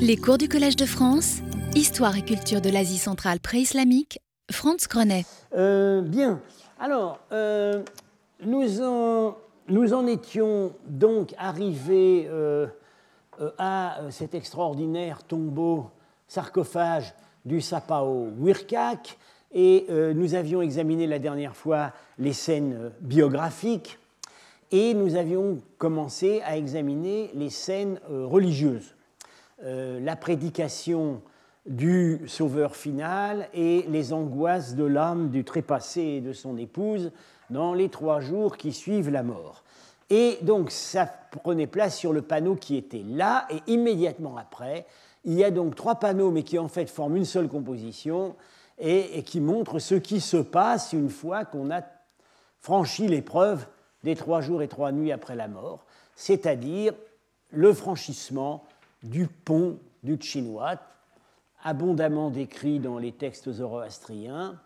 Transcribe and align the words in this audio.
Les 0.00 0.16
cours 0.16 0.38
du 0.38 0.48
Collège 0.48 0.76
de 0.76 0.86
France, 0.86 1.38
Histoire 1.74 2.16
et 2.16 2.22
culture 2.22 2.60
de 2.60 2.68
l'Asie 2.70 2.98
centrale 2.98 3.40
pré-islamique, 3.40 4.20
Franz 4.50 4.86
Grenet. 4.88 5.24
Euh, 5.56 6.02
bien. 6.02 6.40
Alors, 6.78 7.20
euh, 7.32 7.82
nous, 8.44 8.82
en, 8.82 10.06
étions 10.06 10.72
donc 10.86 11.34
arrivés 11.38 12.26
euh, 12.28 12.66
à 13.58 13.98
cet 14.10 14.34
extraordinaire 14.34 15.22
tombeau, 15.24 15.90
sarcophage 16.28 17.14
du 17.44 17.60
Sapao 17.60 18.28
Wirkak, 18.38 19.18
et 19.52 19.86
nous 20.14 20.34
avions 20.34 20.62
examiné 20.62 21.06
la 21.06 21.20
dernière 21.20 21.54
fois 21.54 21.92
les 22.18 22.32
scènes 22.32 22.90
biographiques, 23.00 23.98
et 24.72 24.94
nous 24.94 25.14
avions 25.14 25.58
commencé 25.78 26.42
à 26.44 26.56
examiner 26.56 27.30
les 27.34 27.50
scènes 27.50 28.00
religieuses. 28.08 28.94
Euh, 29.62 30.00
la 30.00 30.16
prédication 30.16 31.22
du 31.64 32.22
sauveur 32.26 32.74
final 32.74 33.48
et 33.54 33.84
les 33.88 34.12
angoisses 34.12 34.74
de 34.74 34.82
l'âme 34.82 35.30
du 35.30 35.44
trépassé 35.44 36.00
et 36.00 36.20
de 36.20 36.32
son 36.32 36.58
épouse 36.58 37.12
dans 37.50 37.72
les 37.72 37.88
trois 37.88 38.18
jours 38.20 38.56
qui 38.56 38.72
suivent 38.72 39.10
la 39.10 39.22
mort. 39.22 39.62
Et 40.10 40.38
donc 40.42 40.72
ça 40.72 41.06
prenait 41.42 41.68
place 41.68 41.96
sur 41.96 42.12
le 42.12 42.22
panneau 42.22 42.56
qui 42.56 42.76
était 42.76 43.04
là, 43.06 43.46
et 43.48 43.72
immédiatement 43.72 44.36
après, 44.36 44.86
il 45.24 45.34
y 45.34 45.44
a 45.44 45.52
donc 45.52 45.76
trois 45.76 45.94
panneaux, 45.94 46.32
mais 46.32 46.42
qui 46.42 46.58
en 46.58 46.68
fait 46.68 46.90
forment 46.90 47.16
une 47.16 47.24
seule 47.24 47.48
composition, 47.48 48.34
et, 48.78 49.18
et 49.18 49.22
qui 49.22 49.40
montrent 49.40 49.78
ce 49.78 49.94
qui 49.94 50.20
se 50.20 50.36
passe 50.36 50.92
une 50.92 51.08
fois 51.08 51.44
qu'on 51.44 51.70
a 51.70 51.82
franchi 52.60 53.06
l'épreuve 53.06 53.66
des 54.02 54.16
trois 54.16 54.40
jours 54.40 54.62
et 54.62 54.68
trois 54.68 54.90
nuits 54.90 55.12
après 55.12 55.36
la 55.36 55.46
mort, 55.46 55.86
c'est-à-dire 56.16 56.92
le 57.50 57.72
franchissement 57.72 58.64
du 59.04 59.28
pont 59.28 59.78
du 60.02 60.18
Chinois, 60.20 60.78
abondamment 61.62 62.30
décrit 62.30 62.80
dans 62.80 62.98
les 62.98 63.12
textes 63.12 63.50
zoroastriens. 63.52 64.60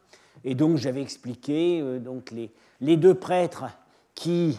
Et 0.45 0.55
donc 0.55 0.77
j'avais 0.77 1.03
expliqué 1.03 1.81
euh, 1.81 1.99
donc 1.99 2.31
les, 2.31 2.51
les 2.81 2.97
deux 2.97 3.15
prêtres 3.15 3.65
qui, 4.15 4.59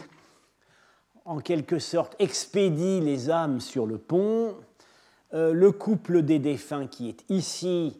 en 1.26 1.40
quelque 1.40 1.80
sorte, 1.80 2.16
expédient 2.20 3.02
les 3.02 3.30
âmes 3.30 3.60
sur 3.60 3.86
le 3.86 3.98
pont, 3.98 4.56
euh, 5.34 5.54
le 5.54 5.72
couple 5.72 6.22
des 6.22 6.40
défunts 6.40 6.88
qui 6.88 7.10
est 7.10 7.24
ici 7.30 8.00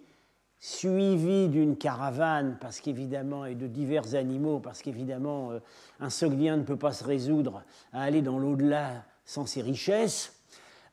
suivi 0.60 1.48
d'une 1.48 1.78
caravane, 1.78 2.58
parce 2.60 2.82
qu'évidemment, 2.82 3.46
et 3.46 3.56
de 3.56 3.68
divers 3.68 4.16
animaux, 4.16 4.60
parce 4.60 4.82
qu'évidemment, 4.82 5.52
euh, 5.52 5.60
un 6.00 6.10
Soglien 6.10 6.58
ne 6.58 6.64
peut 6.64 6.76
pas 6.76 6.92
se 6.92 7.04
résoudre 7.04 7.64
à 7.94 8.02
aller 8.02 8.22
dans 8.22 8.38
l'au-delà 8.38 9.06
sans 9.26 9.46
ses 9.46 9.62
richesses. 9.62 10.39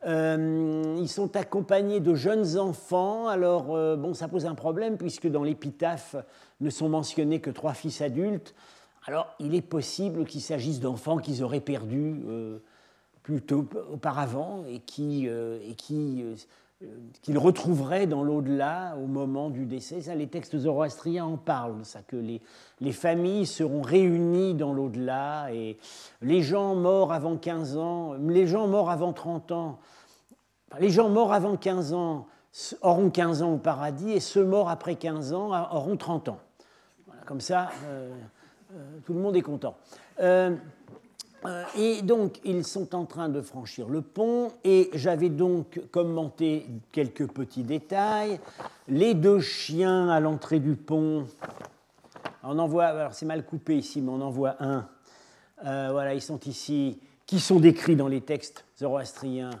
Euh, 0.05 0.95
ils 0.99 1.09
sont 1.09 1.35
accompagnés 1.35 1.99
de 1.99 2.13
jeunes 2.13 2.57
enfants. 2.57 3.27
Alors, 3.27 3.75
euh, 3.75 3.95
bon, 3.95 4.13
ça 4.13 4.27
pose 4.27 4.45
un 4.45 4.55
problème 4.55 4.97
puisque 4.97 5.27
dans 5.27 5.43
l'épitaphe 5.43 6.15
ne 6.61 6.69
sont 6.69 6.89
mentionnés 6.89 7.41
que 7.41 7.49
trois 7.49 7.73
fils 7.73 8.01
adultes. 8.01 8.53
Alors, 9.05 9.33
il 9.39 9.55
est 9.55 9.61
possible 9.61 10.25
qu'il 10.25 10.41
s'agisse 10.41 10.79
d'enfants 10.79 11.17
qu'ils 11.17 11.41
auraient 11.41 11.61
perdus 11.61 12.21
euh, 12.27 12.59
plus 13.23 13.41
tôt 13.41 13.67
auparavant 13.91 14.65
et 14.69 14.79
qui, 14.79 15.27
euh, 15.27 15.59
et 15.67 15.75
qui 15.75 16.23
euh, 16.83 16.85
qu'ils 17.23 17.39
retrouveraient 17.39 18.05
dans 18.05 18.23
l'au-delà 18.23 18.95
au 18.97 19.07
moment 19.07 19.49
du 19.49 19.65
décès. 19.65 20.01
Ça, 20.01 20.13
les 20.13 20.27
textes 20.27 20.55
zoroastriens 20.55 21.25
en 21.25 21.35
parlent, 21.35 21.83
ça, 21.83 22.01
que 22.03 22.15
les, 22.15 22.39
les 22.81 22.91
familles 22.91 23.47
seront 23.47 23.81
réunies 23.81 24.53
dans 24.53 24.73
l'au-delà 24.73 25.51
et 25.51 25.77
les 26.21 26.43
gens 26.43 26.75
morts 26.75 27.11
avant 27.11 27.35
15 27.35 27.77
ans, 27.77 28.13
les 28.13 28.45
gens 28.45 28.67
morts 28.67 28.91
avant 28.91 29.11
30 29.11 29.51
ans, 29.53 29.79
les 30.79 30.91
gens 30.91 31.09
morts 31.09 31.33
avant 31.33 31.57
15 31.57 31.93
ans 31.93 32.27
auront 32.83 33.09
15 33.09 33.41
ans 33.41 33.53
au 33.53 33.57
paradis 33.57 34.11
et 34.11 34.19
ceux 34.19 34.45
morts 34.45 34.69
après 34.69 34.95
15 34.95 35.33
ans 35.33 35.49
auront 35.71 35.97
30 35.97 36.29
ans. 36.29 36.39
Comme 37.25 37.41
ça, 37.41 37.71
euh, 37.85 38.15
euh, 38.73 38.99
tout 39.03 39.13
le 39.13 39.19
monde 39.19 39.35
est 39.35 39.41
content. 39.41 39.75
Et 41.77 42.01
donc, 42.01 42.39
ils 42.43 42.65
sont 42.65 42.95
en 42.95 43.05
train 43.05 43.29
de 43.29 43.41
franchir 43.41 43.89
le 43.89 44.01
pont, 44.01 44.51
et 44.63 44.89
j'avais 44.93 45.29
donc 45.29 45.81
commenté 45.91 46.65
quelques 46.91 47.27
petits 47.27 47.63
détails. 47.63 48.39
Les 48.87 49.13
deux 49.13 49.39
chiens 49.39 50.09
à 50.09 50.19
l'entrée 50.19 50.59
du 50.59 50.75
pont, 50.75 51.25
on 52.43 52.59
en 52.59 52.67
voit, 52.67 52.85
alors 52.85 53.13
c'est 53.13 53.25
mal 53.25 53.45
coupé 53.45 53.77
ici, 53.77 54.01
mais 54.01 54.11
on 54.11 54.21
en 54.21 54.31
voit 54.31 54.55
un. 54.59 54.87
Euh, 55.65 55.89
voilà, 55.91 56.13
ils 56.13 56.21
sont 56.21 56.39
ici, 56.41 56.99
qui 57.25 57.39
sont 57.39 57.59
décrits 57.59 57.95
dans 57.95 58.07
les 58.07 58.21
textes 58.21 58.65
zoroastriens 58.79 59.51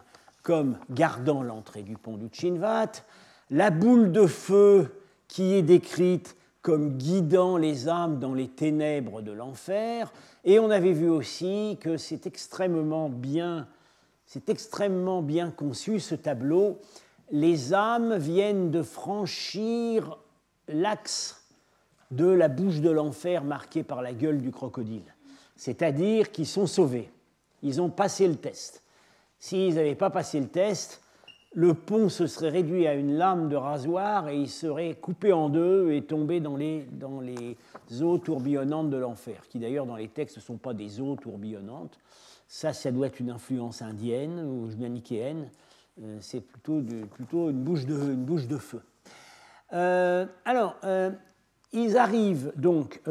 comme 0.41 0.77
gardant 0.89 1.43
l'entrée 1.43 1.83
du 1.83 1.97
pont 1.97 2.15
du 2.15 2.29
Chinvat. 2.31 2.91
La 3.49 3.69
boule 3.69 4.13
de 4.13 4.25
feu 4.25 5.01
qui 5.27 5.53
est 5.53 5.61
décrite 5.61 6.36
comme 6.67 6.97
guidant 6.97 7.55
les 7.55 7.87
âmes 7.87 8.19
dans 8.19 8.33
les 8.33 8.49
ténèbres 8.49 9.21
de 9.21 9.31
l'enfer. 9.31 10.11
Et 10.43 10.59
on 10.59 10.69
avait 10.69 10.91
vu 10.91 11.07
aussi 11.07 11.77
que 11.79 11.95
c'est 11.95 12.27
extrêmement 12.27 13.07
bien, 13.07 13.69
c'est 14.25 14.49
extrêmement 14.49 15.21
bien 15.21 15.49
conçu 15.49 16.01
ce 16.01 16.13
tableau. 16.13 16.79
Les 17.31 17.73
âmes 17.73 18.17
viennent 18.17 18.69
de 18.69 18.83
franchir 18.83 20.17
l'axe 20.67 21.47
de 22.11 22.25
la 22.25 22.49
bouche 22.49 22.81
de 22.81 22.89
l'enfer 22.89 23.45
marquée 23.45 23.83
par 23.83 24.01
la 24.01 24.11
gueule 24.11 24.41
du 24.41 24.51
crocodile. 24.51 25.15
C'est-à-dire 25.55 26.33
qu'ils 26.33 26.47
sont 26.47 26.67
sauvés. 26.67 27.09
Ils 27.63 27.79
ont 27.81 27.89
passé 27.89 28.27
le 28.27 28.35
test. 28.35 28.83
S'ils 29.39 29.75
n'avaient 29.75 29.95
pas 29.95 30.09
passé 30.09 30.37
le 30.37 30.49
test, 30.49 31.01
le 31.53 31.73
pont 31.73 32.09
se 32.09 32.27
serait 32.27 32.49
réduit 32.49 32.87
à 32.87 32.93
une 32.93 33.17
lame 33.17 33.49
de 33.49 33.55
rasoir 33.55 34.29
et 34.29 34.37
il 34.37 34.49
serait 34.49 34.95
coupé 34.95 35.33
en 35.33 35.49
deux 35.49 35.91
et 35.91 36.03
tombé 36.03 36.39
dans 36.39 36.55
les, 36.55 36.85
eaux 38.01 38.17
tourbillonnantes 38.17 38.89
de 38.89 38.97
l'enfer, 38.97 39.47
qui 39.49 39.59
d'ailleurs 39.59 39.85
dans 39.85 39.95
les 39.95 40.09
textes 40.09 40.37
ne 40.37 40.41
sont 40.41 40.57
pas 40.57 40.73
des 40.73 40.99
eaux 41.01 41.15
tourbillonnantes. 41.15 41.99
Ça, 42.47 42.73
ça 42.73 42.91
doit 42.91 43.07
être 43.07 43.19
une 43.19 43.29
influence 43.29 43.81
indienne 43.81 44.39
ou 44.39 44.69
manichéenne. 44.79 45.49
Euh, 46.01 46.17
C'est 46.21 46.41
plutôt 46.41 46.79
une, 46.79 47.63
bouche 47.63 47.85
de, 47.85 47.95
une 47.95 48.23
bouche 48.23 48.47
de 48.47 48.57
feu. 48.57 48.81
Euh, 49.73 50.25
alors, 50.45 50.75
euh, 50.83 51.11
ils 51.73 51.97
arrivent 51.97 52.53
donc. 52.55 53.01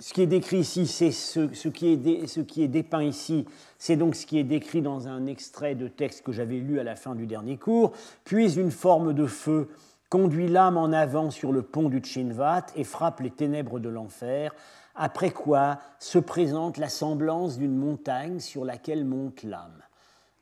Ce 0.00 0.12
qui 0.12 0.22
est 0.22 0.26
décrit 0.26 0.58
ici, 0.58 0.86
c'est 0.86 1.10
ce, 1.10 1.68
qui 1.68 1.88
est 1.88 2.26
ce 2.26 2.40
qui 2.40 2.62
est 2.62 2.68
dépeint 2.68 3.02
ici, 3.02 3.46
c'est 3.78 3.96
donc 3.96 4.14
ce 4.14 4.26
qui 4.26 4.38
est 4.38 4.44
décrit 4.44 4.80
dans 4.82 5.08
un 5.08 5.26
extrait 5.26 5.74
de 5.74 5.88
texte 5.88 6.22
que 6.22 6.30
j'avais 6.32 6.58
lu 6.58 6.78
à 6.78 6.84
la 6.84 6.94
fin 6.96 7.14
du 7.14 7.26
dernier 7.26 7.56
cours. 7.56 7.92
Puis 8.24 8.58
une 8.58 8.70
forme 8.70 9.12
de 9.12 9.26
feu 9.26 9.68
conduit 10.08 10.48
l'âme 10.48 10.76
en 10.76 10.92
avant 10.92 11.30
sur 11.30 11.52
le 11.52 11.62
pont 11.62 11.88
du 11.88 12.02
Chinvat 12.02 12.66
et 12.76 12.84
frappe 12.84 13.20
les 13.20 13.30
ténèbres 13.30 13.80
de 13.80 13.88
l'enfer, 13.88 14.54
après 14.94 15.30
quoi 15.30 15.78
se 15.98 16.18
présente 16.18 16.76
la 16.76 16.88
semblance 16.88 17.58
d'une 17.58 17.76
montagne 17.76 18.40
sur 18.40 18.64
laquelle 18.64 19.04
monte 19.04 19.42
l'âme. 19.42 19.82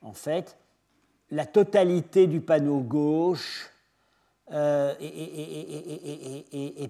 En 0.01 0.13
fait, 0.13 0.57
la 1.31 1.45
totalité 1.45 2.27
du 2.27 2.41
panneau 2.41 2.79
gauche 2.79 3.71
est 4.51 4.93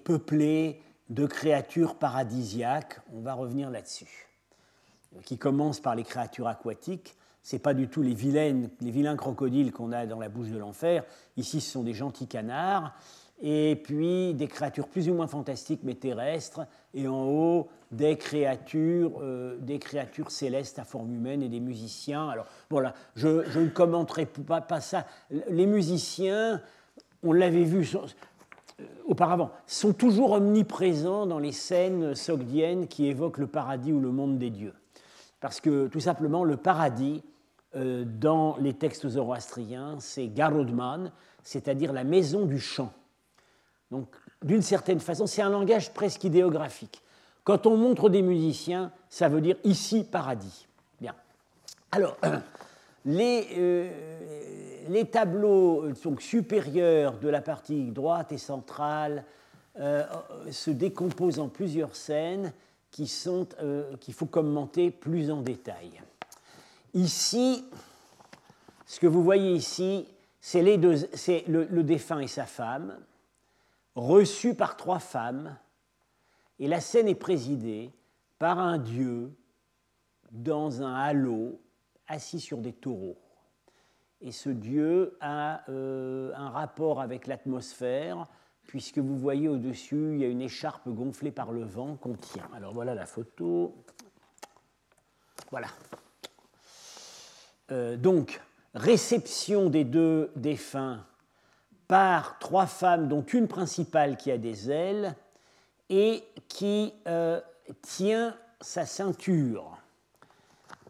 peuplée 0.03 0.81
de 1.09 1.25
créatures 1.25 1.95
paradisiaques. 1.95 3.00
On 3.13 3.22
va 3.22 3.34
revenir 3.34 3.69
là-dessus. 3.69 4.28
Qui 5.23 5.38
commence 5.38 5.79
par 5.79 5.95
les 5.95 6.03
créatures 6.03 6.47
aquatiques. 6.47 7.16
Ce 7.44 7.56
pas 7.56 7.73
du 7.73 7.88
tout 7.88 8.01
les, 8.01 8.13
vilaines, 8.13 8.69
les 8.81 8.91
vilains 8.91 9.16
crocodiles 9.16 9.72
qu'on 9.72 9.94
a 9.94 10.06
dans 10.06 10.19
la 10.19 10.28
bouche 10.28 10.50
de 10.50 10.57
l'enfer. 10.57 11.06
Ici, 11.38 11.62
ce 11.62 11.72
sont 11.72 11.84
des 11.84 11.94
gentils 11.94 12.28
canards. 12.28 12.94
Et 13.40 13.79
puis 13.84 14.34
des 14.34 14.47
créatures 14.47 14.88
plus 14.88 15.09
ou 15.09 15.13
moins 15.13 15.28
fantastiques 15.28 15.81
mais 15.84 15.94
terrestres. 15.94 16.62
Et 16.94 17.07
en 17.07 17.24
haut, 17.24 17.69
des 17.91 18.18
créatures, 18.18 19.19
euh, 19.22 19.57
des 19.59 19.79
créatures 19.79 20.31
célestes 20.31 20.79
à 20.79 20.84
forme 20.84 21.13
humaine 21.13 21.42
et 21.42 21.48
des 21.48 21.59
musiciens. 21.59 22.27
Alors 22.27 22.48
voilà, 22.69 22.94
je, 23.15 23.50
je 23.50 23.59
ne 23.59 23.69
commenterai 23.69 24.25
pas, 24.25 24.59
pas 24.59 24.81
ça. 24.81 25.06
Les 25.30 25.68
musiciens, 25.68 26.62
on 27.24 27.31
l'avait 27.31 27.63
vu 27.63 27.88
auparavant, 29.06 29.51
sont 29.65 29.94
toujours 29.94 30.31
omniprésents 30.31 31.25
dans 31.25 31.39
les 31.39 31.51
scènes 31.51 32.13
sogdiennes 32.15 32.88
qui 32.88 33.07
évoquent 33.07 33.39
le 33.39 33.47
paradis 33.47 33.91
ou 33.91 34.00
le 34.00 34.12
monde 34.12 34.38
des 34.38 34.50
dieux. 34.50 34.74
Parce 35.39 35.62
que 35.62 35.88
tout 35.88 36.00
simplement, 36.00 36.44
le 36.44 36.57
paradis, 36.57 37.24
euh, 37.75 38.06
dans 38.06 38.57
les 38.57 38.74
textes 38.74 39.07
zoroastriens, 39.07 39.97
c'est 40.00 40.27
Garodman, 40.27 41.12
c'est-à-dire 41.44 41.94
la 41.94 42.03
maison 42.03 42.45
du 42.45 42.59
chant. 42.59 42.91
Donc, 43.91 44.07
d'une 44.44 44.62
certaine 44.62 45.00
façon, 45.00 45.27
c'est 45.27 45.41
un 45.41 45.50
langage 45.50 45.94
presque 45.94 46.23
idéographique. 46.23 47.01
Quand 47.44 47.65
on 47.65 47.77
montre 47.77 48.09
des 48.09 48.21
musiciens, 48.21 48.91
ça 49.09 49.30
veut 49.30 49.41
dire 49.41 49.57
ici 49.63 50.03
paradis. 50.03 50.68
Bien. 51.00 51.15
Alors, 51.91 52.18
les, 53.07 53.48
euh, 53.57 53.89
les 54.89 55.06
tableaux 55.06 55.86
euh, 55.86 55.94
donc, 56.04 56.21
supérieurs 56.21 57.18
de 57.18 57.30
la 57.30 57.42
partie 57.42 57.89
droite 57.92 58.33
et 58.33 58.38
centrale 58.38 59.24
euh, 59.80 60.04
se 60.51 60.69
décomposent 60.69 61.39
en 61.39 61.48
plusieurs 61.48 61.95
scènes 61.95 62.51
qu'il 62.92 63.07
faut 63.07 64.25
commenter 64.25 64.92
plus 64.92 65.31
en 65.31 65.42
détail. 65.42 66.01
Ici, 66.94 67.63
ce 68.86 69.00
que 69.00 69.07
vous 69.07 69.24
voyez 69.24 69.54
ici, 69.54 70.07
c'est 70.42 70.62
le 70.62 71.81
défunt 71.83 72.19
et 72.19 72.27
sa 72.27 72.45
femme, 72.45 72.98
reçus 73.95 74.56
par 74.56 74.77
trois 74.77 75.00
femmes, 75.00 75.56
et 76.59 76.68
la 76.68 76.81
scène 76.81 77.07
est 77.07 77.15
présidée 77.15 77.92
par 78.39 78.57
un 78.57 78.80
dieu 78.80 79.31
dans 80.31 80.81
un 80.81 80.95
halo 80.95 81.59
assis 82.07 82.39
sur 82.39 82.59
des 82.59 82.74
taureaux. 82.74 83.18
Et 84.21 84.31
ce 84.31 84.50
dieu 84.50 85.18
a 85.21 85.69
euh, 85.69 86.31
un 86.36 86.50
rapport 86.50 87.01
avec 87.01 87.27
l'atmosphère, 87.27 88.27
puisque 88.63 88.98
vous 88.98 89.18
voyez 89.18 89.48
au-dessus, 89.48 90.13
il 90.13 90.19
y 90.19 90.25
a 90.25 90.27
une 90.27 90.42
écharpe 90.42 90.89
gonflée 90.89 91.31
par 91.31 91.51
le 91.51 91.63
vent 91.63 91.95
qu'on 91.95 92.15
tient. 92.15 92.50
Alors 92.56 92.74
voilà 92.74 92.95
la 92.95 93.06
photo. 93.06 93.75
Voilà. 95.51 95.68
Euh, 97.71 97.95
donc, 97.95 98.42
réception 98.74 99.69
des 99.69 99.83
deux 99.83 100.31
défunts 100.36 101.06
par 101.88 102.39
trois 102.39 102.65
femmes, 102.65 103.07
dont 103.07 103.24
une 103.24 103.48
principale 103.48 104.18
qui 104.18 104.31
a 104.31 104.38
des 104.38 104.71
ailes 104.71 105.15
et 105.89 106.24
qui 106.50 106.94
euh, 107.07 107.39
tient 107.81 108.36
sa 108.59 108.86
ceinture. 108.86 109.77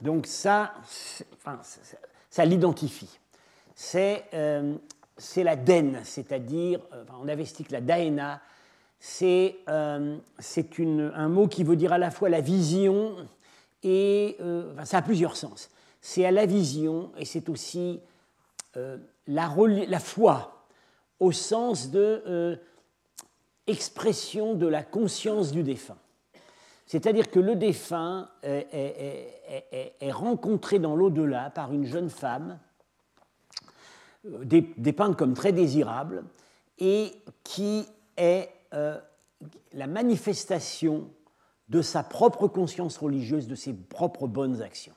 Donc 0.01 0.27
ça, 0.27 0.73
enfin, 1.33 1.59
ça 2.29 2.45
l'identifie. 2.45 3.19
C'est 3.75 4.25
euh, 4.33 4.75
la 5.35 5.55
c'est-à-dire, 6.03 6.79
euh, 6.93 7.03
on 7.21 7.27
investit 7.27 7.65
la 7.69 7.81
daena, 7.81 8.41
c'est 8.99 9.57
euh, 9.69 10.17
un 11.15 11.29
mot 11.29 11.47
qui 11.47 11.63
veut 11.63 11.75
dire 11.75 11.93
à 11.93 11.99
la 11.99 12.09
fois 12.09 12.29
la 12.29 12.41
vision 12.41 13.15
et 13.83 14.37
ça 14.83 14.97
a 14.97 15.01
plusieurs 15.03 15.37
sens. 15.37 15.69
C'est 16.01 16.25
à 16.25 16.31
la 16.31 16.47
vision 16.47 17.11
et 17.17 17.25
c'est 17.25 17.49
aussi 17.49 17.99
la, 18.73 19.49
la, 19.55 19.99
foi 19.99 20.65
au 21.19 21.31
sens 21.31 21.91
de 21.91 22.59
expression 23.67 24.55
de 24.55 24.65
la 24.65 24.81
conscience 24.81 25.51
du 25.51 25.61
défunt. 25.61 25.97
C'est-à-dire 26.87 27.29
que 27.29 27.39
le 27.39 27.55
défunt 27.55 28.29
est, 28.43 30.11
rencontré 30.11 30.79
dans 30.79 30.95
l'au-delà 30.95 31.49
par 31.49 31.73
une 31.73 31.85
jeune 31.85 32.09
femme, 32.09 32.57
euh, 34.25 34.43
dépeinte 34.77 35.17
comme 35.17 35.33
très 35.33 35.51
désirable, 35.51 36.23
et 36.79 37.11
qui 37.43 37.85
est 38.15 38.49
euh, 38.73 38.97
la 39.73 39.87
manifestation 39.87 41.09
de 41.69 41.81
sa 41.81 42.03
propre 42.03 42.47
conscience 42.47 42.97
religieuse, 42.97 43.47
de 43.47 43.55
ses 43.55 43.73
propres 43.73 44.27
bonnes 44.27 44.61
actions. 44.61 44.95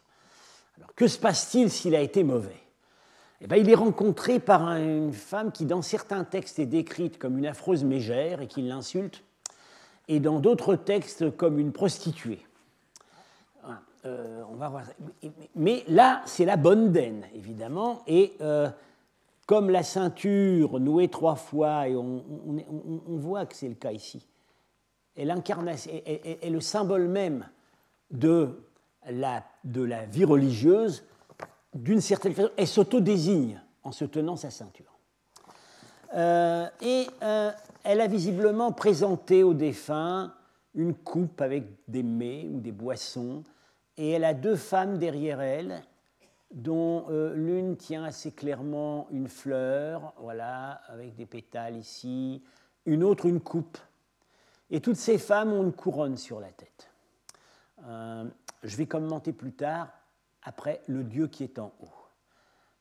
Alors 0.77 0.95
que 0.95 1.09
se 1.09 1.19
passe-t-il 1.19 1.71
s'il 1.71 1.95
a 1.95 2.01
été 2.01 2.23
mauvais? 2.23 2.63
Eh 3.41 3.47
bien, 3.47 3.57
Il 3.57 3.69
est 3.69 3.75
rencontré 3.75 4.39
par 4.39 4.69
une 4.77 5.13
femme 5.13 5.51
qui, 5.51 5.65
dans 5.65 5.83
certains 5.83 6.25
textes, 6.25 6.59
est 6.59 6.67
décrite 6.67 7.19
comme 7.19 7.39
une 7.39 7.47
affreuse 7.47 7.85
mégère 7.85 8.43
et 8.43 8.47
qui 8.47 8.63
l'insulte 8.63 9.25
et 10.11 10.19
dans 10.19 10.41
d'autres 10.41 10.75
textes 10.75 11.35
comme 11.37 11.59
une 11.59 11.73
prostituée. 11.73 12.45
Euh, 14.07 14.43
on 14.51 14.57
va 14.57 14.69
voir. 14.69 14.83
Mais 15.55 15.85
là, 15.87 16.23
c'est 16.25 16.47
la 16.47 16.57
bonne 16.57 16.91
daine, 16.91 17.27
évidemment, 17.35 18.03
et 18.07 18.33
euh, 18.41 18.69
comme 19.47 19.69
la 19.69 19.83
ceinture 19.83 20.81
nouée 20.81 21.09
trois 21.09 21.37
fois, 21.37 21.87
et 21.87 21.95
on, 21.95 22.25
voit 23.07 23.45
que 23.45 23.55
c'est 23.55 23.69
le 23.69 23.75
cas 23.75 23.93
ici, 23.93 24.27
est, 25.17 25.27
est, 25.27 26.51
le 26.51 26.61
symbole 26.61 27.09
même 27.09 27.47
de 28.11 28.65
la, 29.07 29.45
de 29.65 29.83
la 29.83 30.07
vie 30.07 30.25
religieuse, 30.25 31.05
d'une 31.75 32.01
certaine 32.01 32.33
façon, 32.33 32.51
elle 32.57 32.67
s'auto-désigne 32.67 33.61
en 33.85 33.93
se 33.93 34.07
tenant 34.07 34.37
sa 34.37 34.51
ceinture. 34.51 34.99
Euh, 36.15 36.67
et 36.81 37.07
elle 37.85 38.01
a 38.01 38.07
visiblement 38.07 38.73
présenté 38.73 39.43
au 39.43 39.55
défunt 39.55 40.35
une 40.75 40.95
coupe 40.95 41.41
avec 41.41 41.65
des 41.89 42.03
mets 42.03 42.47
ou 42.49 42.61
des 42.61 42.73
boissons, 42.73 43.43
et 43.97 44.13
elle 44.13 44.25
a 44.25 44.35
deux 44.35 44.57
femmes 44.57 44.99
derrière 44.99 45.41
elle, 45.41 45.83
dont 46.53 47.07
euh, 47.11 47.35
l'une 47.35 47.77
tient 47.77 48.05
assez 48.05 48.33
clairement 48.33 49.09
une 49.11 49.29
fleur, 49.29 50.15
voilà, 50.19 50.81
avec 50.89 51.15
des 51.15 51.27
pétales 51.27 51.77
ici, 51.77 52.43
une 52.87 53.05
autre 53.05 53.27
une 53.27 53.41
coupe. 53.41 53.79
Et 54.71 54.81
toutes 54.81 54.97
ces 54.97 55.19
femmes 55.19 55.53
ont 55.53 55.63
une 55.63 55.73
couronne 55.73 56.17
sur 56.17 56.41
la 56.41 56.51
tête. 56.51 56.91
Euh, 57.87 58.25
je 58.63 58.77
vais 58.77 58.87
commenter 58.87 59.33
plus 59.33 59.53
tard, 59.53 59.89
après, 60.43 60.81
le 60.87 61.05
Dieu 61.05 61.27
qui 61.27 61.45
est 61.45 61.59
en 61.59 61.73
haut. 61.81 61.89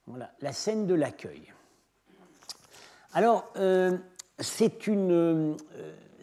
Voilà, 0.05 0.31
la 0.41 0.53
scène 0.53 0.87
de 0.87 0.93
l'accueil. 0.93 1.53
Alors, 3.13 3.51
euh, 3.57 3.97
c'est 4.39 4.87
une, 4.87 5.11
euh, 5.11 5.55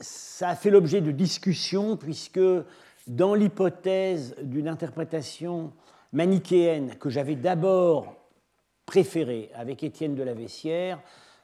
ça 0.01 0.51
a 0.51 0.57
fait 0.57 0.71
l'objet 0.71 1.01
de 1.01 1.11
discussions 1.11 1.97
puisque 1.97 2.41
dans 3.07 3.35
l'hypothèse 3.35 4.35
d'une 4.43 4.69
interprétation 4.69 5.73
manichéenne 6.13 6.97
que 6.97 7.11
j'avais 7.11 7.37
d'abord 7.37 8.15
préférée 8.85 9.51
avec 9.55 9.83
Étienne 9.83 10.15
de 10.15 10.23
la 10.23 10.35
Vessière, 10.35 11.01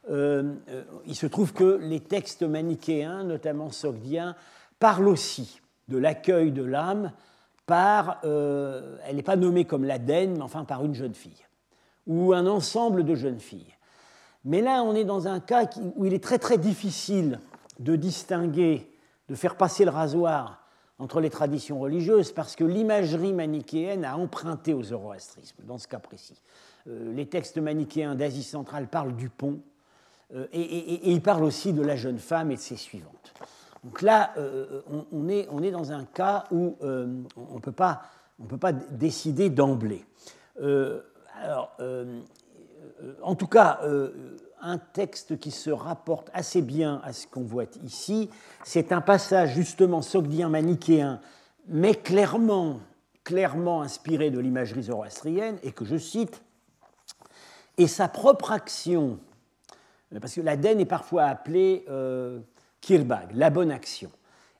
euh, 0.09 0.55
euh, 0.69 0.83
il 1.05 1.15
se 1.15 1.27
trouve 1.27 1.53
que 1.53 1.79
les 1.81 1.99
textes 1.99 2.43
manichéens, 2.43 3.23
notamment 3.23 3.69
sogdiens, 3.69 4.35
parlent 4.79 5.07
aussi 5.07 5.61
de 5.87 5.97
l'accueil 5.97 6.51
de 6.51 6.63
l'âme 6.63 7.11
par, 7.65 8.19
elle 8.25 9.15
n'est 9.15 9.23
pas 9.23 9.37
nommée 9.37 9.63
comme 9.63 9.85
l'Aden, 9.85 10.33
mais 10.33 10.41
enfin 10.41 10.65
par 10.65 10.83
une 10.83 10.93
jeune 10.93 11.13
fille, 11.13 11.45
ou 12.07 12.33
un 12.33 12.45
ensemble 12.45 13.05
de 13.05 13.15
jeunes 13.15 13.39
filles. 13.39 13.73
Mais 14.45 14.61
là, 14.61 14.83
on 14.83 14.93
est 14.95 15.05
dans 15.05 15.27
un 15.27 15.39
cas 15.39 15.69
où 15.95 16.05
il 16.05 16.13
est 16.13 16.23
très 16.23 16.39
très 16.39 16.57
difficile 16.57 17.39
de 17.79 17.95
distinguer, 17.95 18.89
de 19.29 19.35
faire 19.35 19.55
passer 19.55 19.85
le 19.85 19.91
rasoir 19.91 20.63
entre 20.99 21.21
les 21.21 21.29
traditions 21.29 21.79
religieuses, 21.79 22.31
parce 22.31 22.55
que 22.55 22.63
l'imagerie 22.63 23.33
manichéenne 23.33 24.05
a 24.05 24.17
emprunté 24.17 24.73
au 24.73 24.83
zoroastrisme, 24.83 25.63
dans 25.63 25.77
ce 25.77 25.87
cas 25.87 25.99
précis. 25.99 26.41
Euh, 26.87 27.13
les 27.13 27.25
textes 27.25 27.57
manichéens 27.57 28.15
d'Asie 28.15 28.43
centrale 28.43 28.87
parlent 28.87 29.15
du 29.15 29.29
pont, 29.29 29.59
euh, 30.35 30.45
et, 30.53 31.11
ils 31.11 31.21
parlent 31.21 31.43
aussi 31.43 31.73
de 31.73 31.81
la 31.81 31.95
jeune 31.95 32.19
femme 32.19 32.51
et 32.51 32.55
de 32.55 32.59
ses 32.61 32.75
suivantes. 32.75 33.33
Donc 33.83 34.01
là, 34.01 34.33
euh, 34.37 34.81
on, 35.11 35.27
est, 35.27 35.47
on, 35.51 35.61
est, 35.61 35.71
dans 35.71 35.91
un 35.91 36.05
cas 36.05 36.45
où 36.51 36.77
on 36.81 37.55
ne 37.55 37.59
peut 37.59 37.71
pas 37.71 38.01
décider 38.91 39.49
d'emblée. 39.49 40.05
alors, 40.57 41.75
en 43.21 43.35
tout 43.35 43.47
cas, 43.47 43.79
euh, 43.83 44.37
un 44.61 44.77
texte 44.77 45.37
qui 45.39 45.51
se 45.51 45.69
rapporte 45.69 46.29
assez 46.33 46.61
bien 46.61 47.01
à 47.03 47.13
ce 47.13 47.27
qu'on 47.27 47.43
voit 47.43 47.65
ici, 47.83 48.29
c'est 48.63 48.91
un 48.91 49.01
passage 49.01 49.53
justement 49.53 50.01
sogdien 50.01 50.49
manichéen, 50.49 51.19
mais 51.67 51.95
clairement, 51.95 52.79
clairement 53.23 53.81
inspiré 53.81 54.31
de 54.31 54.39
l'imagerie 54.39 54.83
zoroastrienne, 54.83 55.57
et 55.63 55.71
que 55.71 55.85
je 55.85 55.97
cite, 55.97 56.41
et 57.77 57.87
sa 57.87 58.07
propre 58.07 58.51
action, 58.51 59.19
parce 60.21 60.35
que 60.35 60.41
l'Aden 60.41 60.79
est 60.79 60.85
parfois 60.85 61.23
appelée 61.23 61.85
euh, 61.89 62.39
kirbag, 62.81 63.31
la 63.33 63.49
bonne 63.49 63.71
action, 63.71 64.11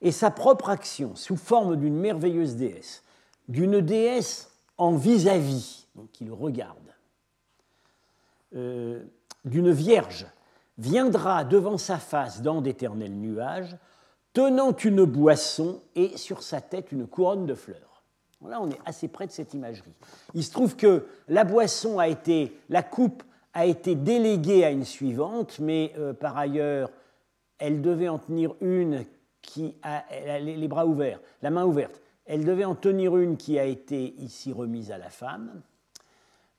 et 0.02 0.12
sa 0.12 0.32
propre 0.32 0.70
action 0.70 1.16
sous 1.16 1.38
forme 1.38 1.78
d'une 1.78 1.96
merveilleuse 1.96 2.56
déesse, 2.56 3.04
d'une 3.48 3.80
déesse 3.80 4.52
en 4.78 4.96
vis-à-vis, 4.96 5.88
qui 6.12 6.26
le 6.26 6.34
regarde, 6.34 6.93
euh, 8.56 9.04
d'une 9.46 9.72
vierge 9.72 10.26
viendra 10.78 11.44
devant 11.44 11.78
sa 11.78 11.98
face 11.98 12.42
dans 12.42 12.62
d'éternels 12.62 13.16
nuages, 13.16 13.78
tenant 14.34 14.76
une 14.76 15.06
boisson 15.06 15.82
et 15.96 16.18
sur 16.18 16.42
sa 16.42 16.62
tête 16.62 16.92
une 16.92 17.08
couronne 17.08 17.46
de 17.46 17.54
fleurs. 17.54 18.04
Là, 18.48 18.60
on 18.62 18.70
est 18.70 18.80
assez 18.86 19.08
près 19.08 19.28
de 19.28 19.32
cette 19.32 19.54
imagerie. 19.54 19.94
Il 20.34 20.44
se 20.44 20.52
trouve 20.52 20.76
que 20.76 21.06
la 21.30 21.46
boisson 21.46 22.00
a 22.00 22.08
été, 22.08 22.58
la 22.70 22.84
coupe 22.84 23.24
a 23.54 23.66
été 23.66 23.96
déléguée 23.96 24.66
à 24.66 24.72
une 24.72 24.84
suivante, 24.84 25.60
mais 25.60 25.94
euh, 25.98 26.14
par 26.14 26.38
ailleurs, 26.38 26.90
elle 27.58 27.82
devait 27.82 28.10
en 28.10 28.18
tenir 28.18 28.56
une 28.60 29.06
qui 29.42 29.76
a, 29.84 30.04
les 30.40 30.68
bras 30.68 30.86
ouverts, 30.86 31.20
la 31.42 31.52
main 31.52 31.66
ouverte. 31.66 32.02
Elle 32.26 32.46
devait 32.46 32.66
en 32.66 32.76
tenir 32.76 33.18
une 33.18 33.38
qui 33.38 33.60
a 33.60 33.66
été 33.66 34.16
ici 34.18 34.52
remise 34.52 34.92
à 34.92 34.98
la 34.98 35.10
femme. 35.10 35.62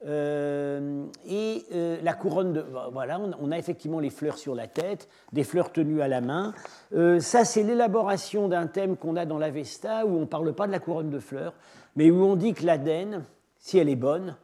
Euh, 0.06 1.06
et 1.26 1.64
euh, 1.73 1.99
la 2.02 2.12
couronne 2.12 2.52
de. 2.52 2.64
Voilà, 2.92 3.18
on, 3.40 3.50
a 3.50 3.58
effectivement 3.58 4.00
les 4.00 4.11
fleurs 4.11 4.37
sur 4.37 4.54
la 4.54 4.66
tête, 4.66 5.08
des 5.32 5.44
fleurs 5.44 5.73
tenues 5.73 6.02
à 6.02 6.08
la 6.08 6.20
main. 6.20 6.52
Euh, 6.94 7.20
ça, 7.20 7.44
c'est 7.44 7.62
l'élaboration 7.62 8.49
d'un 8.49 8.66
thème 8.66 8.96
qu'on 8.96 9.16
a 9.16 9.25
dans 9.25 9.38
l'Avesta, 9.38 10.04
où 10.04 10.16
on 10.16 10.20
ne 10.20 10.26
parle 10.26 10.52
pas 10.52 10.66
de 10.66 10.73
la 10.73 10.78
couronne 10.78 11.11
de 11.11 11.18
fleurs, 11.18 11.54
mais 11.96 12.11
où 12.11 12.23
on 12.23 12.37
dit 12.37 12.52
que 12.52 12.66
l'Aden, 12.66 13.25
si 13.58 13.78
elle 13.78 13.88
est 13.88 13.96
bonne, 13.96 14.37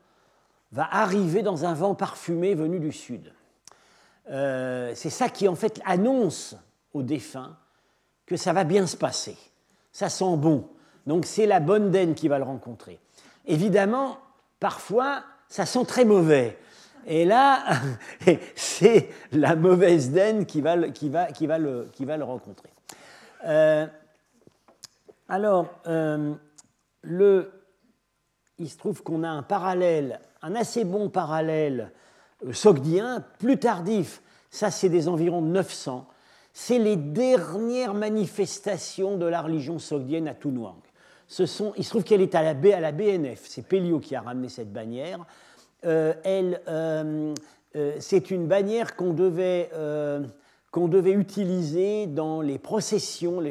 va 0.73 0.89
arriver 0.91 1.43
dans 1.43 1.67
un 1.67 1.75
vent 1.75 1.95
parfumé 1.95 2.55
venu 2.55 2.79
du 2.79 2.93
sud. 2.93 3.33
c'est 4.29 5.11
ça 5.11 5.29
qui, 5.29 5.49
en 5.49 5.57
fait, 5.57 5.81
annonce 5.85 6.55
aux 6.95 7.03
défunts 7.03 7.57
que 8.25 8.37
ça 8.37 8.53
va 8.53 8.65
bien 8.65 8.87
se 8.87 8.97
passer. 8.97 9.37
Ça 9.93 10.09
sent 10.09 10.37
bon. 10.37 10.69
Donc 11.07 11.27
c'est 11.27 11.47
la 11.47 11.59
bonne 11.59 11.91
denne 11.91 12.15
qui 12.15 12.29
va 12.29 12.39
le 12.39 12.45
rencontrer. 12.45 13.01
Évidemment, 13.47 14.19
parfois, 14.61 15.25
ça 15.51 15.67
sent 15.67 15.85
très 15.85 16.07
mauvais. 16.07 16.57
Et 17.07 17.27
là, 17.27 17.65
c'est 18.55 19.11
la 19.33 19.57
mauvaise 19.57 20.11
denne 20.11 20.47
qui 20.47 20.61
va, 20.63 20.77
le, 20.77 22.25
rencontrer. 22.25 22.71
Euh, 23.45 23.87
alors, 25.29 25.67
euh, 25.87 26.35
le, 27.03 27.53
il 28.59 28.71
se 28.71 28.79
trouve 28.79 29.03
qu'on 29.03 29.25
a 29.25 29.29
un 29.29 29.43
parallèle, 29.43 30.21
un 30.43 30.55
assez 30.55 30.85
bon 30.85 31.11
parallèle 31.11 31.91
euh, 32.47 32.53
sogdien, 32.53 33.25
plus 33.39 33.59
tardif, 33.59 34.23
ça 34.51 34.71
c'est 34.71 34.89
des 34.89 35.09
environs 35.09 35.43
900, 35.43 36.07
c'est 36.53 36.79
les 36.79 36.97
dernières 36.97 37.95
manifestations 37.95 39.17
de 39.17 39.27
la 39.27 39.43
religion 39.43 39.79
sogdienne 39.79 40.29
à 40.29 40.35
Tunwang. 40.35 40.81
Il 41.39 41.47
se 41.47 41.89
trouve 41.89 42.05
qu'elle 42.05 42.23
est 42.23 42.35
à 42.35 42.43
la, 42.43 42.93
BNF, 42.93 43.43
c'est 43.45 43.67
Pelliot 43.67 44.01
qui 44.01 44.17
a 44.17 44.21
ramené 44.21 44.49
cette 44.49 44.73
bannière. 44.73 45.25
Euh, 45.85 46.13
elle, 46.25 46.61
euh, 46.69 47.35
c'est 48.01 48.31
une 48.31 48.47
bannière 48.47 48.97
qu'on 48.97 49.13
devait, 49.13 49.71
qu'on 50.71 50.89
devait 50.89 51.13
utiliser 51.13 52.07
dans 52.07 52.41
les 52.41 52.59
processions, 52.59 53.43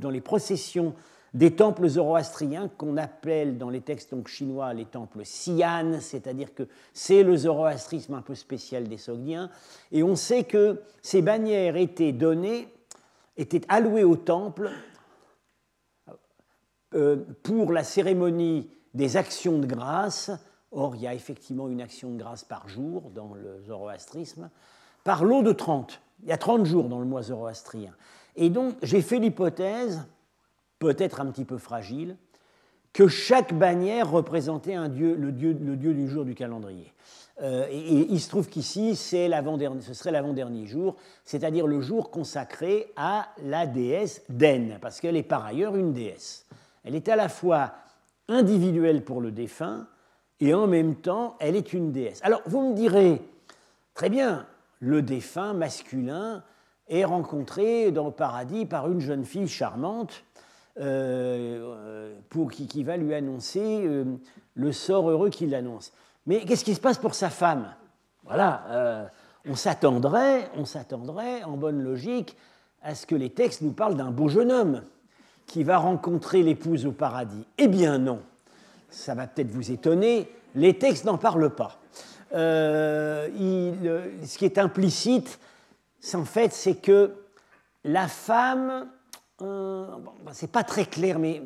dans 0.00 0.10
les 0.10 0.20
processions 0.20 0.94
des 1.34 1.52
temples 1.52 1.88
zoroastriens 1.88 2.68
qu'on 2.76 2.96
appelle 2.96 3.56
dans 3.56 3.70
les 3.70 3.80
textes 3.80 4.14
chinois 4.26 4.74
les 4.74 4.84
temples 4.84 5.24
Sian, 5.24 5.98
c'est-à-dire 6.00 6.54
que 6.54 6.64
c'est 6.92 7.22
le 7.22 7.36
zoroastrisme 7.36 8.14
un 8.14 8.22
peu 8.22 8.34
spécial 8.34 8.84
des 8.88 8.98
Sogdiens, 8.98 9.50
et 9.92 10.02
on 10.02 10.16
sait 10.16 10.44
que 10.44 10.82
ces 11.00 11.22
bannières 11.22 11.76
étaient 11.76 12.12
données, 12.12 12.68
étaient 13.36 13.62
allouées 13.68 14.04
au 14.04 14.16
temple 14.16 14.66
euh, 14.66 14.91
pour 17.42 17.72
la 17.72 17.84
cérémonie 17.84 18.68
des 18.94 19.16
actions 19.16 19.58
de 19.58 19.66
grâce. 19.66 20.30
Or, 20.70 20.96
il 20.96 21.02
y 21.02 21.06
a 21.06 21.14
effectivement 21.14 21.68
une 21.68 21.80
action 21.80 22.10
de 22.10 22.18
grâce 22.18 22.44
par 22.44 22.68
jour 22.68 23.10
dans 23.14 23.34
le 23.34 23.62
zoroastrisme, 23.66 24.50
par 25.04 25.24
lot 25.24 25.42
de 25.42 25.52
30. 25.52 26.00
Il 26.22 26.28
y 26.28 26.32
a 26.32 26.38
30 26.38 26.64
jours 26.64 26.88
dans 26.88 27.00
le 27.00 27.06
mois 27.06 27.22
zoroastrien. 27.22 27.92
Et 28.36 28.48
donc, 28.48 28.74
j'ai 28.82 29.02
fait 29.02 29.18
l'hypothèse 29.18 30.02
peut-être 30.82 31.20
un 31.20 31.26
petit 31.26 31.44
peu 31.44 31.58
fragile, 31.58 32.16
que 32.92 33.06
chaque 33.06 33.54
bannière 33.54 34.10
représentait 34.10 34.74
un 34.74 34.88
dieu, 34.88 35.14
le, 35.14 35.30
dieu, 35.32 35.54
du 35.54 36.08
jour 36.08 36.24
du 36.24 36.34
calendrier. 36.34 36.92
Euh, 37.40 37.66
et, 37.70 38.06
il 38.10 38.20
se 38.20 38.28
trouve 38.28 38.48
qu'ici, 38.48 38.96
ce 38.96 39.28
serait 39.94 40.10
l'avant-dernier 40.10 40.66
jour, 40.66 40.96
c'est-à-dire 41.24 41.66
le 41.66 41.80
jour 41.80 42.10
consacré 42.10 42.92
à 42.96 43.28
la 43.44 43.66
déesse 43.66 44.22
Den, 44.28 44.78
parce 44.80 45.00
qu'elle 45.00 45.16
est 45.16 45.22
par 45.22 45.46
ailleurs 45.46 45.76
une 45.76 45.92
déesse. 45.92 46.46
Elle 46.84 46.94
est 46.94 47.08
à 47.08 47.16
la 47.16 47.28
fois 47.28 47.72
individuelle 48.28 49.04
pour 49.04 49.20
le 49.20 49.30
défunt 49.30 49.86
et 50.40 50.54
en 50.54 50.66
même 50.66 50.96
temps, 50.96 51.36
elle 51.38 51.54
est 51.54 51.72
une 51.72 51.92
déesse. 51.92 52.20
Alors, 52.22 52.42
vous 52.46 52.70
me 52.70 52.74
direz, 52.74 53.22
très 53.94 54.10
bien, 54.10 54.46
le 54.80 55.02
défunt 55.02 55.52
masculin 55.54 56.42
est 56.88 57.04
rencontré 57.04 57.92
dans 57.92 58.06
le 58.06 58.12
paradis 58.12 58.66
par 58.66 58.90
une 58.90 59.00
jeune 59.00 59.24
fille 59.24 59.48
charmante 59.48 60.24
euh, 60.80 62.14
pour, 62.28 62.50
qui, 62.50 62.82
va 62.82 62.96
lui 62.96 63.14
annoncer 63.14 63.86
euh, 63.86 64.04
le 64.54 64.72
sort 64.72 65.10
heureux 65.10 65.30
qu'il 65.30 65.54
annonce. 65.54 65.92
Mais 66.26 66.40
qu'est-ce 66.40 66.64
qui 66.64 66.74
se 66.74 66.80
passe 66.80 66.98
pour 66.98 67.14
sa 67.14 67.30
femme? 67.30 67.74
Voilà, 68.24 68.64
euh, 68.70 69.06
on 69.46 69.54
s'attendrait, 69.54 70.50
on 70.56 70.64
s'attendrait, 70.64 71.44
en 71.44 71.56
bonne 71.56 71.82
logique, 71.82 72.36
à 72.82 72.94
ce 72.94 73.06
que 73.06 73.14
les 73.14 73.30
textes 73.30 73.62
nous 73.62 73.72
parlent 73.72 73.96
d'un 73.96 74.10
beau 74.10 74.28
jeune 74.28 74.50
homme 74.50 74.82
qui 75.46 75.64
va 75.64 75.78
rencontrer 75.78 76.42
l'épouse 76.42 76.86
au 76.86 76.92
paradis. 76.92 77.44
Eh 77.58 77.68
bien 77.68 77.98
non, 77.98 78.20
ça 78.90 79.14
va 79.14 79.26
peut-être 79.26 79.50
vous 79.50 79.70
étonner, 79.70 80.28
les 80.54 80.78
textes 80.78 81.04
n'en 81.04 81.18
parlent 81.18 81.54
pas. 81.54 81.78
ce 82.32 83.28
qui 84.38 84.44
est 84.44 84.58
implicite, 84.58 85.38
en 86.14 86.24
fait, 86.24 86.52
c'est 86.52 86.76
que 86.76 87.12
la 87.84 88.08
femme 88.08 88.88
euh, 89.42 89.86
ben, 90.24 90.32
c'est 90.32 90.50
pas 90.50 90.62
très 90.62 90.84
clair, 90.84 91.18
mais 91.18 91.42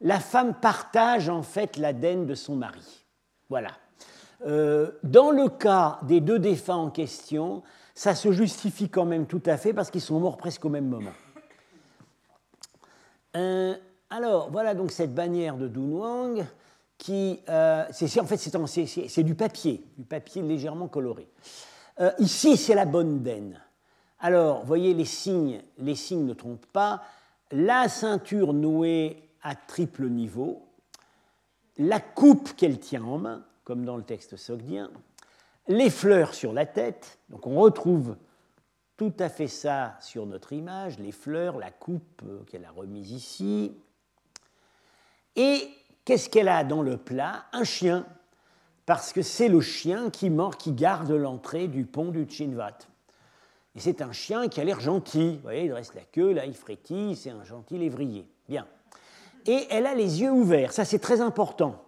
la 0.00 0.20
femme 0.20 0.54
partage 0.54 1.28
en 1.28 1.42
fait 1.42 1.76
l'ADN 1.76 2.26
de 2.26 2.34
son 2.34 2.56
mari. 2.56 3.04
Voilà. 3.48 3.70
Euh, 4.46 4.90
dans 5.02 5.30
le 5.30 5.48
cas 5.48 5.98
des 6.02 6.20
deux 6.20 6.38
défunts 6.38 6.76
en 6.76 6.90
question, 6.90 7.62
ça 7.94 8.14
se 8.14 8.32
justifie 8.32 8.88
quand 8.88 9.04
même 9.04 9.26
tout 9.26 9.42
à 9.46 9.56
fait 9.56 9.72
parce 9.72 9.90
qu'ils 9.90 10.00
sont 10.00 10.18
morts 10.18 10.38
presque 10.38 10.64
au 10.64 10.70
même 10.70 10.88
moment. 10.88 11.12
Euh, 13.36 13.74
alors, 14.10 14.50
voilà 14.50 14.74
donc 14.74 14.90
cette 14.90 15.14
bannière 15.14 15.56
de 15.56 15.68
Dunhuang 15.68 16.44
qui, 16.98 17.40
c'est, 17.92 18.20
en 18.20 18.26
fait, 18.26 18.36
c'est, 18.36 19.22
du 19.22 19.34
papier, 19.34 19.82
du 19.96 20.04
papier 20.04 20.42
légèrement 20.42 20.86
coloré. 20.86 21.28
ici, 22.18 22.58
c'est 22.58 22.74
la 22.74 22.84
bonne 22.84 23.22
denne. 23.22 23.58
Alors, 24.18 24.66
voyez, 24.66 24.92
les 24.92 25.06
signes, 25.06 25.62
les 25.78 25.94
signes 25.94 26.26
ne 26.26 26.34
trompent 26.34 26.66
pas 26.66 27.02
la 27.52 27.88
ceinture 27.88 28.52
nouée 28.52 29.30
à 29.42 29.54
triple 29.54 30.08
niveau, 30.08 30.62
la 31.78 32.00
coupe 32.00 32.54
qu'elle 32.54 32.78
tient 32.78 33.04
en 33.04 33.18
main, 33.18 33.44
comme 33.64 33.84
dans 33.84 33.96
le 33.96 34.02
texte 34.02 34.36
sogdien, 34.36 34.90
les 35.68 35.90
fleurs 35.90 36.34
sur 36.34 36.52
la 36.52 36.66
tête, 36.66 37.18
donc 37.28 37.46
on 37.46 37.58
retrouve 37.58 38.16
tout 39.00 39.14
à 39.18 39.30
fait 39.30 39.48
ça 39.48 39.96
sur 40.02 40.26
notre 40.26 40.52
image, 40.52 40.98
les 40.98 41.10
fleurs, 41.10 41.56
la 41.56 41.70
coupe 41.70 42.20
euh, 42.28 42.40
qu'elle 42.44 42.66
a 42.66 42.70
remise 42.70 43.12
ici, 43.12 43.72
et 45.36 45.70
qu'est-ce 46.04 46.28
qu'elle 46.28 46.48
a 46.48 46.64
dans 46.64 46.82
le 46.82 46.98
plat? 46.98 47.46
Un 47.54 47.64
chien, 47.64 48.04
parce 48.84 49.14
que 49.14 49.22
c'est 49.22 49.48
le 49.48 49.62
chien 49.62 50.10
qui 50.10 50.28
mord, 50.28 50.58
qui 50.58 50.72
garde 50.72 51.12
l'entrée 51.12 51.66
du 51.66 51.86
pont 51.86 52.10
du 52.10 52.28
Chinvat. 52.28 52.76
Et 53.74 53.80
c'est 53.80 54.02
un 54.02 54.12
chien 54.12 54.48
qui 54.48 54.60
a 54.60 54.64
l'air 54.64 54.80
gentil. 54.80 55.36
Vous 55.36 55.42
voyez, 55.44 55.64
il 55.64 55.70
dresse 55.70 55.94
la 55.94 56.02
queue, 56.02 56.34
là, 56.34 56.44
il 56.44 56.54
frétille, 56.54 57.16
c'est 57.16 57.30
un 57.30 57.44
gentil 57.44 57.78
lévrier. 57.78 58.28
Bien. 58.50 58.66
Et 59.46 59.66
elle 59.70 59.86
a 59.86 59.94
les 59.94 60.20
yeux 60.20 60.30
ouverts. 60.30 60.74
Ça, 60.74 60.84
c'est 60.84 60.98
très 60.98 61.22
important. 61.22 61.82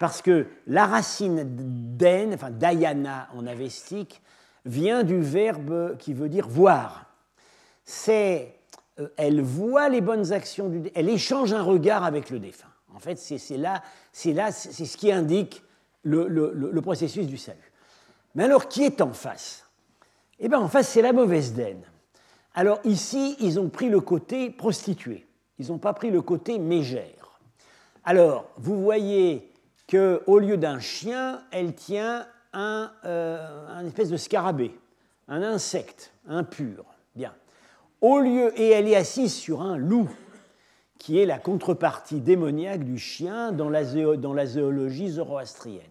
Parce 0.00 0.20
que 0.20 0.48
la 0.66 0.86
racine 0.86 1.44
d'en, 1.96 2.32
enfin 2.32 2.50
d'ayana 2.50 3.28
en 3.36 3.46
avestique, 3.46 4.20
vient 4.66 5.04
du 5.04 5.20
verbe 5.20 5.96
qui 5.98 6.12
veut 6.12 6.28
dire 6.28 6.48
voir. 6.48 7.06
C'est, 7.84 8.54
euh, 8.98 9.08
elle 9.16 9.40
voit 9.40 9.88
les 9.88 10.00
bonnes 10.00 10.32
actions 10.32 10.68
du, 10.68 10.90
elle 10.94 11.08
échange 11.08 11.52
un 11.52 11.62
regard 11.62 12.04
avec 12.04 12.30
le 12.30 12.38
défunt. 12.38 12.68
En 12.94 12.98
fait, 12.98 13.16
c'est 13.16 13.56
là, 13.56 13.82
c'est 14.12 14.32
là, 14.32 14.52
c'est 14.52 14.84
ce 14.84 14.96
qui 14.96 15.12
indique 15.12 15.62
le, 16.02 16.80
processus 16.80 17.26
du 17.26 17.36
salut. 17.36 17.72
Mais 18.34 18.44
alors, 18.44 18.68
qui 18.68 18.84
est 18.84 19.00
en 19.00 19.12
face? 19.12 19.64
Eh 20.38 20.48
bien, 20.48 20.58
en 20.58 20.68
face, 20.68 20.88
c'est 20.88 21.02
la 21.02 21.12
mauvaise 21.12 21.52
denne. 21.52 21.82
Alors 22.54 22.80
ici, 22.84 23.36
ils 23.40 23.60
ont 23.60 23.68
pris 23.68 23.90
le 23.90 24.00
côté 24.00 24.50
prostituée. 24.50 25.26
Ils 25.58 25.68
n'ont 25.68 25.78
pas 25.78 25.92
pris 25.92 26.10
le 26.10 26.22
côté 26.22 26.58
mégère. 26.58 27.38
Alors, 28.04 28.48
vous 28.56 28.82
voyez 28.82 29.52
qu'au 29.90 30.38
lieu 30.38 30.56
d'un 30.56 30.80
chien, 30.80 31.42
elle 31.50 31.74
tient 31.74 32.26
un, 32.56 32.90
euh, 33.04 33.86
espèce 33.86 34.08
de 34.08 34.16
scarabée, 34.16 34.74
un 35.28 35.42
insecte 35.42 36.12
impur. 36.26 36.84
Bien. 37.14 37.34
Au 38.00 38.18
lieu, 38.18 38.58
et 38.58 38.70
elle 38.70 38.88
est 38.88 38.96
assise 38.96 39.34
sur 39.34 39.62
un 39.62 39.76
loup, 39.76 40.08
qui 40.98 41.20
est 41.20 41.26
la 41.26 41.38
contrepartie 41.38 42.20
démoniaque 42.20 42.82
du 42.82 42.98
chien 42.98 43.52
dans 43.52 43.68
la, 43.68 43.84
dans 44.16 44.32
la 44.32 44.46
zoologie 44.46 45.10
zoroastrienne. 45.10 45.82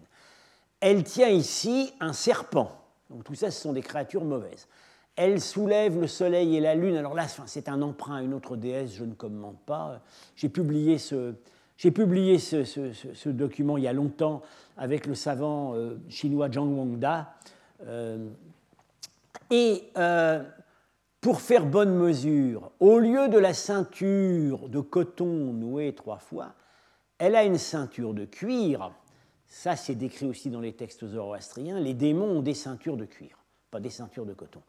Elle 0.80 1.04
tient 1.04 1.28
ici 1.28 1.94
un 2.00 2.12
serpent. 2.12 2.72
Donc 3.08 3.24
tout 3.24 3.34
ça, 3.34 3.50
ce 3.50 3.60
sont 3.60 3.72
des 3.72 3.82
créatures 3.82 4.24
mauvaises. 4.24 4.66
Elle 5.14 5.40
soulève 5.40 5.98
le 5.98 6.08
soleil 6.08 6.56
et 6.56 6.60
la 6.60 6.74
lune. 6.74 6.96
Alors 6.96 7.14
là, 7.14 7.26
c'est 7.46 7.68
un 7.68 7.80
emprunt 7.80 8.16
à 8.16 8.22
une 8.22 8.34
autre 8.34 8.56
déesse, 8.56 8.94
je 8.96 9.04
ne 9.04 9.14
commente 9.14 9.58
pas. 9.64 10.00
J'ai 10.34 10.48
publié 10.48 10.98
ce, 10.98 11.34
publié 11.76 12.38
ce, 12.38 13.28
document 13.28 13.76
il 13.76 13.84
y 13.84 13.88
a 13.88 13.92
longtemps 13.92 14.42
avec 14.76 15.06
le 15.06 15.14
savant 15.14 15.74
euh, 15.74 15.98
chinois 16.08 16.50
Zhang 16.50 16.76
Wangda. 16.76 17.34
Euh, 17.86 18.28
et 19.50 19.84
euh, 19.96 20.42
pour 21.20 21.40
faire 21.40 21.66
bonne 21.66 21.94
mesure, 21.94 22.72
au 22.80 22.98
lieu 22.98 23.28
de 23.28 23.38
la 23.38 23.54
ceinture 23.54 24.68
de 24.68 24.80
coton 24.80 25.52
nouée 25.52 25.94
trois 25.94 26.18
fois, 26.18 26.54
elle 27.18 27.36
a 27.36 27.44
une 27.44 27.58
ceinture 27.58 28.14
de 28.14 28.24
cuir 28.24 28.92
ça 29.46 29.76
c'est 29.76 29.94
décrit 29.94 30.26
aussi 30.26 30.50
dans 30.50 30.60
les 30.60 30.72
textes 30.72 31.06
zoroastriens, 31.06 31.80
les 31.80 31.94
démons 31.94 32.38
ont 32.38 32.42
des 32.42 32.54
ceintures 32.54 32.96
de 32.96 33.04
cuir, 33.04 33.38
pas 33.70 33.80
des 33.80 33.90
ceintures 33.90 34.26
de 34.26 34.34
coton. 34.34 34.60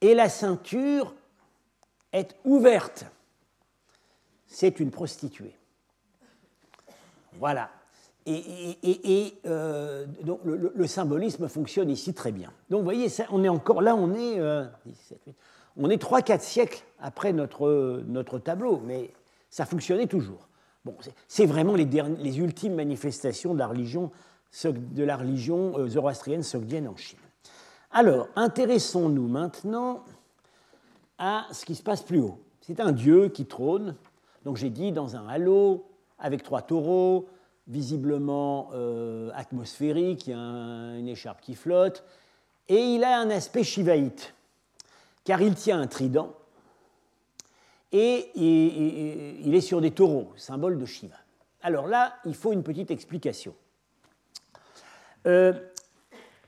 Et 0.00 0.14
la 0.14 0.28
ceinture 0.28 1.14
est 2.12 2.36
ouverte. 2.44 3.06
C'est 4.46 4.80
une 4.80 4.90
prostituée. 4.90 5.54
Voilà. 7.38 7.70
Et, 8.26 9.34
euh, 9.46 10.06
donc 10.22 10.40
le, 10.44 10.86
symbolisme 10.86 11.48
fonctionne 11.48 11.90
ici 11.90 12.12
très 12.14 12.32
bien. 12.32 12.52
Donc 12.68 12.80
vous 12.80 12.84
voyez, 12.84 13.08
on 13.30 13.42
est 13.42 13.48
encore 13.48 13.80
là, 13.80 13.96
on 13.96 14.14
est, 14.14 14.38
euh, 14.38 14.64
est 14.86 16.02
3-4 16.02 16.40
siècles 16.40 16.84
après 17.00 17.32
notre, 17.32 18.02
notre 18.06 18.38
tableau, 18.38 18.80
mais 18.84 19.10
ça 19.48 19.64
fonctionnait 19.64 20.06
toujours. 20.06 20.48
Bon, 20.84 20.94
c'est 21.28 21.46
vraiment 21.46 21.74
les, 21.74 21.86
les, 21.86 22.38
ultimes 22.38 22.74
manifestations 22.74 23.52
de 23.52 23.58
la 23.58 23.66
religion, 23.66 24.10
de 24.64 25.04
la 25.04 25.16
religion 25.16 25.78
euh, 25.78 25.88
zoroastrienne 25.88 26.42
sogdienne 26.42 26.88
en 26.88 26.96
Chine. 26.96 27.18
Alors, 27.90 28.28
intéressons-nous 28.36 29.28
maintenant 29.28 30.04
à 31.18 31.46
ce 31.52 31.66
qui 31.66 31.74
se 31.74 31.82
passe 31.82 32.02
plus 32.02 32.20
haut. 32.20 32.38
C'est 32.60 32.80
un 32.80 32.92
dieu 32.92 33.28
qui 33.28 33.46
trône, 33.46 33.96
donc 34.44 34.56
j'ai 34.56 34.70
dit 34.70 34.92
dans 34.92 35.16
un 35.16 35.26
halo, 35.28 35.89
avec 36.20 36.42
trois 36.42 36.62
taureaux, 36.62 37.28
visiblement 37.66 38.70
euh, 38.74 39.30
atmosphérique, 39.34 40.26
il 40.26 40.30
y 40.30 40.34
a 40.34 40.38
une 40.38 41.08
écharpe 41.08 41.40
qui 41.40 41.54
flotte, 41.54 42.04
et 42.68 42.78
il 42.78 43.04
a 43.04 43.18
un 43.18 43.30
aspect 43.30 43.64
shivaïte, 43.64 44.34
car 45.24 45.40
il 45.40 45.54
tient 45.54 45.80
un 45.80 45.86
trident, 45.86 46.34
et, 47.92 48.30
il 48.36 49.54
est 49.54 49.60
sur 49.60 49.80
des 49.80 49.90
taureaux, 49.90 50.32
symbole 50.36 50.78
de 50.78 50.84
Shiva. 50.84 51.16
Alors 51.62 51.88
là, 51.88 52.14
il 52.24 52.34
faut 52.34 52.52
une 52.52 52.62
petite 52.62 52.90
explication. 52.90 53.54
Euh, 55.26 55.52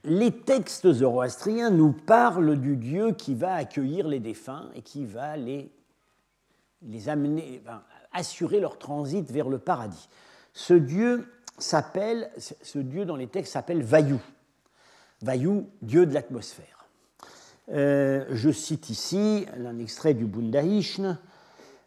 les 0.04 0.30
textes 0.30 0.90
zoroastriens 0.92 1.70
nous 1.70 1.92
parlent 1.92 2.56
du 2.56 2.76
Dieu 2.76 3.12
qui 3.12 3.34
va 3.34 3.54
accueillir 3.54 4.08
les 4.08 4.20
défunts 4.20 4.70
et 4.74 4.82
qui 4.82 5.04
va 5.04 5.36
les, 5.36 5.70
les 6.82 7.08
amener, 7.08 7.60
assurer 8.12 8.60
leur 8.60 8.78
transit 8.78 9.30
vers 9.30 9.48
le 9.48 9.58
paradis. 9.58 10.08
Ce 10.52 10.74
Dieu 10.74 11.26
s'appelle, 11.58 12.30
ce 12.38 12.78
Dieu 12.78 13.04
dans 13.04 13.16
les 13.16 13.28
textes 13.28 13.52
s'appelle 13.52 13.82
Vayu. 13.82 14.18
Vayu, 15.22 15.64
Dieu 15.80 16.06
de 16.06 16.14
l'atmosphère. 16.14 16.86
Euh, 17.70 18.24
je 18.30 18.50
cite 18.50 18.90
ici 18.90 19.46
un 19.56 19.78
extrait 19.78 20.14
du 20.14 20.26
Bundaishn. 20.26 21.18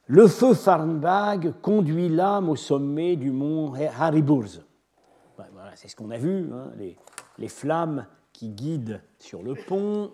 Le 0.07 0.27
feu 0.27 0.53
Farnbag 0.53 1.53
conduit 1.61 2.09
l'âme 2.09 2.49
au 2.49 2.55
sommet 2.55 3.15
du 3.15 3.31
mont 3.31 3.73
Hariburz. 3.73 4.63
C'est 5.75 5.89
ce 5.89 5.95
qu'on 5.95 6.11
a 6.11 6.17
vu, 6.17 6.47
hein, 6.53 6.71
les, 6.77 6.95
les, 7.37 7.49
flammes 7.49 8.05
qui 8.31 8.49
guident 8.49 9.01
sur 9.19 9.43
le 9.43 9.55
pont. 9.55 10.11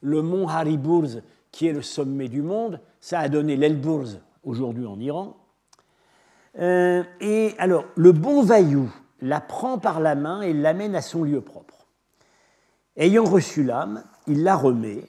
Le 0.00 0.22
mont 0.22 0.46
Hariburz, 0.46 1.22
qui 1.50 1.66
est 1.66 1.72
le 1.72 1.82
sommet 1.82 2.28
du 2.28 2.42
monde, 2.42 2.80
ça 3.00 3.18
a 3.18 3.28
donné 3.28 3.56
l'Elburz 3.56 4.20
aujourd'hui 4.46 4.86
en 4.86 4.98
Iran. 4.98 5.36
Euh, 6.58 7.04
et 7.20 7.54
alors, 7.58 7.84
le 7.96 8.12
bon 8.12 8.42
Vaillou 8.42 8.90
la 9.20 9.40
prend 9.40 9.78
par 9.78 10.00
la 10.00 10.14
main 10.14 10.40
et 10.40 10.54
l'amène 10.54 10.94
à 10.94 11.02
son 11.02 11.22
lieu 11.22 11.42
propre. 11.42 11.86
Ayant 12.96 13.24
reçu 13.24 13.62
l'âme, 13.62 14.04
il 14.26 14.42
la 14.42 14.56
remet. 14.56 15.04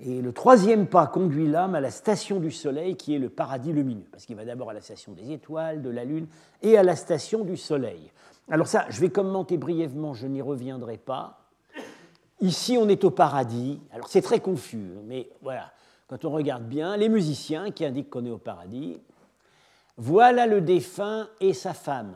Et 0.00 0.20
le 0.20 0.32
troisième 0.32 0.86
pas 0.86 1.06
conduit 1.06 1.46
l'âme 1.46 1.74
à 1.74 1.80
la 1.80 1.90
station 1.90 2.40
du 2.40 2.50
soleil, 2.50 2.96
qui 2.96 3.14
est 3.14 3.18
le 3.18 3.28
paradis 3.28 3.72
lumineux, 3.72 4.06
parce 4.10 4.26
qu'il 4.26 4.34
va 4.34 4.44
d'abord 4.44 4.70
à 4.70 4.72
la 4.72 4.80
station 4.80 5.12
des 5.12 5.30
étoiles, 5.30 5.82
de 5.82 5.90
la 5.90 6.04
lune, 6.04 6.26
et 6.62 6.76
à 6.76 6.82
la 6.82 6.96
station 6.96 7.44
du 7.44 7.56
soleil. 7.56 8.10
Alors 8.48 8.66
ça, 8.66 8.86
je 8.88 9.00
vais 9.00 9.10
commenter 9.10 9.56
brièvement, 9.56 10.14
je 10.14 10.26
n'y 10.26 10.42
reviendrai 10.42 10.96
pas. 10.96 11.38
Ici, 12.40 12.76
on 12.76 12.88
est 12.88 13.04
au 13.04 13.10
paradis. 13.10 13.80
Alors 13.92 14.08
c'est 14.08 14.22
très 14.22 14.40
confus, 14.40 14.88
mais 15.04 15.28
voilà, 15.42 15.70
quand 16.12 16.26
on 16.26 16.30
regarde 16.30 16.64
bien, 16.64 16.98
les 16.98 17.08
musiciens 17.08 17.70
qui 17.70 17.86
indiquent 17.86 18.10
qu'on 18.10 18.26
est 18.26 18.30
au 18.30 18.36
paradis, 18.36 19.00
voilà 19.96 20.46
le 20.46 20.60
défunt 20.60 21.26
et 21.40 21.54
sa 21.54 21.72
femme. 21.72 22.14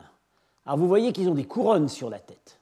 Alors 0.67 0.77
vous 0.79 0.87
voyez 0.87 1.15
qu'ils 1.15 1.31
ont 1.31 1.35
des 1.35 1.47
couronnes 1.47 1.89
sur 1.89 2.11
la 2.11 2.19
tête. 2.19 2.61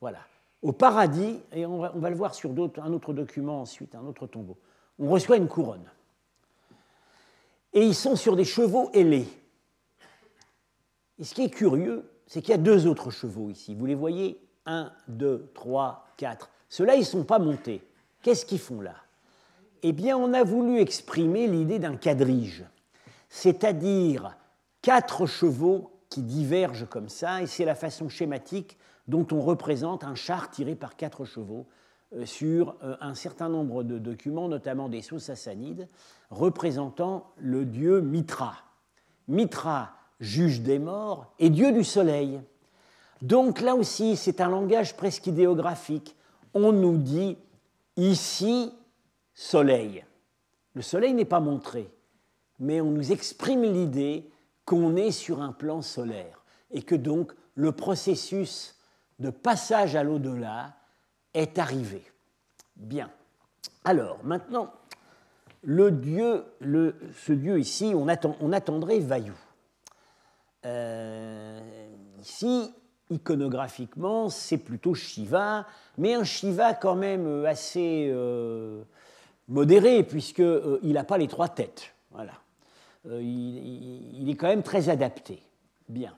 Voilà. 0.00 0.20
Au 0.62 0.72
paradis, 0.72 1.38
et 1.52 1.66
on 1.66 1.80
va, 1.80 2.08
le 2.08 2.16
voir 2.16 2.34
sur 2.34 2.50
un 2.50 2.92
autre 2.94 3.12
document 3.12 3.60
ensuite, 3.60 3.94
un 3.94 4.06
autre 4.06 4.26
tombeau, 4.26 4.56
on 4.98 5.10
reçoit 5.10 5.36
une 5.36 5.48
couronne. 5.48 5.84
Et 7.74 7.84
ils 7.84 7.94
sont 7.94 8.16
sur 8.16 8.36
des 8.36 8.46
chevaux 8.46 8.88
ailés. 8.94 9.28
Et 11.18 11.24
ce 11.24 11.34
qui 11.34 11.42
est 11.42 11.50
curieux, 11.50 12.10
c'est 12.26 12.40
qu'il 12.40 12.52
y 12.52 12.54
a 12.54 12.58
deux 12.58 12.86
autres 12.86 13.10
chevaux 13.10 13.50
ici. 13.50 13.74
Vous 13.74 13.84
les 13.84 13.94
voyez? 13.94 14.40
Un, 14.64 14.94
deux, 15.08 15.50
trois, 15.52 16.06
quatre. 16.16 16.48
Ceux-là, 16.70 16.94
ils 16.94 17.00
ne 17.00 17.04
sont 17.04 17.24
pas 17.24 17.38
montés. 17.38 17.82
Qu'est-ce 18.22 18.46
qu'ils 18.46 18.58
font 18.58 18.80
là? 18.80 18.94
Eh 19.88 19.92
bien, 19.92 20.18
on 20.18 20.34
a 20.34 20.42
voulu 20.42 20.80
exprimer 20.80 21.46
l'idée 21.46 21.78
d'un 21.78 21.96
quadrige 21.96 22.64
c'est-à-dire 23.28 24.36
quatre 24.82 25.26
chevaux 25.26 25.92
qui 26.08 26.22
divergent 26.22 26.88
comme 26.88 27.08
ça, 27.08 27.40
et 27.40 27.46
c'est 27.46 27.64
la 27.64 27.76
façon 27.76 28.08
schématique 28.08 28.78
dont 29.06 29.26
on 29.30 29.40
représente 29.40 30.02
un 30.02 30.16
char 30.16 30.50
tiré 30.50 30.74
par 30.74 30.96
quatre 30.96 31.24
chevaux 31.24 31.66
euh, 32.14 32.26
sur 32.26 32.74
euh, 32.82 32.96
un 33.00 33.14
certain 33.14 33.48
nombre 33.48 33.84
de 33.84 33.98
documents, 33.98 34.48
notamment 34.48 34.88
des 34.88 35.02
sous 35.02 35.20
sassanides, 35.20 35.88
représentant 36.30 37.30
le 37.36 37.64
dieu 37.64 38.00
Mitra. 38.00 38.56
Mitra, 39.28 39.92
juge 40.18 40.62
des 40.62 40.80
morts, 40.80 41.32
et 41.38 41.48
dieu 41.48 41.70
du 41.70 41.84
soleil. 41.84 42.40
Donc 43.22 43.60
là 43.60 43.76
aussi, 43.76 44.16
c'est 44.16 44.40
un 44.40 44.48
langage 44.48 44.96
presque 44.96 45.28
idéographique. 45.28 46.16
On 46.54 46.72
nous 46.72 46.96
dit 46.96 47.38
ici 47.96 48.72
soleil. 49.36 50.04
Le 50.74 50.82
soleil 50.82 51.14
n'est 51.14 51.24
pas 51.24 51.38
montré 51.38 51.88
mais 52.58 52.80
on 52.80 52.90
nous 52.90 53.12
exprime 53.12 53.62
l'idée 53.62 54.30
qu'on 54.64 54.96
est 54.96 55.10
sur 55.10 55.40
un 55.42 55.52
plan 55.52 55.82
solaire 55.82 56.44
et 56.70 56.82
que 56.82 56.94
donc 56.94 57.32
le 57.54 57.72
processus 57.72 58.76
de 59.18 59.30
passage 59.30 59.96
à 59.96 60.02
l'au-delà 60.02 60.74
est 61.34 61.58
arrivé. 61.58 62.02
Bien. 62.76 63.10
Alors, 63.84 64.18
maintenant, 64.24 64.72
le 65.62 65.90
dieu, 65.90 66.44
ce 66.60 67.32
dieu 67.32 67.58
ici, 67.58 67.92
on, 67.94 68.08
attendrait 68.52 68.98
Vayu. 68.98 69.32
Euh, 70.64 71.60
ici, 72.20 72.74
iconographiquement, 73.10 74.28
c'est 74.28 74.58
plutôt 74.58 74.94
Shiva, 74.94 75.66
mais 75.96 76.14
un 76.14 76.24
Shiva 76.24 76.74
quand 76.74 76.96
même 76.96 77.44
assez 77.46 78.08
euh, 78.10 78.82
modéré, 79.48 80.02
puisqu'il 80.02 80.44
euh, 80.44 80.78
n'a 80.82 81.04
pas 81.04 81.18
les 81.18 81.28
trois 81.28 81.48
têtes. 81.48 81.94
Voilà. 82.10 82.32
Euh, 83.08 83.20
il, 83.22 84.28
est 84.28 84.34
quand 84.34 84.48
même 84.48 84.62
très 84.62 84.88
adapté. 84.88 85.40
Bien. 85.88 86.14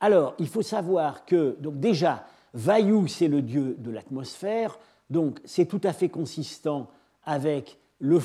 Alors, 0.00 0.34
il 0.38 0.48
faut 0.48 0.62
savoir 0.62 1.24
que, 1.24 1.56
donc 1.60 1.80
déjà, 1.80 2.26
Vayu, 2.52 3.08
c'est 3.08 3.28
le 3.28 3.42
dieu 3.42 3.74
de 3.78 3.90
l'atmosphère, 3.90 4.78
donc 5.10 5.40
c'est 5.44 5.66
tout 5.66 5.80
à 5.82 5.92
fait 5.92 6.08
consistant 6.08 6.88
avec 7.24 7.78
le, 8.00 8.20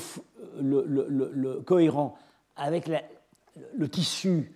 cohérent, 1.64 2.16
avec 2.56 2.88
le 3.74 3.88
tissu, 3.88 4.52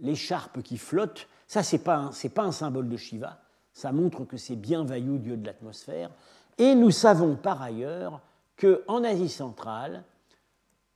l'écharpe 0.00 0.62
qui 0.62 0.76
flotte. 0.76 1.28
Ça, 1.46 1.62
ce 1.62 1.76
n'est 1.76 1.82
pas, 1.82 2.10
pas, 2.34 2.42
un 2.42 2.52
symbole 2.52 2.88
de 2.88 2.96
Shiva, 2.96 3.40
ça 3.72 3.92
montre 3.92 4.24
que 4.24 4.36
c'est 4.36 4.56
bien 4.56 4.84
Vayu, 4.84 5.18
dieu 5.18 5.36
de 5.36 5.46
l'atmosphère. 5.46 6.10
Et 6.58 6.74
nous 6.74 6.90
savons 6.90 7.36
par 7.36 7.62
ailleurs 7.62 8.20
qu'en 8.56 9.04
Asie 9.04 9.28
centrale, 9.28 10.04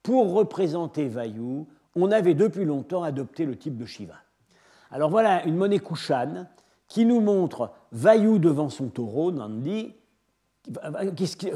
pour 0.03 0.33
représenter 0.33 1.07
Vayu, 1.07 1.65
on 1.95 2.11
avait 2.11 2.33
depuis 2.33 2.65
longtemps 2.65 3.03
adopté 3.03 3.45
le 3.45 3.57
type 3.57 3.77
de 3.77 3.85
Shiva. 3.85 4.15
Alors 4.91 5.09
voilà 5.09 5.45
une 5.45 5.55
monnaie 5.55 5.79
Kushan 5.79 6.45
qui 6.87 7.05
nous 7.05 7.19
montre 7.19 7.71
Vayu 7.91 8.39
devant 8.39 8.69
son 8.69 8.87
taureau, 8.87 9.31
Nandi, 9.31 9.93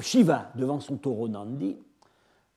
Shiva 0.02 0.52
devant 0.56 0.80
son 0.80 0.98
taureau, 0.98 1.28
Nandi. 1.28 1.78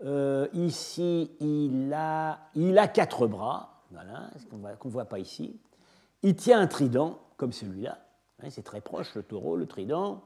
Euh, 0.05 0.49
ici, 0.53 1.31
il 1.41 1.93
a, 1.95 2.39
il 2.55 2.77
a 2.79 2.89
quatre 2.89 3.27
bras, 3.27 3.85
voilà, 3.91 4.31
qu'on 4.51 4.89
ne 4.89 4.93
voit 4.93 5.05
pas 5.05 5.19
ici. 5.19 5.57
Il 6.23 6.35
tient 6.35 6.61
un 6.61 6.67
trident, 6.67 7.21
comme 7.37 7.53
celui-là. 7.53 7.99
Hein, 8.43 8.49
c'est 8.51 8.65
très 8.65 8.81
proche, 8.81 9.15
le 9.15 9.23
taureau, 9.23 9.57
le 9.57 9.67
trident 9.67 10.23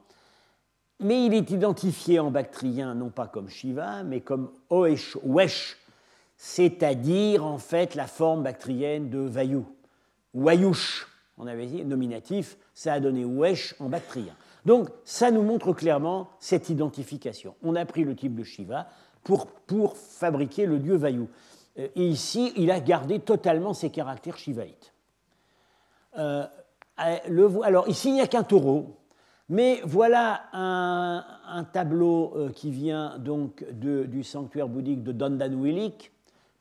mais 0.99 1.25
il 1.25 1.33
est 1.33 1.49
identifié 1.51 2.19
en 2.19 2.31
bactrien 2.31 2.93
non 2.93 3.09
pas 3.09 3.27
comme 3.27 3.49
Shiva, 3.49 4.03
mais 4.03 4.21
comme 4.21 4.51
Oesh, 4.69 5.17
Wesh, 5.23 5.77
c'est-à-dire 6.35 7.45
en 7.45 7.57
fait 7.57 7.95
la 7.95 8.07
forme 8.07 8.43
bactrienne 8.43 9.09
de 9.09 9.19
Vayu. 9.19 9.63
Wayush, 10.33 11.07
on 11.37 11.47
avait 11.47 11.65
dit, 11.65 11.83
nominatif, 11.83 12.57
ça 12.73 12.93
a 12.93 12.99
donné 12.99 13.25
Wesh 13.25 13.75
en 13.79 13.89
bactrien. 13.89 14.35
Donc 14.65 14.89
ça 15.05 15.31
nous 15.31 15.41
montre 15.41 15.73
clairement 15.73 16.29
cette 16.39 16.69
identification. 16.69 17.55
On 17.63 17.75
a 17.75 17.85
pris 17.85 18.03
le 18.03 18.15
type 18.15 18.35
de 18.35 18.43
Shiva 18.43 18.87
pour, 19.23 19.47
pour 19.47 19.97
fabriquer 19.97 20.65
le 20.65 20.79
dieu 20.79 20.95
Vayu. 20.95 21.27
Et 21.75 22.07
ici, 22.07 22.51
il 22.57 22.71
a 22.71 22.79
gardé 22.81 23.19
totalement 23.19 23.73
ses 23.73 23.89
caractères 23.89 24.37
shivaïtes. 24.37 24.93
Euh, 26.17 26.45
euh, 26.99 27.61
alors 27.63 27.87
ici, 27.87 28.09
il 28.09 28.15
n'y 28.15 28.21
a 28.21 28.27
qu'un 28.27 28.43
taureau, 28.43 28.98
mais 29.49 29.81
voilà 29.83 30.43
un, 30.53 31.63
tableau 31.73 32.33
euh, 32.35 32.49
qui 32.51 32.69
vient 32.69 33.17
donc 33.17 33.65
du 33.71 34.23
sanctuaire 34.23 34.67
bouddhique 34.67 35.03
de 35.03 35.11
Dondanwilik, 35.11 36.11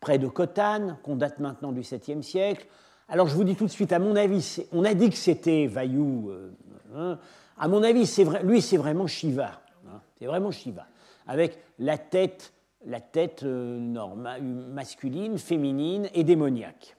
près 0.01 0.19
de 0.19 0.27
Khotan, 0.27 0.97
qu'on 1.03 1.17
date 1.17 1.39
maintenant 1.39 1.73
du 1.73 1.83
7e 1.83 2.23
siècle. 2.23 2.67
Alors 3.09 3.29
je 3.29 3.35
vous 3.35 3.45
dis 3.45 3.57
tout 3.57 3.67
de 3.67 3.71
suite, 3.71 3.93
à 3.93 3.99
mon 3.99 4.17
avis, 4.17 4.65
on 4.73 4.85
a 4.85 4.95
dit 4.95 5.11
que 5.11 5.17
c'était 5.17 5.67
Vayu. 5.67 6.31
Euh, 6.31 6.51
hein. 6.97 7.19
à 7.59 7.69
mon 7.69 7.83
avis, 7.83 8.07
vrai, 8.25 8.43
lui, 8.43 8.63
c'est 8.63 8.79
vraiment 8.79 9.07
Shiva. 9.07 9.61
Hein. 9.87 10.01
c'est 10.19 10.27
vraiment 10.27 10.51
Shiva. 10.51 10.87
Avec 11.27 11.59
la 11.79 11.99
tête 11.99 12.55
la 12.87 13.01
tête 13.01 13.43
masculine, 13.43 15.37
féminine 15.37 16.09
et 16.15 16.23
démoniaque. 16.23 16.97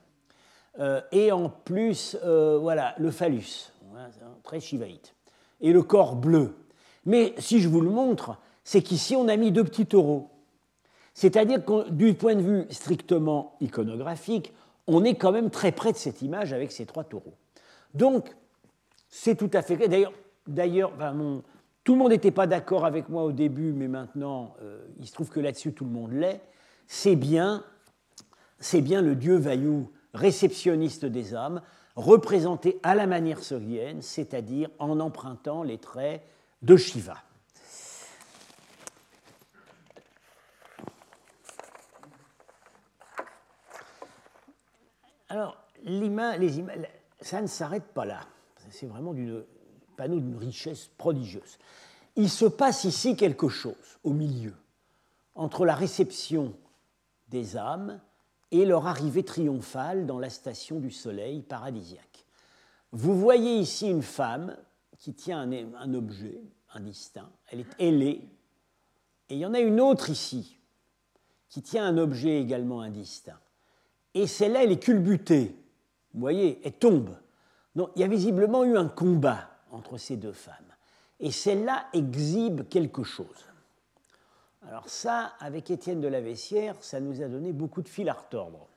et 1.10 1.32
en 1.32 1.48
plus, 1.48 2.16
voilà, 2.22 2.94
le 2.98 3.10
phallus, 3.10 3.72
très 4.44 4.60
shivaïte, 4.60 5.14
et 5.60 5.72
le 5.72 5.82
corps 5.82 6.16
bleu. 6.16 6.54
Mais 7.06 7.34
si 7.38 7.60
je 7.60 7.68
vous 7.68 7.80
le 7.80 7.90
montre, 7.90 8.36
c'est 8.64 8.82
qu'ici 8.82 9.16
on 9.16 9.28
a 9.28 9.36
mis 9.36 9.52
deux 9.52 9.64
petits 9.64 9.86
taureaux. 9.86 10.30
C'est-à-dire 11.14 11.64
que 11.64 11.90
du 11.90 12.14
point 12.14 12.34
de 12.34 12.42
vue 12.42 12.66
strictement 12.70 13.56
iconographique, 13.60 14.52
on 14.86 15.04
est 15.04 15.14
quand 15.14 15.32
même 15.32 15.50
très 15.50 15.72
près 15.72 15.92
de 15.92 15.96
cette 15.96 16.22
image 16.22 16.52
avec 16.52 16.72
ces 16.72 16.86
trois 16.86 17.04
taureaux. 17.04 17.34
Donc, 17.94 18.34
c'est 19.08 19.36
tout 19.36 19.50
à 19.52 19.62
fait 19.62 19.76
D'ailleurs, 19.88 20.12
d'ailleurs 20.46 20.92
tout 21.84 21.94
le 21.94 21.98
monde 21.98 22.10
n'était 22.10 22.30
pas 22.30 22.46
d'accord 22.46 22.84
avec 22.84 23.08
moi 23.08 23.24
au 23.24 23.32
début, 23.32 23.72
mais 23.72 23.88
maintenant, 23.88 24.54
euh, 24.62 24.80
il 24.98 25.06
se 25.06 25.12
trouve 25.12 25.30
que 25.30 25.40
là-dessus, 25.40 25.72
tout 25.72 25.84
le 25.84 25.90
monde 25.90 26.12
l'est. 26.12 26.40
C'est 26.86 27.16
bien, 27.16 27.64
c'est 28.58 28.80
bien 28.80 29.02
le 29.02 29.14
dieu 29.14 29.36
Vaillou, 29.36 29.90
réceptionniste 30.14 31.04
des 31.04 31.34
âmes, 31.34 31.62
représenté 32.00 32.80
à 32.82 32.94
la 32.94 33.06
manière 33.06 33.42
sogdienne, 33.42 34.02
c'est-à-dire 34.02 34.70
en 34.78 34.98
empruntant 35.00 35.62
les 35.62 35.78
traits 35.78 36.22
de 36.62 36.76
Shiva. 36.76 37.16
Alors, 45.28 45.56
les 45.84 46.10
ça 47.20 47.40
ne 47.40 47.46
s'arrête 47.46 47.86
pas 47.94 48.04
là. 48.04 48.20
C'est 48.70 48.86
vraiment 48.86 49.14
du 49.14 49.32
panneau 49.96 50.18
d'une 50.18 50.36
richesse 50.36 50.90
prodigieuse. 50.98 51.58
Il 52.16 52.28
se 52.28 52.46
passe 52.46 52.84
ici 52.84 53.16
quelque 53.16 53.48
chose 53.48 53.98
au 54.02 54.12
milieu, 54.12 54.54
entre 55.34 55.64
la 55.64 55.74
réception 55.74 56.54
des 57.28 57.56
âmes 57.56 58.00
et 58.50 58.64
leur 58.64 58.86
arrivée 58.86 59.22
triomphale 59.22 60.06
dans 60.06 60.18
la 60.18 60.30
station 60.30 60.80
du 60.80 60.90
soleil 60.90 61.42
paradisiaque. 61.42 62.24
Vous 62.92 63.18
voyez 63.18 63.56
ici 63.56 63.88
une 63.88 64.02
femme 64.02 64.56
qui 64.98 65.14
tient 65.14 65.40
un, 65.40 65.74
un 65.74 65.94
objet 65.94 66.40
indistinct, 66.74 67.30
elle 67.50 67.60
est 67.60 67.74
ailée, 67.78 68.28
et 69.30 69.34
il 69.34 69.38
y 69.38 69.46
en 69.46 69.54
a 69.54 69.60
une 69.60 69.80
autre 69.80 70.10
ici 70.10 70.58
qui 71.48 71.62
tient 71.62 71.86
un 71.86 71.98
objet 71.98 72.40
également 72.40 72.80
indistinct. 72.80 73.38
Et 74.14 74.26
celle-là, 74.26 74.64
elle 74.64 74.72
est 74.72 74.82
culbutée. 74.82 75.54
Vous 76.12 76.20
voyez, 76.20 76.60
elle 76.64 76.72
tombe. 76.72 77.16
Donc, 77.76 77.90
il 77.94 78.02
y 78.02 78.04
a 78.04 78.08
visiblement 78.08 78.64
eu 78.64 78.76
un 78.76 78.88
combat 78.88 79.48
entre 79.70 79.96
ces 79.98 80.16
deux 80.16 80.32
femmes. 80.32 80.56
Et 81.20 81.30
celle-là 81.30 81.86
exhibe 81.92 82.68
quelque 82.68 83.04
chose. 83.04 83.46
Alors 84.68 84.88
ça, 84.88 85.32
avec 85.40 85.70
Étienne 85.70 86.00
de 86.00 86.08
la 86.08 86.20
Vessière, 86.20 86.76
ça 86.80 87.00
nous 87.00 87.22
a 87.22 87.28
donné 87.28 87.52
beaucoup 87.52 87.82
de 87.82 87.88
fil 87.88 88.08
à 88.08 88.12
retordre. 88.12 88.68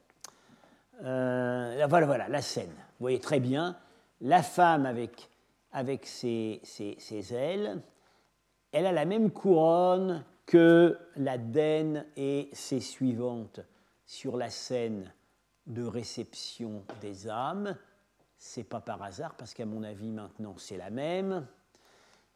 Euh, 1.04 1.86
voilà, 1.90 2.06
voilà, 2.06 2.28
la 2.30 2.42
scène. 2.42 2.70
Vous 2.70 3.02
voyez 3.02 3.20
très 3.20 3.40
bien, 3.40 3.78
la 4.22 4.42
femme 4.42 4.86
avec, 4.86 6.06
ses, 6.06 6.62
ailes, 7.32 7.82
elle 8.72 8.86
a 8.86 8.92
la 8.92 9.06
même 9.06 9.32
couronne 9.32 10.24
que 10.46 10.98
la 11.18 11.38
Daine 11.38 12.06
et 12.16 12.50
ses 12.54 12.80
suivantes 12.80 13.60
sur 14.06 14.38
la 14.38 14.50
scène 14.50 15.12
de 15.68 15.84
réception 15.84 16.84
des 17.02 17.28
âmes. 17.28 17.76
C'est 18.38 18.64
pas 18.64 18.82
par 18.82 19.02
hasard, 19.04 19.36
parce 19.36 19.54
qu'à 19.54 19.66
mon 19.66 19.84
avis, 19.84 20.10
maintenant, 20.10 20.56
c'est 20.58 20.78
la 20.78 20.90
même. 20.90 21.46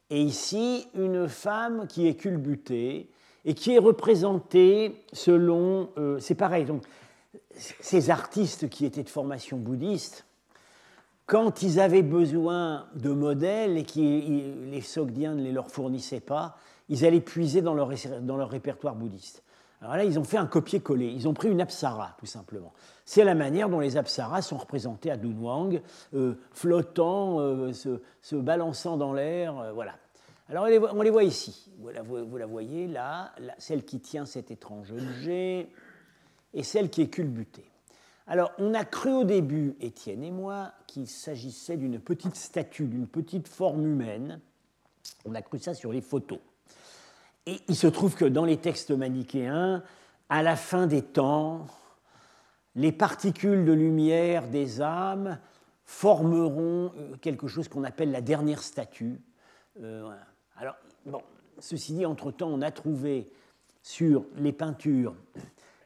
Et 0.09 0.21
ici, 0.21 0.87
une 0.93 1.27
femme 1.27 1.87
qui 1.87 2.07
est 2.07 2.15
culbutée 2.15 3.09
et 3.47 3.53
qui 3.53 3.73
est 3.73 3.79
représentée 3.79 5.01
selon. 5.13 5.89
Euh, 5.97 6.19
c'est 6.19 6.35
pareil, 6.35 6.65
donc, 6.65 6.83
ces 7.55 8.11
artistes 8.11 8.69
qui 8.69 8.85
étaient 8.85 9.03
de 9.03 9.09
formation 9.09 9.57
bouddhiste, 9.57 10.25
quand 11.25 11.63
ils 11.63 11.79
avaient 11.79 12.03
besoin 12.03 12.85
de 12.93 13.09
modèles 13.09 13.77
et 13.77 13.83
que 13.83 14.69
les 14.69 14.81
Sogdiens 14.81 15.33
ne 15.33 15.43
les 15.43 15.51
leur 15.51 15.71
fournissaient 15.71 16.19
pas, 16.19 16.57
ils 16.89 17.05
allaient 17.05 17.21
puiser 17.21 17.61
dans 17.61 17.73
leur, 17.73 17.89
répertoire 18.49 18.95
bouddhiste. 18.95 19.43
Alors 19.81 19.95
là, 19.95 20.03
ils 20.03 20.19
ont 20.19 20.23
fait 20.23 20.37
un 20.37 20.45
copier-coller. 20.45 21.07
Ils 21.07 21.27
ont 21.27 21.33
pris 21.33 21.49
une 21.49 21.61
apsara, 21.61 22.15
tout 22.19 22.25
simplement. 22.25 22.73
C'est 23.05 23.23
la 23.23 23.35
manière 23.35 23.69
dont 23.69 23.79
les 23.79 23.97
apsaras 23.97 24.41
sont 24.41 24.57
représentés 24.57 25.11
à 25.11 25.17
Dunhuang, 25.17 25.81
euh, 26.13 26.35
flottant, 26.51 27.39
euh, 27.39 27.71
se, 27.73 28.35
balançant 28.35 28.97
dans 28.97 29.13
l'air. 29.13 29.71
Voilà. 29.73 29.93
Alors 30.49 30.67
on 30.93 31.01
les 31.01 31.09
voit 31.09 31.23
ici. 31.23 31.69
Vous 31.79 31.89
la, 32.37 32.45
voyez 32.45 32.87
là, 32.87 33.33
celle 33.57 33.83
qui 33.83 33.99
tient 33.99 34.25
cet 34.25 34.49
étrange 34.49 34.91
objet 34.91 35.69
et 36.53 36.63
celle 36.63 36.89
qui 36.89 37.01
est 37.01 37.09
culbutée. 37.09 37.69
Alors 38.27 38.51
on 38.57 38.73
a 38.73 38.85
cru 38.85 39.11
au 39.11 39.23
début, 39.23 39.75
Étienne 39.81 40.23
et 40.23 40.31
moi, 40.31 40.71
qu'il 40.87 41.07
s'agissait 41.07 41.77
d'une 41.77 41.99
petite 41.99 42.35
statue, 42.35 42.85
d'une 42.85 43.07
petite 43.07 43.47
forme 43.47 43.85
humaine. 43.85 44.39
On 45.25 45.35
a 45.35 45.41
cru 45.41 45.59
ça 45.59 45.73
sur 45.73 45.91
les 45.91 46.01
photos. 46.01 46.39
Et 47.45 47.59
il 47.67 47.75
se 47.75 47.87
trouve 47.87 48.15
que 48.15 48.25
dans 48.25 48.45
les 48.45 48.57
textes 48.57 48.91
manichéens, 48.91 49.83
à 50.29 50.43
la 50.43 50.55
fin 50.55 50.87
des 50.87 51.01
temps, 51.01 51.67
les 52.75 52.91
particules 52.91 53.65
de 53.65 53.73
lumière 53.73 54.47
des 54.47 54.81
âmes 54.81 55.39
formeront 55.85 56.91
euh, 56.97 57.15
quelque 57.21 57.47
chose 57.47 57.67
qu'on 57.69 57.85
appelle 57.85 58.11
la 58.11 58.21
dernière 58.21 58.61
statue. 58.61 59.21
Euh, 59.81 60.09
Alors, 60.59 60.75
bon, 61.05 61.21
ceci 61.59 61.93
dit, 61.93 62.05
entre-temps, 62.05 62.49
on 62.49 62.61
a 62.61 62.71
trouvé 62.71 63.29
sur 63.83 64.25
les 64.37 64.51
peintures 64.51 65.15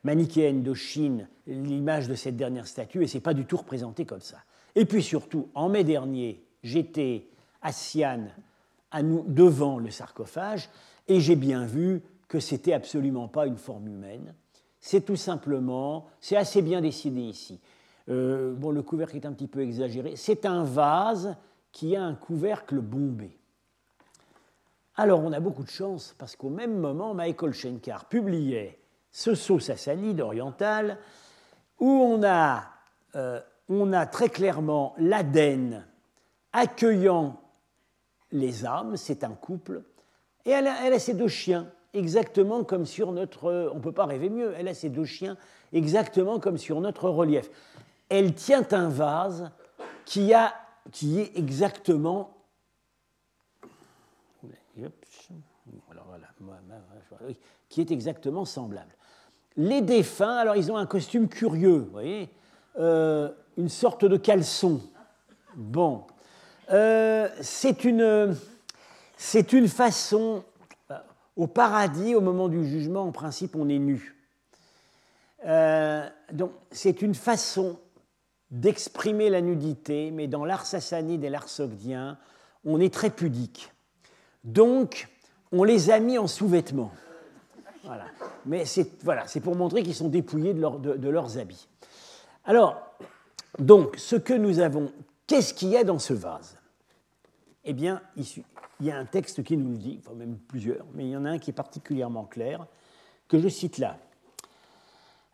manichéennes 0.04 0.64
de 0.64 0.74
Chine 0.74 1.28
l'image 1.46 2.08
de 2.08 2.16
cette 2.16 2.38
dernière 2.38 2.68
statue, 2.68 3.04
et 3.04 3.08
ce 3.08 3.18
n'est 3.18 3.22
pas 3.22 3.34
du 3.34 3.46
tout 3.46 3.58
représenté 3.58 4.06
comme 4.06 4.22
ça. 4.22 4.38
Et 4.76 4.86
puis 4.86 5.04
surtout, 5.04 5.50
en 5.54 5.70
mai 5.70 5.84
dernier, 5.84 6.42
j'étais 6.64 7.28
à 7.62 9.04
nous, 9.04 9.24
devant 9.28 9.78
le 9.78 9.92
sarcophage, 9.92 10.70
et 11.08 11.20
j'ai 11.20 11.36
bien 11.36 11.66
vu 11.66 12.02
que 12.28 12.40
c'était 12.40 12.74
absolument 12.74 13.28
pas 13.28 13.46
une 13.46 13.58
forme 13.58 13.88
humaine. 13.88 14.34
C'est 14.80 15.02
tout 15.02 15.18
simplement, 15.18 16.08
c'est 16.22 16.38
assez 16.38 16.62
bien 16.62 16.82
dessiné 16.82 17.24
ici. 17.24 17.60
Euh, 18.10 18.54
bon, 18.54 18.72
le 18.72 18.82
couvercle 18.82 19.18
est 19.18 19.26
un 19.26 19.34
petit 19.34 19.48
peu 19.48 19.62
exagéré. 19.62 20.16
C'est 20.16 20.46
un 20.46 20.64
vase 20.64 21.36
qui 21.72 21.96
a 21.96 22.04
un 22.04 22.16
couvercle 22.16 22.80
bombé. 22.80 23.38
Alors, 24.96 25.22
on 25.22 25.32
a 25.32 25.40
beaucoup 25.40 25.64
de 25.64 25.70
chance 25.70 26.16
parce 26.18 26.36
qu'au 26.36 26.50
même 26.50 26.78
moment, 26.78 27.14
Michael 27.14 27.54
Schenkar 27.54 28.06
publiait 28.06 28.80
ce 29.12 29.36
saut 29.36 29.60
sassanide 29.60 30.22
oriental 30.22 30.98
où 31.80 31.90
on 31.90 32.24
a, 32.24 32.64
euh, 33.16 33.40
on 33.70 33.94
a 33.94 34.06
très 34.06 34.30
clairement 34.30 34.94
l'Aden 34.98 35.86
accueillant 36.54 37.40
les 38.32 38.66
âmes, 38.66 38.98
c'est 38.98 39.24
un 39.24 39.34
couple, 39.34 39.84
et 40.46 40.52
elle 40.52 40.68
a, 40.68 41.00
ses 41.00 41.14
deux 41.14 41.28
chiens, 41.28 41.68
exactement 41.94 42.64
comme 42.64 42.86
sur 42.86 43.12
notre... 43.12 43.70
On 43.72 43.76
ne 43.76 43.82
peut 43.82 43.92
pas 43.92 44.06
rêver 44.06 44.30
mieux, 44.30 44.54
elle 44.58 44.68
a 44.68 44.74
ses 44.74 44.90
deux 44.90 45.06
chiens, 45.06 45.38
exactement 45.74 46.40
comme 46.40 46.58
sur 46.58 46.82
notre 46.82 47.10
relief. 47.10 47.50
Elle 48.10 48.34
tient 48.34 48.66
un 48.72 48.90
vase 48.90 49.52
qui, 50.06 50.34
a, 50.34 50.54
qui 50.92 51.20
est 51.20 51.38
exactement... 51.38 52.38
qui 57.70 57.82
est 57.82 57.92
exactement 57.92 58.46
semblable. 58.46 58.94
Les 59.58 59.82
défunts, 59.82 60.38
alors 60.38 60.56
ils 60.56 60.72
ont 60.72 60.78
un 60.78 60.86
costume 60.86 61.28
curieux, 61.28 61.80
vous 61.80 61.92
voyez, 61.92 62.30
euh, 62.80 63.30
une 63.58 63.70
sorte 63.70 64.06
de 64.06 64.16
caleçon. 64.18 64.82
Bon, 65.56 66.06
euh, 66.72 67.28
c'est 67.42 67.84
une 67.84 68.36
une 69.52 69.68
façon, 69.68 70.44
euh, 70.90 70.98
au 71.36 71.48
paradis, 71.48 72.16
au 72.16 72.22
moment 72.22 72.48
du 72.48 72.66
jugement, 72.66 73.04
en 73.04 73.12
principe, 73.12 73.56
on 73.56 73.68
est 73.70 73.80
nu. 73.80 74.16
Donc, 76.32 76.52
c'est 76.72 77.02
une 77.02 77.16
façon 77.16 77.78
d'exprimer 78.52 79.30
la 79.30 79.42
nudité, 79.42 80.12
mais 80.12 80.28
dans 80.28 80.46
l'art 80.46 80.66
sassanide 80.66 81.24
et 81.24 81.30
l'art 81.30 81.50
sogdien, 81.50 82.18
on 82.64 82.80
est 82.80 82.94
très 82.94 83.10
pudique. 83.10 83.72
Donc, 84.44 85.08
on 85.52 85.64
les 85.64 85.90
a 85.90 86.00
mis 86.00 86.18
en 86.18 86.28
sous-vêtements. 86.28 86.92
Voilà. 87.84 88.06
Mais 88.46 88.66
c'est 88.66 89.04
voilà, 89.04 89.26
pour 89.44 89.56
montrer 89.56 89.84
qu'ils 89.84 89.96
sont 89.96 90.10
dépouillés 90.10 90.54
de, 90.54 90.96
de, 90.96 91.10
leurs 91.10 91.38
habits. 91.38 91.68
Alors, 92.46 92.82
donc, 93.60 93.96
ce 93.98 94.16
que 94.16 94.34
nous 94.34 94.60
avons, 94.60 94.92
qu'est-ce 95.28 95.54
qu'il 95.54 95.70
y 95.70 95.78
a 95.78 95.84
dans 95.84 96.00
ce 96.00 96.14
vase? 96.14 96.58
Eh 97.64 97.74
bien, 97.74 98.02
il, 98.16 98.26
il 98.82 98.88
y 98.88 98.92
a 98.92 98.98
un 98.98 99.06
texte 99.06 99.44
qui 99.44 99.58
nous 99.58 99.70
le 99.70 99.78
dit, 99.78 100.00
enfin 100.00 100.16
même 100.16 100.38
plusieurs, 100.38 100.86
mais 100.96 101.06
il 101.06 101.12
y 101.12 101.16
en 101.16 101.26
a 101.26 101.30
un 101.30 101.38
qui 101.38 101.52
est 101.52 101.54
particulièrement 101.54 102.26
clair, 102.26 102.66
que 103.28 103.40
je 103.40 103.48
cite 103.48 103.78
là. 103.78 103.98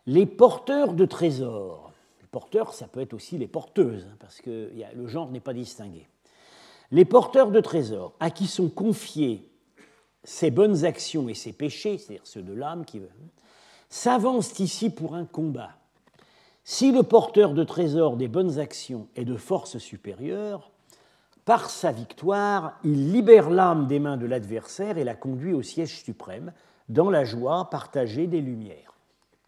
Les 0.06 0.26
porteurs 0.26 0.92
de 0.92 1.06
trésors, 1.06 1.92
les 2.20 2.26
porteurs, 2.26 2.74
ça 2.74 2.88
peut 2.88 3.00
être 3.00 3.14
aussi 3.14 3.38
les 3.38 3.46
porteuses, 3.46 4.06
hein, 4.10 4.16
parce 4.20 4.40
que 4.40 4.70
le 4.94 5.06
genre 5.06 5.30
n'est 5.30 5.40
pas 5.40 5.54
distingué. 5.54 6.06
Les 6.90 7.06
porteurs 7.06 7.50
de 7.50 7.60
trésors, 7.60 8.14
à 8.20 8.30
qui 8.30 8.46
sont 8.46 8.68
confiés 8.68 9.50
ses 10.24 10.50
bonnes 10.50 10.84
actions 10.84 11.28
et 11.28 11.34
ses 11.34 11.52
péchés, 11.52 11.98
c'est-à-dire 11.98 12.26
ceux 12.26 12.42
de 12.42 12.52
l'âme, 12.52 12.84
qui 12.84 13.00
s'avancent 13.88 14.58
ici 14.58 14.90
pour 14.90 15.14
un 15.14 15.24
combat. 15.24 15.70
Si 16.64 16.92
le 16.92 17.02
porteur 17.02 17.54
de 17.54 17.64
trésors 17.64 18.16
des 18.16 18.28
bonnes 18.28 18.58
actions 18.58 19.08
est 19.16 19.24
de 19.24 19.36
force 19.36 19.78
supérieure, 19.78 20.70
par 21.44 21.70
sa 21.70 21.92
victoire, 21.92 22.78
il 22.84 23.10
libère 23.10 23.48
l'âme 23.48 23.86
des 23.86 24.00
mains 24.00 24.18
de 24.18 24.26
l'adversaire 24.26 24.98
et 24.98 25.04
la 25.04 25.14
conduit 25.14 25.54
au 25.54 25.62
siège 25.62 26.02
suprême, 26.02 26.52
dans 26.90 27.08
la 27.08 27.24
joie 27.24 27.70
partagée 27.70 28.26
des 28.26 28.42
lumières. 28.42 28.94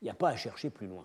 Il 0.01 0.07
n'y 0.07 0.11
a 0.11 0.15
pas 0.15 0.31
à 0.31 0.37
chercher 0.37 0.71
plus 0.71 0.87
loin. 0.87 1.05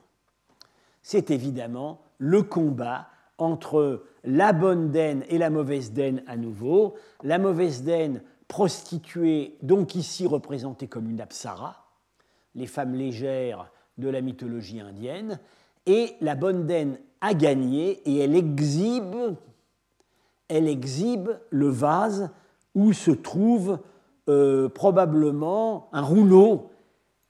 C'est 1.01 1.31
évidemment 1.31 2.01
le 2.17 2.43
combat 2.43 3.07
entre 3.37 4.05
la 4.23 4.53
bonne 4.53 4.91
daine 4.91 5.25
et 5.27 5.37
la 5.37 5.49
mauvaise 5.49 5.91
daine 5.91 6.23
à 6.27 6.37
nouveau. 6.37 6.95
La 7.23 7.39
mauvaise 7.39 7.83
daine 7.83 8.21
prostituée, 8.47 9.57
donc 9.61 9.95
ici 9.95 10.27
représentée 10.27 10.87
comme 10.87 11.09
une 11.09 11.21
apsara, 11.21 11.87
les 12.53 12.67
femmes 12.67 12.95
légères 12.95 13.71
de 13.97 14.09
la 14.09 14.21
mythologie 14.21 14.79
indienne, 14.79 15.39
et 15.85 16.15
la 16.21 16.35
bonne 16.35 16.65
daine 16.65 16.99
a 17.21 17.33
gagné 17.33 18.01
et 18.05 18.17
elle 18.19 18.35
exhibe 18.35 19.35
elle 20.47 20.67
exhibe 20.67 21.31
le 21.49 21.69
vase 21.69 22.29
où 22.75 22.93
se 22.93 23.11
trouve 23.11 23.79
euh, 24.29 24.69
probablement 24.69 25.89
un 25.91 26.01
rouleau 26.01 26.71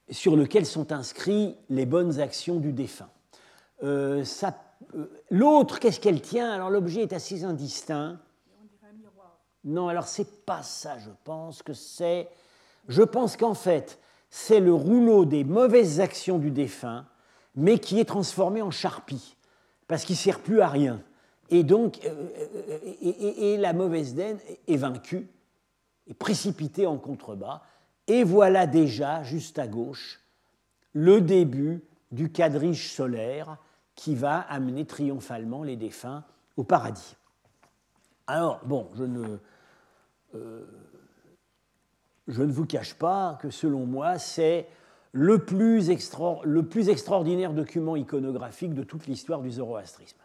sur 0.10 0.36
lequel 0.36 0.66
sont 0.66 0.92
inscrits 0.92 1.56
les 1.70 1.86
bonnes 1.86 2.20
actions 2.20 2.58
du 2.58 2.74
défunt. 2.74 3.10
Euh, 3.84 4.24
euh, 4.96 5.06
l'autre, 5.30 5.80
qu'est-ce 5.80 6.00
qu'elle 6.00 6.22
tient? 6.22 6.52
Alors 6.52 6.70
l'objet 6.70 7.02
est 7.02 7.14
assez 7.14 7.44
indistinct. 7.44 8.20
Non, 9.66 9.88
alors 9.88 10.08
c'est 10.08 10.46
pas 10.46 10.62
ça, 10.62 10.98
je 11.00 11.10
pense 11.24 11.64
que 11.64 11.74
c'est. 11.74 12.30
Je 12.88 13.02
pense 13.02 13.36
qu'en 13.36 13.56
fait, 13.56 14.00
c'est 14.30 14.60
le 14.60 14.74
rouleau 14.74 15.26
des 15.26 15.44
mauvaises 15.44 16.00
actions 16.00 16.38
du 16.38 16.52
défunt, 16.52 17.08
mais 17.56 17.80
qui 17.80 18.00
est 18.00 18.06
transformé 18.06 18.62
en 18.62 18.70
charpie, 18.70 19.36
parce 19.88 20.06
qu'il 20.06 20.14
ne 20.14 20.20
sert 20.20 20.40
plus 20.40 20.62
à 20.62 20.68
rien. 20.68 21.02
Et 21.50 21.64
donc, 21.64 22.00
euh, 22.06 22.28
euh, 22.64 22.78
et, 23.02 23.58
la 23.58 23.74
mauvaise 23.74 24.14
daine 24.14 24.38
est 24.68 24.78
vaincue, 24.78 25.28
est 26.08 26.14
précipitée 26.14 26.86
en 26.86 26.98
contrebas. 26.98 27.62
Et 28.08 28.24
voilà 28.24 28.68
déjà, 28.68 29.24
juste 29.24 29.58
à 29.58 29.68
gauche, 29.68 30.22
le 30.94 31.22
début 31.22 31.84
du 32.12 32.32
quadrige 32.32 32.94
solaire 32.94 33.58
qui 33.96 34.14
va 34.14 34.40
amener 34.42 34.86
triomphalement 34.86 35.64
les 35.64 35.76
défunts 35.76 36.24
au 36.56 36.64
paradis. 36.64 37.16
Alors, 38.28 38.60
bon, 38.66 38.90
je 38.96 39.04
ne, 39.04 39.38
euh, 40.36 40.66
je 42.28 42.44
ne 42.44 42.52
vous 42.52 42.66
cache 42.66 42.96
pas 42.96 43.38
que 43.42 43.50
selon 43.50 43.86
moi, 43.86 44.18
c'est 44.18 44.68
le, 45.12 45.46
plus 45.46 45.90
extraordinaire 45.90 47.54
document 47.54 47.96
iconographique 47.96 48.74
de 48.74 48.84
toute 48.84 49.08
l'histoire 49.08 49.42
du 49.42 49.52
zoroastrisme. 49.52 50.18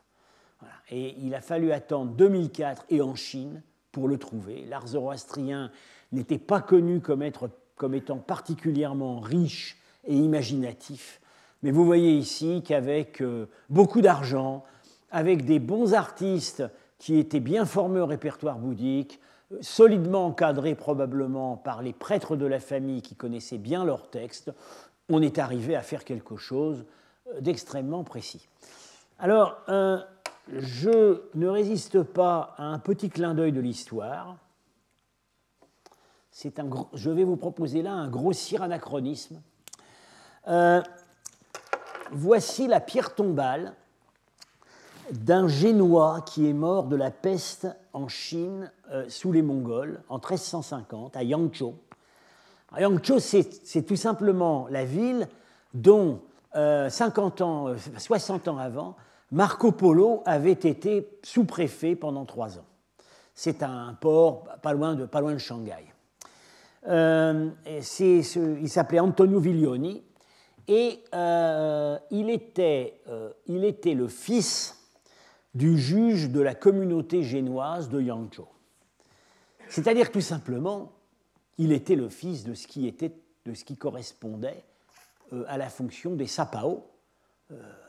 Et 0.91 1.15
il 1.21 1.35
a 1.35 1.41
fallu 1.41 1.73
attendre 1.73 2.13
2004 2.13 2.87
et 2.91 3.01
en 3.01 3.15
Chine 3.15 3.63
pour 3.93 4.09
le 4.09 4.19
trouver. 4.19 4.65
L'art 4.69 4.89
zoroastrien 4.89 5.71
n'était 6.13 6.39
pas 6.39 6.61
connu 6.61 7.01
comme, 7.01 7.23
étant 7.23 8.19
particulièrement 8.19 9.21
riche 9.21 9.79
et 10.07 10.17
imaginatif. 10.17 11.21
Mais 11.63 11.71
vous 11.71 11.85
voyez 11.85 12.13
ici 12.13 12.63
qu'avec 12.67 13.21
euh, 13.21 13.47
beaucoup 13.69 14.01
d'argent, 14.01 14.65
avec 15.11 15.45
des 15.45 15.59
bons 15.59 15.95
artistes 15.95 16.65
qui 16.99 17.19
étaient 17.19 17.41
bien 17.41 17.65
formés 17.65 18.01
au 18.01 18.07
répertoire 18.07 18.59
bouddhique, 18.59 19.21
solidement 19.61 20.27
encadrés 20.27 20.75
probablement 20.75 21.57
par 21.57 21.83
les 21.83 21.93
prêtres 21.93 22.37
de 22.37 22.47
la 22.47 22.61
famille 22.61 23.03
qui 23.03 23.15
connaissaient 23.15 23.59
bien 23.59 23.85
leurs 23.85 24.11
textes, 24.11 24.53
on 25.09 25.23
est 25.23 25.39
arrivé 25.39 25.75
à 25.75 25.83
faire 25.83 26.05
quelque 26.05 26.37
chose 26.37 26.85
euh, 27.29 27.41
d'extrêmement 27.41 28.05
précis. 28.05 28.49
Alors, 29.19 29.59
je 30.49 31.21
ne 31.35 31.47
résiste 31.47 32.03
pas 32.03 32.55
à 32.57 32.65
un 32.65 32.79
petit 32.79 33.11
clin 33.11 33.35
d'œil 33.35 33.53
de 33.53 33.61
l'histoire. 33.61 34.37
je 36.95 37.11
vais 37.11 37.25
vous 37.25 37.37
proposer 37.37 37.83
là 37.83 37.93
un 37.93 38.09
grossier 38.09 38.61
anachronisme. 38.61 39.41
Euh, 40.49 40.83
voici 42.11 42.67
la 42.67 42.81
pierre 42.81 43.15
tombale 43.15 43.75
d'un 45.13 45.49
Génois 45.49 46.23
qui 46.27 46.49
est 46.49 46.53
mort 46.53 46.85
de 46.85 46.97
la 46.97 47.11
peste 47.11 47.69
en 47.93 48.09
Chine 48.09 48.71
euh, 48.93 49.05
sous 49.09 49.33
les 49.33 49.43
Mongols 49.43 50.03
en 50.09 50.17
1350 50.17 51.17
à 51.17 51.23
Yangzhou. 51.23 51.75
Yangzhou, 52.79 53.19
c'est 53.19 53.83
tout 53.83 53.97
simplement 53.97 54.67
la 54.71 54.85
ville 54.85 55.29
dont 55.75 56.21
50 56.55 57.41
euh, 57.41 57.45
ans, 57.45 57.75
60 57.97 58.49
ans 58.49 58.59
avant, 58.59 58.97
Marco 59.33 59.71
Polo 59.71 60.23
avait 60.27 60.53
été 60.53 61.19
sous-préfet 61.23 61.95
pendant 61.95 62.25
trois 62.25 62.59
ans. 62.59 62.67
C'est 63.35 63.63
un 63.63 63.97
port 64.01 64.45
pas 64.63 64.73
loin 64.73 64.95
de, 64.95 65.07
pas 65.07 65.21
loin 65.21 65.39
Shanghai. 65.39 65.87
Euh, 66.89 67.51
il 67.67 68.69
s'appelait 68.69 69.01
Antonio 69.01 69.39
Viglioni 69.39 70.03
et 70.67 71.01
euh, 71.15 71.99
il, 72.11 72.31
était, 72.31 73.01
euh, 73.09 73.31
il 73.47 73.65
était 73.65 73.95
le 73.95 74.09
fils 74.09 74.80
du 75.55 75.79
juge 75.79 76.31
de 76.31 76.41
la 76.41 76.55
communauté 76.55 77.23
génoise 77.23 77.89
de 77.89 78.01
Yangzhou. 78.01 78.47
C'est-à-dire 79.69 80.11
tout 80.11 80.21
simplement, 80.21 80.93
il 81.59 81.73
était 81.73 81.97
le 81.97 82.09
fils 82.09 82.45
de 82.45 82.55
ce 82.55 82.67
qui, 82.67 82.87
était, 82.87 83.13
de 83.45 83.55
ce 83.55 83.65
qui 83.65 83.77
correspondait 83.77 84.65
à 85.47 85.59
la 85.59 85.69
fonction 85.69 86.15
des 86.15 86.27
sapao, 86.27 86.87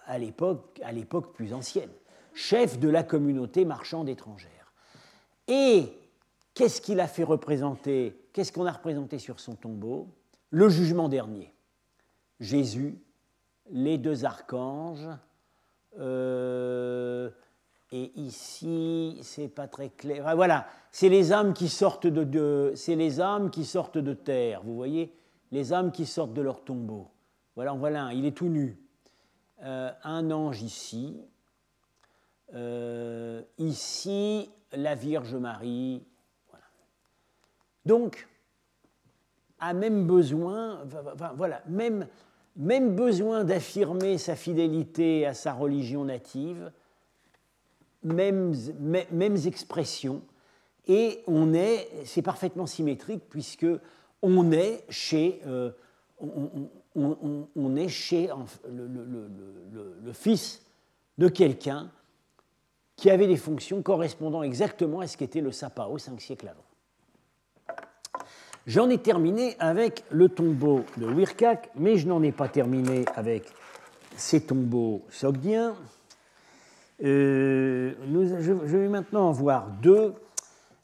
à 0.06 0.18
l'époque 0.18 1.34
plus 1.34 1.54
ancienne, 1.54 1.90
chef 2.34 2.80
de 2.80 2.90
la 2.90 3.04
communauté 3.04 3.66
marchande 3.66 4.10
étrangère. 4.10 4.74
Et 5.48 5.92
qu'est-ce 6.54 6.82
qu'il 6.82 7.00
a 7.00 7.08
fait 7.08 7.24
représenter 7.24 8.22
Qu'est-ce 8.34 8.52
qu'on 8.52 8.66
a 8.66 8.72
représenté 8.72 9.20
sur 9.20 9.40
son 9.40 9.56
tombeau? 9.56 10.08
Le 10.52 10.70
jugement 10.70 11.10
dernier. 11.10 11.54
Jésus, 12.40 12.98
les 13.70 13.98
deux 13.98 14.26
archanges, 14.26 15.08
euh, 16.00 17.30
et 17.92 18.12
ici, 18.16 19.20
c'est 19.22 19.50
pas 19.50 19.68
très 19.68 19.90
clair. 19.90 20.36
Voilà, 20.36 20.68
c'est 20.92 21.10
les 21.10 21.34
âmes 21.34 21.54
qui 21.54 21.68
sortent 21.68 22.08
de, 22.08 22.72
c'est 22.76 22.96
les 22.96 23.20
âmes 23.20 23.52
qui 23.52 23.66
sortent 23.66 23.98
de 23.98 24.14
terre. 24.14 24.62
Vous 24.64 24.76
voyez, 24.76 25.14
les 25.52 25.74
âmes 25.74 25.92
qui 25.92 26.06
sortent 26.06 26.34
de 26.34 26.42
leur 26.42 26.64
tombeau. 26.64 27.10
Voilà, 27.56 27.74
voilà, 27.74 28.14
il 28.14 28.26
est 28.26 28.32
tout 28.36 28.48
nu. 28.48 28.78
Euh, 29.64 29.92
un 30.04 30.32
ange 30.32 30.64
ici, 30.64 31.20
euh, 32.54 33.42
ici 33.58 34.50
la 34.72 34.96
Vierge 34.96 35.36
Marie. 35.36 36.04
Donc, 37.86 38.28
a 39.60 39.74
même 39.74 40.08
besoin, 40.08 40.84
voilà, 41.36 41.62
même, 41.68 42.08
même 42.56 42.96
besoin 42.96 43.44
d'affirmer 43.44 44.18
sa 44.18 44.36
fidélité 44.36 45.26
à 45.26 45.34
sa 45.34 45.54
religion 45.54 46.06
native, 46.06 46.72
mêmes, 48.04 48.54
mêmes 49.12 49.38
expressions, 49.46 50.22
et 50.88 51.24
on 51.28 51.54
est, 51.54 51.88
c'est 52.06 52.22
parfaitement 52.22 52.66
symétrique 52.66 53.24
puisque 53.30 53.68
on 54.22 54.52
est 54.52 54.84
chez, 54.90 55.42
euh, 55.46 55.72
on, 56.96 57.76
est 57.76 57.88
chez 57.88 58.30
le, 58.70 60.14
fils 60.14 60.62
de 61.18 61.28
quelqu'un 61.28 61.92
qui 62.96 63.10
avait 63.10 63.28
des 63.28 63.38
fonctions 63.38 63.82
correspondant 63.82 64.44
exactement 64.44 65.00
à 65.00 65.08
ce 65.08 65.18
qu'était 65.18 65.42
le 65.42 65.52
Sapao 65.52 65.98
cinq 65.98 66.22
siècles 66.22 66.50
avant. 66.50 66.66
J'en 68.68 68.90
ai 68.90 69.00
terminé 69.00 69.56
avec 69.58 70.04
le 70.12 70.30
tombeau 70.30 70.84
de 70.98 71.08
Wirkak, 71.08 71.72
mais 71.76 71.98
je 71.98 72.08
n'en 72.08 72.22
ai 72.22 72.32
pas 72.32 72.48
terminé 72.48 73.06
avec 73.16 73.46
ces 74.16 74.42
tombeaux 74.42 75.02
sogdiens. 75.10 75.76
Euh, 77.04 77.94
je, 78.42 78.78
vais 78.78 78.88
maintenant 78.88 79.28
en 79.28 79.32
voir 79.32 79.68
deux 79.82 80.14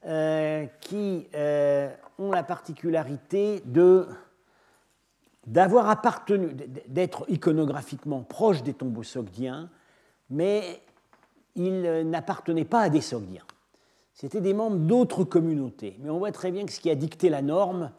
euh, 0.06 0.66
qui 0.82 1.28
euh, 1.36 1.90
ont 2.18 2.32
la 2.32 2.44
particularité 2.44 3.62
de 3.66 4.08
d'avoir 5.46 5.90
appartenu, 5.90 6.50
d'être 6.88 7.24
iconographiquement 7.30 8.22
proche 8.22 8.64
des 8.64 8.74
tombeaux 8.74 9.04
sogdiens, 9.04 9.70
mais 10.30 10.82
ils 11.56 12.04
n'appartenaient 12.10 12.66
pas 12.66 12.82
à 12.82 12.90
des 12.90 13.00
sogdiens. 13.00 13.46
C'était 14.14 14.42
des 14.42 14.54
membres 14.54 14.76
d'autres 14.76 15.24
communautés. 15.24 15.96
Mais 16.02 16.10
on 16.10 16.18
voit 16.18 16.34
très 16.34 16.52
bien 16.52 16.66
que 16.66 16.74
ce 16.74 16.82
qui 16.82 16.90
a 16.90 16.96
dicté 16.96 17.30
la 17.30 17.42
norme, 17.42 17.92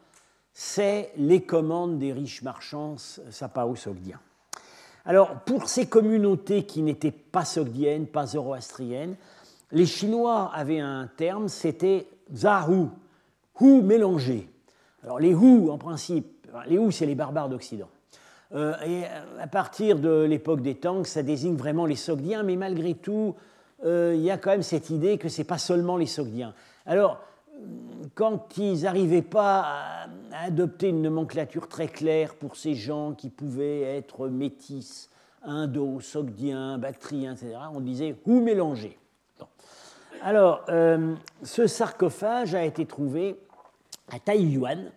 c'est 0.53 1.11
les 1.17 1.41
commandes 1.41 1.97
des 1.97 2.13
riches 2.13 2.43
marchands 2.43 2.97
sapao-sogdiens. 3.31 4.19
Alors, 5.05 5.39
pour 5.39 5.69
ces 5.69 5.87
communautés 5.87 6.63
qui 6.63 6.81
n'étaient 6.81 7.11
pas 7.11 7.45
sogdiennes, 7.45 8.07
pas 8.07 8.27
zoroastriennes, 8.27 9.15
les 9.71 9.85
Chinois 9.85 10.51
avaient 10.53 10.79
un 10.79 11.09
terme, 11.15 11.47
c'était 11.47 12.07
zahu, 12.33 12.87
ou 13.59 13.81
mélangé. 13.81 14.49
Alors 15.03 15.19
les 15.19 15.31
Hu, 15.31 15.69
en 15.69 15.77
principe, 15.77 16.47
les 16.67 16.77
Hu, 16.77 16.91
c'est 16.91 17.05
les 17.05 17.15
barbares 17.15 17.49
d'Occident. 17.49 17.89
Euh, 18.55 18.73
et 18.85 19.03
à 19.39 19.47
partir 19.47 19.99
de 19.99 20.23
l'époque 20.23 20.61
des 20.61 20.75
Tang, 20.75 21.05
ça 21.05 21.21
désigne 21.21 21.55
vraiment 21.55 21.85
les 21.85 21.95
Sogdiens, 21.95 22.43
mais 22.43 22.55
malgré 22.55 22.95
tout, 22.95 23.35
euh, 23.85 24.13
il 24.15 24.21
y 24.21 24.31
a 24.31 24.37
quand 24.37 24.49
même 24.49 24.63
cette 24.63 24.89
idée 24.89 25.17
que 25.17 25.29
ce 25.29 25.39
n'est 25.39 25.45
pas 25.45 25.59
seulement 25.59 25.97
les 25.97 26.07
Sogdiens. 26.07 26.53
Alors, 26.85 27.21
quand 28.15 28.57
ils 28.57 28.83
n'arrivaient 28.83 29.21
pas 29.21 29.61
à, 29.61 30.07
adopter 30.43 30.89
une 30.89 31.01
nomenclature 31.01 31.67
très 31.67 31.87
claire 31.87 32.35
pour 32.35 32.55
ces 32.55 32.75
gens 32.75 33.13
qui 33.13 33.29
pouvaient 33.29 33.81
être 33.81 34.27
métis, 34.27 35.09
indo, 35.43 35.99
sogdiens, 35.99 36.77
bactriens, 36.77 37.33
etc., 37.33 37.55
on 37.73 37.79
disait 37.79 38.15
ou 38.25 38.41
mélanger? 38.41 38.97
Alors, 40.21 40.65
euh, 40.69 41.15
ce 41.43 41.65
sarcophage 41.65 42.53
a 42.53 42.65
été 42.65 42.85
trouvé 42.85 43.39
à 44.11 44.19
Taiyuan. 44.19 44.91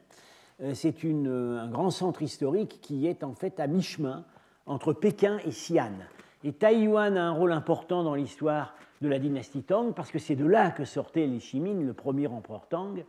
Euh, 0.60 0.74
c'est 0.74 1.04
un 1.04 1.68
grand 1.68 1.90
centre 1.90 2.22
historique 2.22 2.80
qui 2.82 3.06
est 3.06 3.22
en 3.22 3.34
fait 3.34 3.60
à 3.60 3.66
mi-chemin 3.66 4.24
entre 4.66 4.92
Pékin 4.92 5.38
et 5.44 5.50
Xi'an. 5.50 5.92
Et 6.44 6.52
Taïwan 6.52 7.16
a 7.16 7.24
un 7.24 7.30
rôle 7.30 7.52
important 7.52 8.02
dans 8.02 8.14
l'histoire 8.14 8.74
de 9.00 9.08
la 9.08 9.18
dynastie 9.18 9.62
Tang 9.62 9.92
parce 9.94 10.10
que 10.10 10.18
c'est 10.18 10.34
de 10.34 10.46
là 10.46 10.70
que 10.70 10.84
sortait 10.84 11.26
les 11.26 11.40
Shimin, 11.40 11.82
le 11.84 11.92
premier 11.92 12.26
empereur 12.26 12.66
Tang. 12.68 13.04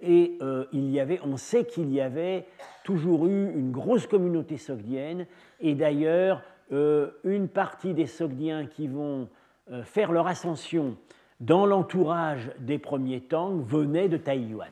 Et 0.00 0.38
euh, 0.42 0.64
il 0.72 0.90
y 0.90 1.00
avait, 1.00 1.20
on 1.24 1.36
sait 1.36 1.64
qu'il 1.64 1.92
y 1.92 2.00
avait 2.00 2.46
toujours 2.84 3.26
eu 3.26 3.52
une 3.54 3.72
grosse 3.72 4.06
communauté 4.06 4.56
sogdienne 4.56 5.26
et 5.60 5.74
d'ailleurs 5.74 6.42
euh, 6.72 7.10
une 7.24 7.48
partie 7.48 7.94
des 7.94 8.06
Sogdiens 8.06 8.66
qui 8.66 8.86
vont 8.86 9.28
euh, 9.72 9.82
faire 9.82 10.12
leur 10.12 10.26
ascension 10.26 10.96
dans 11.40 11.66
l'entourage 11.66 12.50
des 12.58 12.78
premiers 12.78 13.20
Tang 13.20 13.60
venait 13.60 14.08
de 14.08 14.16
Taïwan. 14.16 14.70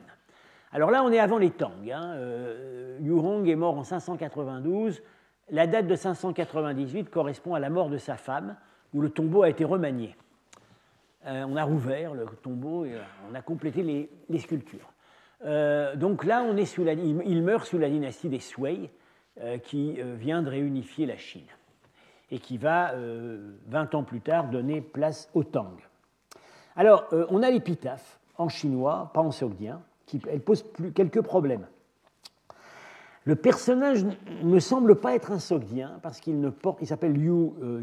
Alors 0.71 0.91
là, 0.91 1.03
on 1.03 1.11
est 1.11 1.19
avant 1.19 1.37
les 1.37 1.51
Tang. 1.51 1.71
Hein. 1.91 2.15
Yurong 2.99 3.47
est 3.47 3.55
mort 3.55 3.77
en 3.77 3.83
592 3.83 5.01
la 5.49 5.67
date 5.67 5.87
de 5.87 5.95
598 5.95 7.09
correspond 7.09 7.53
à 7.53 7.59
la 7.59 7.69
mort 7.69 7.89
de 7.89 7.97
sa 7.97 8.17
femme, 8.17 8.55
où 8.93 9.01
le 9.01 9.09
tombeau 9.09 9.43
a 9.43 9.49
été 9.49 9.63
remanié. 9.63 10.15
Euh, 11.25 11.45
on 11.47 11.55
a 11.55 11.63
rouvert 11.63 12.13
le 12.13 12.25
tombeau 12.25 12.85
et 12.85 12.93
euh, 12.93 13.01
on 13.29 13.35
a 13.35 13.41
complété 13.41 13.83
les, 13.83 14.39
sculptures. 14.39 14.91
Euh, 15.45 15.95
donc 15.95 16.23
là, 16.23 16.43
on 16.43 16.55
est 16.57 16.65
sous 16.65 16.83
la, 16.83 16.93
il, 16.93 17.43
meurt 17.43 17.65
sous 17.65 17.77
la 17.77 17.89
dynastie 17.89 18.29
des 18.29 18.39
Sui, 18.39 18.89
qui 19.65 19.99
vient 20.01 20.41
de 20.41 20.49
réunifier 20.49 21.05
la 21.05 21.15
Chine 21.15 21.45
et 22.31 22.39
qui 22.39 22.57
va, 22.57 22.95
20 23.67 23.93
ans 23.93 24.03
plus 24.03 24.19
tard, 24.19 24.47
donner 24.47 24.81
place 24.81 25.29
au 25.35 25.43
Tang. 25.43 25.77
Alors, 26.75 27.05
on 27.29 27.43
a 27.43 27.51
l'épitaphe 27.51 28.19
en 28.39 28.49
chinois, 28.49 29.11
pas 29.13 29.21
en 29.21 29.29
sogdien, 29.29 29.83
qui 30.07 30.17
pose 30.17 30.65
quelques 30.95 31.21
problèmes. 31.21 31.67
Le 33.27 33.35
personnage 33.35 34.05
ne 34.41 34.57
semble 34.57 34.95
pas 34.95 35.13
être 35.13 35.33
un 35.33 35.39
Sogdien 35.39 35.99
parce 36.01 36.21
qu'il 36.21 36.53
s'appelle 36.83 37.17
Yu, 37.17 37.49
euh, 37.61 37.81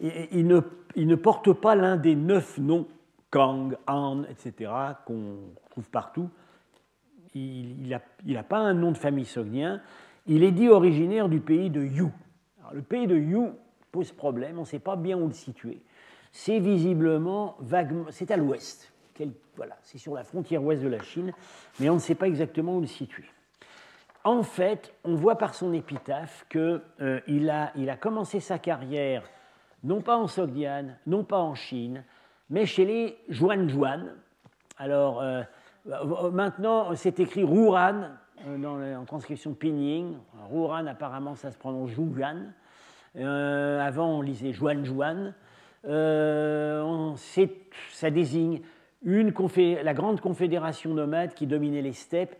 il 0.00 0.46
ne, 0.46 1.14
porte 1.16 1.52
pas 1.52 1.74
l'un 1.74 1.96
des 1.96 2.14
neuf 2.14 2.56
noms 2.56 2.86
Kang, 3.30 3.76
Han, 3.88 4.22
etc. 4.30 4.70
qu'on 5.04 5.38
trouve 5.70 5.90
partout. 5.90 6.30
Il 7.34 7.88
n'a 8.26 8.42
pas 8.44 8.58
un 8.58 8.74
nom 8.74 8.92
de 8.92 8.96
famille 8.96 9.24
sogdien. 9.24 9.82
Il 10.28 10.44
est 10.44 10.52
dit 10.52 10.68
originaire 10.68 11.28
du 11.28 11.40
pays 11.40 11.68
de 11.68 11.82
Yu. 11.82 12.06
le 12.72 12.82
pays 12.82 13.08
de 13.08 13.16
Yu 13.16 13.48
pose 13.90 14.12
problème, 14.12 14.58
on 14.58 14.60
ne 14.60 14.66
sait 14.66 14.78
pas 14.78 14.94
bien 14.94 15.18
où 15.18 15.26
le 15.26 15.32
situer. 15.32 15.82
C'est 16.30 16.60
visiblement 16.60 17.56
vaguement, 17.58 18.04
c'est 18.10 18.30
à 18.30 18.36
l'ouest. 18.36 18.92
Voilà, 19.56 19.76
c'est 19.82 19.98
sur 19.98 20.14
la 20.14 20.22
frontière 20.22 20.62
ouest 20.62 20.80
de 20.80 20.88
la 20.88 21.02
Chine, 21.02 21.32
mais 21.80 21.90
on 21.90 21.94
ne 21.94 21.98
sait 21.98 22.14
pas 22.14 22.28
exactement 22.28 22.76
où 22.76 22.80
le 22.80 22.86
situer 22.86 23.24
en 24.28 24.42
fait, 24.42 24.92
on 25.04 25.14
voit 25.14 25.38
par 25.38 25.54
son 25.54 25.72
épitaphe 25.72 26.44
qu'il 26.50 26.82
euh, 27.00 27.50
a, 27.50 27.72
il 27.76 27.88
a 27.88 27.96
commencé 27.96 28.40
sa 28.40 28.58
carrière 28.58 29.22
non 29.84 30.02
pas 30.02 30.16
en 30.16 30.26
Sogdian, 30.26 30.86
non 31.06 31.22
pas 31.24 31.38
en 31.38 31.54
Chine, 31.54 32.04
mais 32.50 32.66
chez 32.66 32.84
les 32.84 33.16
Juan 33.28 33.70
Alors, 34.76 35.22
euh, 35.22 35.42
maintenant, 36.32 36.94
c'est 36.94 37.20
écrit 37.20 37.44
Ruran 37.44 38.02
euh, 38.46 38.96
en 38.96 39.04
transcription 39.04 39.54
Pinyin. 39.54 40.14
Ruran, 40.50 40.86
apparemment, 40.86 41.36
ça 41.36 41.52
se 41.52 41.56
prononce 41.56 41.92
Zhuan. 41.92 42.52
avant, 43.14 44.18
on 44.18 44.20
lisait 44.20 44.52
Juan 44.52 44.84
Juan. 44.84 45.32
ça 47.92 48.10
désigne 48.10 48.60
la 49.04 49.94
grande 49.94 50.20
confédération 50.20 50.92
nomade 50.92 51.34
qui 51.34 51.46
dominait 51.46 51.82
les 51.82 51.92
steppes 51.92 52.36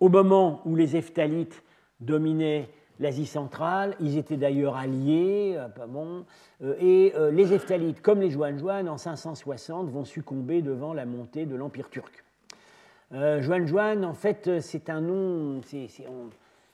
au 0.00 0.08
moment 0.08 0.60
où 0.64 0.76
les 0.76 0.96
Eftalites 0.96 1.62
dominaient 2.00 2.68
l'Asie 2.98 3.26
centrale, 3.26 3.94
ils 4.00 4.16
étaient 4.16 4.36
d'ailleurs 4.36 4.76
alliés, 4.76 5.54
euh, 5.56 5.68
euh, 6.62 6.74
et 6.80 7.12
euh, 7.14 7.30
les 7.30 7.52
Eftalites, 7.52 8.00
comme 8.00 8.20
les 8.20 8.30
Juan 8.30 8.88
en 8.88 8.96
560, 8.96 9.90
vont 9.90 10.04
succomber 10.04 10.62
devant 10.62 10.94
la 10.94 11.04
montée 11.04 11.46
de 11.46 11.54
l'Empire 11.54 11.90
turc. 11.90 12.24
Juan 13.12 14.04
en 14.04 14.14
fait, 14.14 14.60
c'est 14.60 14.90
un 14.90 15.00
nom, 15.00 15.60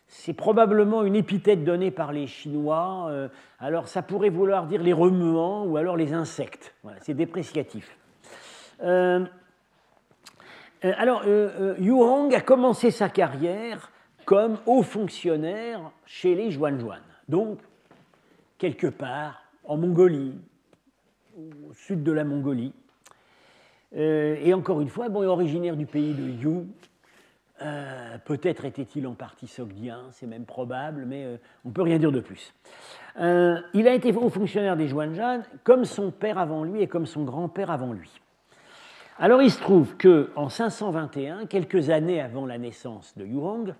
c'est 0.07 0.33
probablement 0.33 1.03
une 1.03 1.15
épithète 1.15 1.63
donnée 1.63 1.91
par 1.91 2.11
les 2.11 2.27
Chinois. 2.27 3.29
alors, 3.59 3.87
ça 3.87 4.01
pourrait 4.01 4.31
vouloir 4.31 4.67
dire 4.67 4.83
les 4.83 4.95
remuants 4.95 5.67
ou 5.67 5.77
alors 5.77 5.95
les 5.95 6.15
insectes. 6.15 6.75
Voilà, 6.83 6.97
c'est 7.03 7.13
dépréciatif. 7.13 7.99
Euh, 8.83 9.25
alors, 10.83 11.23
euh, 11.27 11.77
euh, 11.79 11.91
Hong 11.91 12.35
a 12.35 12.41
commencé 12.41 12.91
sa 12.91 13.09
carrière 13.09 13.91
comme 14.25 14.59
haut 14.67 14.83
fonctionnaire 14.83 15.81
chez 16.07 16.35
les 16.35 16.51
Juan-Juan, 16.51 17.01
donc 17.29 17.59
quelque 18.59 18.89
part 18.89 19.45
en 19.65 19.77
Mongolie, 19.77 20.35
au 21.37 21.73
sud 21.73 22.03
de 22.03 22.13
la 22.13 22.25
Mongolie. 22.25 22.73
et 23.93 24.55
encore 24.55 24.81
une 24.81 24.89
fois, 24.89 25.09
originaire 25.09 25.77
du 25.77 25.87
pays 25.87 26.15
de 26.15 26.23
Yu. 26.23 26.67
Peut-être 28.25 28.65
était-il 28.65 29.07
en 29.07 29.15
partie 29.15 29.47
sogdien, 29.47 30.03
c'est 30.13 30.27
même 30.27 30.45
probable, 30.45 31.05
mais 31.07 31.39
on 31.65 31.69
ne 31.69 31.75
peut 31.75 31.83
rien 31.83 31.99
dire 31.99 32.13
de 32.13 32.21
plus. 32.21 32.55
il 33.19 33.89
a 33.89 33.95
été 33.95 34.13
haut 34.13 34.31
fonctionnaire 34.31 34.77
des 34.77 34.89
Juan-Juan 34.89 35.43
comme 35.65 35.85
son 35.85 36.13
père 36.13 36.39
avant 36.39 36.63
lui 36.63 36.81
et 36.83 36.87
comme 36.87 37.07
son 37.07 37.25
grand-père 37.25 37.71
avant 37.71 37.93
lui. 37.93 38.22
Alors 39.23 39.41
il 39.41 39.53
se 39.53 39.61
trouve 39.61 39.97
qu'en 39.97 40.49
521, 40.49 41.47
quelques 41.47 41.91
années 41.91 42.21
avant 42.21 42.45
la 42.45 42.59
naissance 42.59 43.17
de 43.17 43.25
Yuhong, 43.25 43.73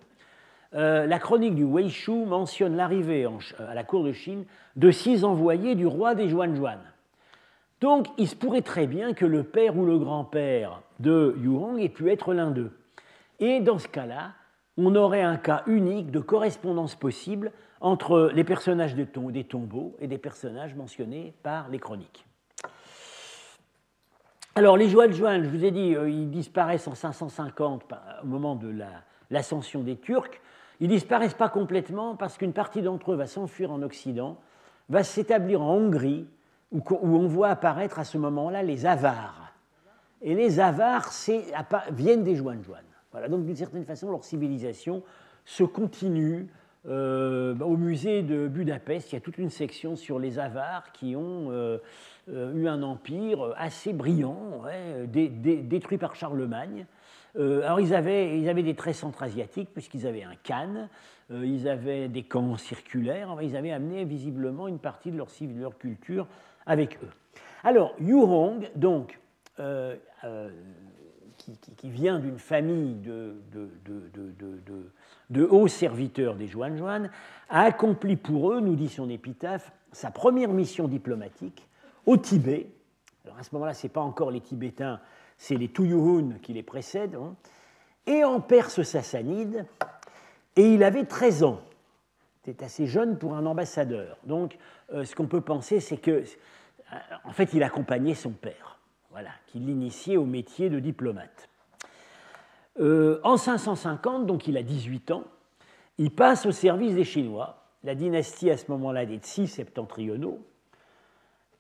euh, 0.75 1.05
la 1.05 1.19
chronique 1.19 1.57
du 1.57 1.65
Weishu 1.65 2.27
mentionne 2.27 2.77
l'arrivée 2.77 3.27
à 3.59 3.75
la 3.75 3.83
cour 3.83 4.05
de 4.05 4.13
Chine 4.13 4.45
de 4.77 4.93
six 4.93 5.25
envoyés 5.25 5.75
du 5.75 5.85
roi 5.85 6.15
des 6.15 6.29
Juan-Juan. 6.29 6.79
Donc 7.81 8.07
il 8.19 8.29
se 8.29 8.37
pourrait 8.37 8.63
très 8.63 8.87
bien 8.87 9.15
que 9.15 9.27
le 9.27 9.43
père 9.43 9.77
ou 9.77 9.85
le 9.85 9.99
grand-père 9.99 10.81
de 11.01 11.35
Yuhong 11.43 11.81
ait 11.81 11.89
pu 11.89 12.09
être 12.13 12.35
l'un 12.35 12.53
d'eux. 12.53 12.79
Et 13.41 13.59
dans 13.59 13.81
ce 13.81 13.89
cas-là, 13.89 14.35
on 14.77 14.95
aurait 14.95 15.23
un 15.23 15.39
cas 15.39 15.65
unique 15.67 16.13
de 16.13 16.21
correspondance 16.21 16.95
possible 16.95 17.51
entre 17.81 18.31
les 18.33 18.45
personnages 18.45 18.95
des 18.95 19.43
tombeaux 19.43 19.97
et 19.99 20.07
des 20.07 20.19
personnages 20.19 20.77
mentionnés 20.77 21.35
par 21.43 21.69
les 21.69 21.81
chroniques. 21.81 22.27
Alors, 24.55 24.77
les 24.77 24.91
Juan, 24.91 25.11
je 25.11 25.49
vous 25.49 25.65
ai 25.65 25.71
dit, 25.71 25.95
euh, 25.95 26.11
ils 26.11 26.29
disparaissent 26.29 26.87
en 26.87 26.95
550 26.95 27.85
au 28.23 28.27
moment 28.27 28.55
de 28.55 28.71
l'ascension 29.31 29.83
des 29.83 29.97
Turcs. 29.97 30.43
Ils 30.79 30.89
disparaissent 30.89 31.33
pas 31.33 31.49
complètement 31.49 32.17
parce 32.17 32.37
qu'une 32.37 32.53
partie 32.53 32.83
d'entre 32.83 33.13
eux 33.13 33.17
va 33.17 33.27
s'enfuir 33.27 33.73
en 33.73 33.81
Occident, 33.81 34.37
va 34.91 35.05
s'établir 35.05 35.63
en 35.63 35.77
Hongrie, 35.77 36.27
où, 36.71 36.83
on 36.91 37.27
voit 37.29 37.49
apparaître 37.49 37.99
à 37.99 38.05
ce 38.05 38.19
moment-là 38.19 38.63
les 38.63 38.85
Avars. 38.85 39.55
Et 40.21 40.35
les 40.35 40.61
Avars 40.61 41.11
viennent 41.93 42.23
des 42.23 42.37
Juan 42.37 42.63
Voilà, 43.11 43.29
donc 43.29 43.47
d'une 43.47 43.57
certaine 43.57 43.87
façon, 43.87 44.11
leur 44.11 44.23
civilisation 44.23 45.03
se 45.47 45.65
continue. 45.65 46.49
Euh, 46.89 47.57
au 47.61 47.77
musée 47.77 48.23
de 48.23 48.49
Budapest, 48.49 49.13
il 49.13 49.15
y 49.15 49.19
a 49.19 49.21
toute 49.21 49.39
une 49.39 49.51
section 49.51 49.95
sur 49.95 50.19
les 50.19 50.39
Avars 50.39 50.91
qui 50.93 51.15
ont 51.15 51.49
euh, 51.53 51.79
eu 52.29 52.69
un 52.69 52.83
empire 52.83 53.53
assez 53.57 53.93
brillant, 53.93 54.63
détruit 55.07 55.99
par 55.99 56.15
Charlemagne. 56.15 56.87
Euh, 57.39 57.63
alors 57.63 57.81
ils 57.81 57.95
avaient, 57.95 58.39
ils 58.39 58.49
avaient 58.49 58.63
des 58.63 58.75
traits 58.75 58.97
centra-asiatiques 58.97 59.71
puisqu'ils 59.73 60.07
avaient 60.07 60.25
un 60.25 60.35
euh, 61.31 61.47
ils 61.47 61.67
avaient 61.67 62.09
des 62.09 62.25
camps 62.25 62.59
circulaires, 62.59 63.35
ils 63.41 63.57
avaient 63.57 63.73
amené 63.73 64.05
visiblement 64.05 64.69
une 64.69 64.79
partie 64.79 65.11
de 65.11 65.17
leur, 65.17 65.29
de 65.29 65.61
leur 65.61 65.79
culture 65.79 66.27
avec 66.67 66.99
eux. 67.03 67.09
Alors 67.65 67.95
Yurong, 68.01 68.71
donc, 68.77 69.19
qui, 71.77 71.91
vient 71.91 72.19
d'une 72.19 72.39
famille 72.39 72.97
de, 72.97 73.37
de, 75.31 75.45
hauts 75.45 75.69
serviteurs 75.69 76.35
des 76.35 76.49
Juan 76.49 77.11
a 77.49 77.63
accompli 77.63 78.17
pour 78.17 78.53
eux, 78.53 78.61
nous 78.61 78.77
dit 78.77 78.89
son 78.89 79.09
épitaphe, 79.09 79.73
sa 79.93 80.11
première 80.11 80.51
mission 80.51 80.89
diplomatique 80.89 81.67
au 82.07 82.17
Tibet. 82.17 82.69
Alors 83.25 83.39
à 83.39 83.43
ce 83.43 83.55
moment-là, 83.55 83.75
ce 83.75 83.87
n'est 83.87 83.93
pas 83.93 84.01
encore 84.01 84.31
les 84.31 84.41
Tibétains, 84.41 85.01
c'est 85.37 85.57
les 85.57 85.69
Tuyuhun 85.69 86.39
qui 86.43 86.53
les 86.53 86.63
précèdent. 86.63 87.17
Hein. 87.17 87.35
et 88.07 88.25
en 88.25 88.41
Perse 88.41 88.83
sassanide, 88.83 89.67
et 90.57 90.75
il 90.75 90.83
avait 90.83 91.05
13 91.05 91.45
ans. 91.45 91.61
C'était 92.45 92.65
assez 92.65 92.87
jeune 92.87 93.19
pour 93.19 93.35
un 93.35 93.47
ambassadeur. 93.47 94.19
Donc, 94.25 94.59
euh, 94.93 95.05
ce 95.05 95.15
qu'on 95.15 95.29
peut 95.29 95.41
penser, 95.41 95.79
c'est 95.79 95.97
que, 95.97 96.11
euh, 96.11 96.97
en 97.25 97.33
fait, 97.33 97.55
il 97.55 97.63
accompagnait 97.63 98.15
son 98.15 98.31
père, 98.31 98.79
voilà, 99.11 99.31
qui 99.47 99.61
l'initiait 99.61 100.17
au 100.17 100.25
métier 100.25 100.69
de 100.69 100.81
diplomate. 100.81 101.49
Euh, 102.81 103.21
en 103.23 103.37
550, 103.37 104.27
donc 104.27 104.49
il 104.49 104.57
a 104.57 104.63
18 104.63 105.13
ans, 105.13 105.25
il 105.99 106.11
passe 106.11 106.47
au 106.47 106.53
service 106.53 106.95
des 106.95 107.05
Chinois, 107.05 107.65
la 107.85 107.95
dynastie 107.95 108.51
à 108.51 108.57
ce 108.57 108.71
moment-là 108.71 109.07
des 109.07 109.19
Tsi 109.19 109.47
septentrionaux. 109.47 110.45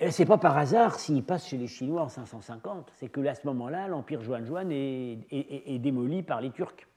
Et 0.04 0.10
c'est 0.10 0.26
pas 0.26 0.36
par 0.36 0.58
hasard 0.58 0.98
s'il 0.98 1.22
passe 1.22 1.46
chez 1.46 1.56
les 1.56 1.68
Chinois 1.68 2.02
en 2.02 2.08
550, 2.08 2.92
c'est 2.96 3.08
que 3.08 3.24
à 3.24 3.36
ce 3.36 3.46
moment-là, 3.46 3.86
l'empire 3.86 4.20
Juan 4.20 4.72
est, 4.72 5.18
est, 5.30 5.78
démoli 5.78 6.24
par 6.24 6.40
les 6.40 6.50
Turcs. 6.50 6.88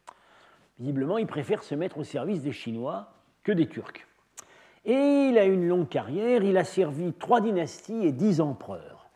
Visiblement, 0.79 1.19
il 1.19 1.27
préfère 1.27 1.61
se 1.61 1.75
mettre 1.75 1.99
au 1.99 2.03
service 2.03 2.41
des 2.41 2.51
Chinois 2.51 3.13
que 3.43 3.51
des 3.51 3.67
Turcs. 3.67 4.07
Et 4.85 5.29
il 5.29 5.37
a 5.37 5.45
une 5.45 5.67
longue 5.67 5.87
carrière, 5.87 6.43
il 6.43 6.57
a 6.57 6.63
servi 6.63 7.13
trois 7.13 7.41
dynasties 7.41 8.07
et 8.07 8.11
dix 8.11 8.41
empereurs. 8.41 9.07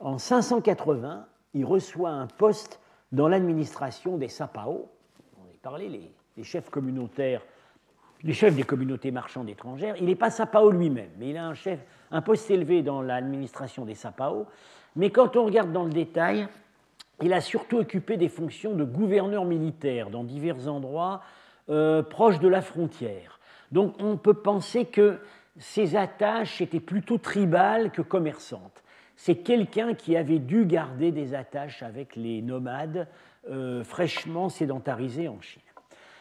En 0.00 0.16
580, 0.16 1.26
il 1.52 1.66
reçoit 1.66 2.12
un 2.12 2.28
poste 2.28 2.80
dans 3.12 3.28
l'administration 3.28 4.16
des 4.16 4.28
Sapao, 4.28 4.90
on 5.38 5.44
a 5.44 5.58
parlé, 5.60 5.90
les, 5.90 6.10
les 6.38 6.42
chefs 6.42 6.70
communautaires 6.70 7.42
les 8.26 8.32
chefs 8.32 8.56
des 8.56 8.64
communautés 8.64 9.12
marchandes 9.12 9.48
étrangères. 9.48 9.94
Il 9.98 10.06
n'est 10.06 10.16
pas 10.16 10.30
Sapao 10.30 10.70
lui-même, 10.70 11.10
mais 11.18 11.30
il 11.30 11.36
a 11.36 11.46
un, 11.46 11.54
chef, 11.54 11.78
un 12.10 12.20
poste 12.20 12.50
élevé 12.50 12.82
dans 12.82 13.00
l'administration 13.00 13.84
des 13.84 13.94
Sapao. 13.94 14.46
Mais 14.96 15.10
quand 15.10 15.36
on 15.36 15.44
regarde 15.44 15.72
dans 15.72 15.84
le 15.84 15.92
détail, 15.92 16.48
il 17.22 17.32
a 17.32 17.40
surtout 17.40 17.78
occupé 17.78 18.16
des 18.16 18.28
fonctions 18.28 18.74
de 18.74 18.82
gouverneur 18.82 19.44
militaire 19.44 20.10
dans 20.10 20.24
divers 20.24 20.66
endroits 20.68 21.22
euh, 21.70 22.02
proches 22.02 22.40
de 22.40 22.48
la 22.48 22.62
frontière. 22.62 23.38
Donc 23.70 23.94
on 24.00 24.16
peut 24.16 24.34
penser 24.34 24.86
que 24.86 25.18
ses 25.58 25.96
attaches 25.96 26.60
étaient 26.60 26.80
plutôt 26.80 27.18
tribales 27.18 27.92
que 27.92 28.02
commerçantes. 28.02 28.82
C'est 29.14 29.36
quelqu'un 29.36 29.94
qui 29.94 30.16
avait 30.16 30.40
dû 30.40 30.66
garder 30.66 31.12
des 31.12 31.32
attaches 31.32 31.82
avec 31.82 32.16
les 32.16 32.42
nomades 32.42 33.06
euh, 33.48 33.84
fraîchement 33.84 34.48
sédentarisés 34.48 35.28
en 35.28 35.40
Chine. 35.40 35.62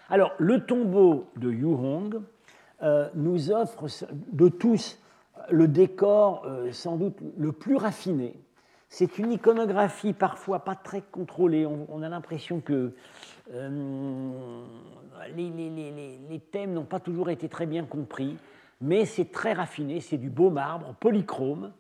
Alors, 0.09 0.33
le 0.37 0.65
tombeau 0.65 1.27
de 1.35 1.51
Yu 1.51 1.65
Hong 1.65 2.21
euh, 2.83 3.09
nous 3.15 3.51
offre 3.51 3.87
de 4.31 4.49
tous 4.49 4.99
le 5.49 5.67
décor 5.67 6.43
euh, 6.45 6.71
sans 6.71 6.95
doute 6.97 7.17
le 7.37 7.51
plus 7.51 7.75
raffiné. 7.75 8.35
C'est 8.89 9.17
une 9.17 9.31
iconographie 9.31 10.13
parfois 10.13 10.59
pas 10.59 10.75
très 10.75 11.01
contrôlée. 11.01 11.65
On, 11.65 12.01
a 12.03 12.09
l'impression 12.09 12.61
que 12.61 12.93
euh, 13.51 14.63
les, 15.35 16.39
thèmes 16.51 16.73
n'ont 16.73 16.85
pas 16.85 16.99
toujours 16.99 17.31
été 17.31 17.49
très 17.49 17.65
bien 17.65 17.83
compris, 17.83 18.37
mais 18.81 19.05
c'est 19.05 19.31
très 19.31 19.53
raffiné. 19.53 20.01
C'est 20.01 20.17
du 20.17 20.29
beau 20.29 20.51
marbre, 20.51 20.93
polychrome. 20.99 21.71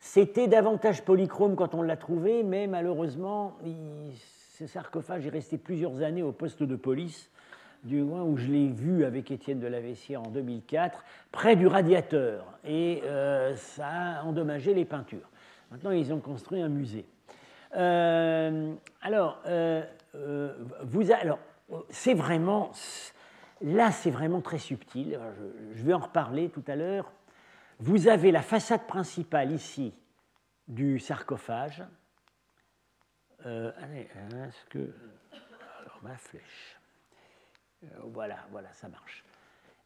C'était 0.00 0.48
davantage 0.48 1.04
polychrome 1.04 1.56
quand 1.56 1.74
on 1.74 1.82
l'a 1.82 1.96
trouvé, 1.96 2.42
mais 2.42 2.66
malheureusement, 2.66 3.58
ce 4.58 4.66
sarcophage 4.66 5.26
est 5.26 5.30
resté 5.30 5.58
plusieurs 5.58 6.00
années 6.00 6.22
au 6.22 6.32
poste 6.32 6.62
de 6.62 6.76
police, 6.76 7.30
du 7.84 8.00
moins 8.00 8.22
où 8.22 8.38
je 8.38 8.46
l'ai 8.46 8.68
vu 8.68 9.04
avec 9.04 9.30
Étienne 9.30 9.60
de 9.60 9.66
la 9.66 9.80
Vessière 9.80 10.22
en 10.22 10.30
2004, 10.30 11.04
près 11.30 11.56
du 11.56 11.66
radiateur. 11.66 12.58
Et 12.64 13.02
euh, 13.04 13.54
ça 13.56 13.86
a 13.86 14.22
endommagé 14.22 14.72
les 14.72 14.86
peintures. 14.86 15.28
Maintenant, 15.70 15.90
ils 15.90 16.10
ont 16.10 16.20
construit 16.20 16.62
un 16.62 16.70
musée. 16.70 17.04
Euh, 17.76 18.72
alors, 19.02 19.42
euh, 19.46 19.84
vous, 20.84 21.12
alors, 21.12 21.38
c'est 21.90 22.14
vraiment, 22.14 22.70
là, 23.60 23.90
c'est 23.90 24.10
vraiment 24.10 24.40
très 24.40 24.58
subtil. 24.58 25.18
je, 25.74 25.82
vais 25.82 25.92
en 25.92 25.98
reparler 25.98 26.48
tout 26.48 26.64
à 26.66 26.76
l'heure. 26.76 27.12
Vous 27.78 28.08
avez 28.08 28.32
la 28.32 28.40
façade 28.40 28.86
principale 28.86 29.52
ici 29.52 29.92
du 30.66 30.98
sarcophage, 30.98 31.84
euh, 33.46 33.72
allez, 33.80 34.08
est-ce 34.46 34.64
que. 34.70 34.92
Alors, 35.80 36.00
ma 36.02 36.16
flèche. 36.16 36.76
Euh, 37.84 37.86
voilà, 38.04 38.38
voilà, 38.50 38.72
ça 38.72 38.88
marche. 38.88 39.24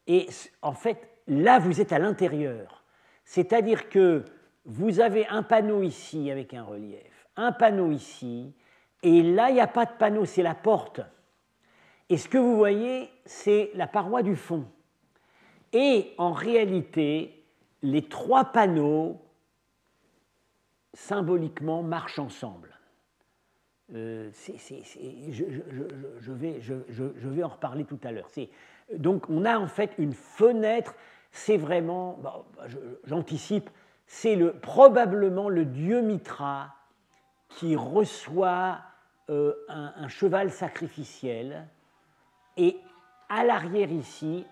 Et 0.07 0.27
en 0.61 0.73
fait, 0.73 1.07
là, 1.27 1.59
vous 1.59 1.79
êtes 1.79 1.93
à 1.93 1.99
l'intérieur. 1.99 2.83
C'est-à-dire 3.23 3.89
que 3.89 4.25
vous 4.65 4.99
avez 4.99 5.27
un 5.27 5.43
panneau 5.43 5.83
ici 5.83 6.31
avec 6.31 6.53
un 6.53 6.63
relief, 6.63 7.27
un 7.35 7.51
panneau 7.51 7.91
ici, 7.91 8.53
et 9.03 9.23
là, 9.23 9.49
il 9.49 9.55
n'y 9.55 9.61
a 9.61 9.67
pas 9.67 9.85
de 9.85 9.93
panneau, 9.93 10.25
c'est 10.25 10.43
la 10.43 10.55
porte. 10.55 11.01
Et 12.09 12.17
ce 12.17 12.27
que 12.27 12.37
vous 12.37 12.55
voyez, 12.55 13.09
c'est 13.25 13.71
la 13.73 13.87
paroi 13.87 14.21
du 14.21 14.35
fond. 14.35 14.65
Et 15.73 16.13
en 16.17 16.33
réalité, 16.33 17.45
les 17.81 18.07
trois 18.07 18.45
panneaux, 18.45 19.21
symboliquement, 20.93 21.81
marchent 21.81 22.19
ensemble. 22.19 22.70
Je, 23.91 24.31
vais, 26.31 27.43
en 27.43 27.47
reparler 27.49 27.85
tout 27.85 27.99
à 28.03 28.11
l'heure. 28.11 28.29
Donc 28.95 29.29
on 29.29 29.45
a 29.45 29.57
en 29.57 29.67
fait 29.67 29.91
une 29.97 30.13
fenêtre, 30.13 30.95
c'est 31.31 31.57
vraiment, 31.57 32.19
j'anticipe, 33.05 33.69
c'est 34.07 34.35
le, 34.35 34.53
probablement 34.53 35.49
le 35.49 35.65
dieu 35.65 36.01
Mitra 36.01 36.75
qui 37.49 37.75
reçoit 37.75 38.79
euh, 39.29 39.53
un, 39.67 40.07
cheval 40.07 40.51
sacrificiel 40.51 41.67
et 42.57 42.77
à 43.29 43.43
l'arrière 43.43 43.91
ici, 43.91 44.45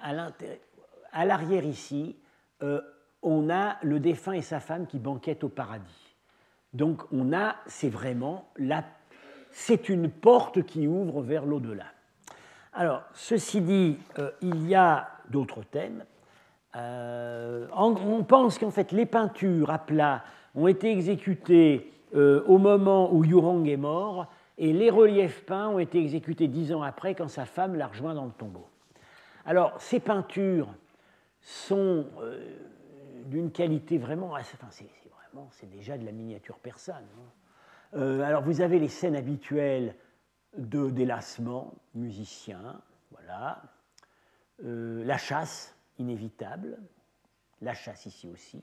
à 0.00 1.24
l'arrière 1.24 1.64
ici, 1.64 2.16
euh, 2.62 2.80
on 3.22 3.50
a 3.50 3.76
le 3.82 4.00
défunt 4.00 4.32
et 4.32 4.42
sa 4.42 4.58
femme 4.58 4.86
qui 4.86 4.98
banquettent 4.98 5.44
au 5.44 5.48
paradis. 5.48 6.01
Donc 6.72 7.02
on 7.12 7.32
a, 7.32 7.56
c'est 7.66 7.90
vraiment, 7.90 8.48
c'est 9.50 9.88
une 9.88 10.10
porte 10.10 10.62
qui 10.62 10.86
ouvre 10.86 11.22
vers 11.22 11.44
l'au-delà. 11.44 11.86
Alors, 12.72 13.02
ceci 13.12 13.60
dit, 13.60 13.98
euh, 14.18 14.30
il 14.40 14.66
y 14.66 14.74
a 14.74 15.08
d'autres 15.28 15.62
thèmes. 15.62 16.04
Euh, 16.74 17.66
on 17.76 18.24
pense 18.24 18.58
qu'en 18.58 18.70
fait 18.70 18.92
les 18.92 19.04
peintures 19.04 19.68
à 19.68 19.78
plat 19.78 20.24
ont 20.54 20.66
été 20.66 20.90
exécutées 20.90 21.92
euh, 22.14 22.42
au 22.46 22.56
moment 22.56 23.12
où 23.12 23.24
Yurong 23.24 23.68
est 23.68 23.76
mort 23.76 24.26
et 24.56 24.72
les 24.72 24.88
reliefs 24.88 25.44
peints 25.44 25.68
ont 25.68 25.78
été 25.78 25.98
exécutés 25.98 26.48
dix 26.48 26.72
ans 26.72 26.82
après 26.82 27.14
quand 27.14 27.28
sa 27.28 27.44
femme 27.44 27.74
l'a 27.74 27.88
rejoint 27.88 28.14
dans 28.14 28.24
le 28.24 28.30
tombeau. 28.30 28.66
Alors 29.44 29.74
ces 29.78 30.00
peintures 30.00 30.68
sont 31.42 32.06
d'une 33.26 33.50
qualité 33.50 33.98
vraiment 33.98 34.34
assez, 34.34 34.56
c'est 35.50 35.70
déjà 35.70 35.98
de 35.98 36.04
la 36.04 36.12
miniature 36.12 36.58
persane. 36.58 37.06
Hein. 37.16 37.98
Euh, 37.98 38.22
alors 38.22 38.42
vous 38.42 38.60
avez 38.60 38.78
les 38.78 38.88
scènes 38.88 39.16
habituelles 39.16 39.94
de 40.56 40.90
délassement, 40.90 41.74
musicien, 41.94 42.80
voilà. 43.10 43.62
Euh, 44.64 45.04
la 45.04 45.18
chasse, 45.18 45.74
inévitable. 45.98 46.78
La 47.60 47.74
chasse 47.74 48.06
ici 48.06 48.28
aussi. 48.28 48.62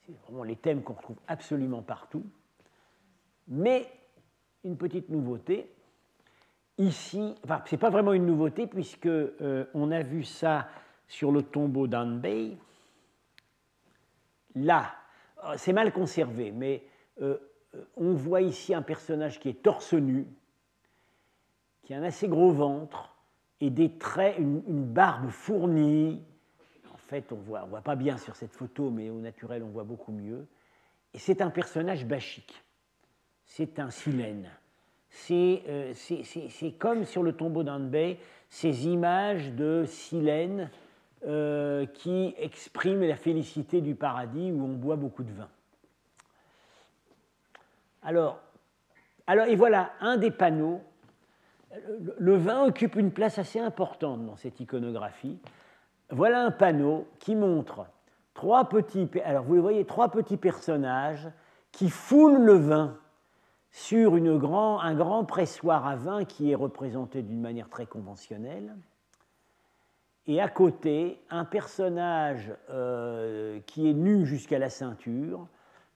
C'est 0.00 0.16
vraiment 0.22 0.42
les 0.42 0.56
thèmes 0.56 0.82
qu'on 0.82 0.94
retrouve 0.94 1.18
absolument 1.28 1.82
partout. 1.82 2.24
Mais 3.48 3.90
une 4.64 4.76
petite 4.76 5.08
nouveauté. 5.08 5.72
Ici, 6.78 7.34
enfin, 7.44 7.62
ce 7.66 7.74
n'est 7.74 7.78
pas 7.78 7.90
vraiment 7.90 8.12
une 8.12 8.26
nouveauté 8.26 8.66
puisque 8.66 9.06
euh, 9.06 9.66
on 9.74 9.90
a 9.90 10.02
vu 10.02 10.24
ça 10.24 10.68
sur 11.06 11.30
le 11.30 11.42
tombeau 11.42 11.86
d'Anbei. 11.86 12.56
Là, 14.54 14.94
c'est 15.56 15.72
mal 15.72 15.92
conservé, 15.92 16.52
mais 16.52 16.82
euh, 17.20 17.36
euh, 17.74 17.84
on 17.96 18.12
voit 18.14 18.42
ici 18.42 18.74
un 18.74 18.82
personnage 18.82 19.40
qui 19.40 19.48
est 19.48 19.62
torse 19.62 19.94
nu, 19.94 20.26
qui 21.82 21.94
a 21.94 21.98
un 21.98 22.02
assez 22.02 22.28
gros 22.28 22.52
ventre 22.52 23.14
et 23.60 23.70
des 23.70 23.96
traits, 23.96 24.38
une, 24.38 24.84
barbe 24.84 25.30
fournie. 25.30 26.22
En 26.92 26.96
fait, 26.96 27.32
on 27.32 27.36
voit, 27.36 27.62
ne 27.62 27.68
voit 27.68 27.80
pas 27.80 27.96
bien 27.96 28.16
sur 28.16 28.36
cette 28.36 28.52
photo, 28.52 28.90
mais 28.90 29.10
au 29.10 29.20
naturel, 29.20 29.62
on 29.62 29.68
voit 29.68 29.84
beaucoup 29.84 30.12
mieux. 30.12 30.46
Et 31.14 31.18
c'est 31.18 31.40
un 31.40 31.50
personnage 31.50 32.06
bachique. 32.06 32.62
C'est 33.44 33.78
un 33.78 33.90
silène. 33.90 34.50
Euh, 35.30 35.92
c'est 35.94 36.72
comme 36.78 37.04
sur 37.04 37.22
le 37.22 37.32
tombeau 37.34 37.62
d'Anbei, 37.62 38.18
ces 38.48 38.86
images 38.86 39.52
de 39.52 39.84
silène 39.86 40.70
euh, 41.26 41.86
qui 41.86 42.34
exprime 42.38 43.02
la 43.02 43.16
félicité 43.16 43.80
du 43.80 43.94
paradis 43.94 44.50
où 44.50 44.64
on 44.64 44.72
boit 44.72 44.96
beaucoup 44.96 45.22
de 45.22 45.32
vin. 45.32 45.48
Alors, 48.02 48.40
alors 49.26 49.46
et 49.46 49.54
voilà 49.54 49.92
un 50.00 50.16
des 50.16 50.30
panneaux. 50.30 50.80
Le 52.18 52.36
vin 52.36 52.64
occupe 52.64 52.96
une 52.96 53.12
place 53.12 53.38
assez 53.38 53.60
importante 53.60 54.26
dans 54.26 54.36
cette 54.36 54.58
iconographie. 54.60 55.38
Voilà 56.10 56.44
un 56.44 56.50
panneau 56.50 57.06
qui 57.18 57.36
montre 57.36 57.86
trois 58.34 58.68
petits, 58.68 59.08
alors 59.24 59.44
vous 59.44 59.60
voyez 59.62 59.84
trois 59.84 60.10
petits 60.10 60.36
personnages 60.36 61.28
qui 61.70 61.88
foulent 61.88 62.42
le 62.42 62.54
vin 62.54 62.98
sur 63.70 64.16
une 64.16 64.38
grand, 64.38 64.80
un 64.80 64.94
grand 64.94 65.24
pressoir 65.24 65.86
à 65.86 65.96
vin 65.96 66.24
qui 66.24 66.50
est 66.50 66.54
représenté 66.54 67.22
d'une 67.22 67.40
manière 67.40 67.68
très 67.68 67.86
conventionnelle. 67.86 68.74
Et 70.26 70.40
à 70.40 70.48
côté, 70.48 71.20
un 71.30 71.44
personnage 71.44 72.52
euh, 72.70 73.58
qui 73.66 73.88
est 73.88 73.94
nu 73.94 74.24
jusqu'à 74.24 74.58
la 74.58 74.70
ceinture 74.70 75.48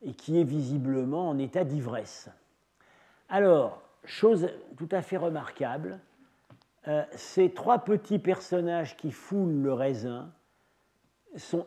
et 0.03 0.15
qui 0.15 0.41
est 0.41 0.45
visiblement 0.45 1.29
en 1.29 1.39
état 1.39 1.65
d'ivresse. 1.65 2.29
Alors, 3.29 3.83
chose 4.05 4.49
tout 4.77 4.89
à 4.91 5.03
fait 5.03 5.17
remarquable, 5.17 6.01
euh, 6.89 7.05
ces 7.13 7.51
trois 7.51 7.81
petits 7.81 8.19
personnages 8.19 8.97
qui 8.97 9.11
foulent 9.11 9.63
le 9.63 9.73
raisin 9.73 10.33
sont 11.37 11.67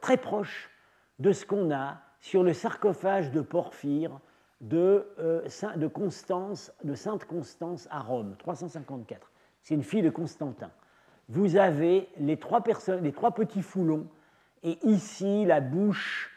très 0.00 0.16
proches 0.16 0.70
de 1.18 1.32
ce 1.32 1.44
qu'on 1.46 1.70
a 1.70 2.00
sur 2.20 2.42
le 2.42 2.52
sarcophage 2.52 3.30
de 3.30 3.40
Porphyre 3.40 4.20
de, 4.60 5.06
euh, 5.18 5.88
Constance, 5.92 6.72
de 6.82 6.94
Sainte 6.94 7.26
Constance 7.26 7.86
à 7.90 8.00
Rome, 8.00 8.34
354. 8.38 9.30
C'est 9.62 9.74
une 9.74 9.82
fille 9.82 10.02
de 10.02 10.10
Constantin. 10.10 10.70
Vous 11.28 11.56
avez 11.56 12.08
les 12.18 12.36
trois, 12.36 12.62
personnes, 12.62 13.02
les 13.02 13.12
trois 13.12 13.32
petits 13.32 13.62
foulons, 13.62 14.06
et 14.62 14.78
ici 14.82 15.44
la 15.44 15.60
bouche 15.60 16.30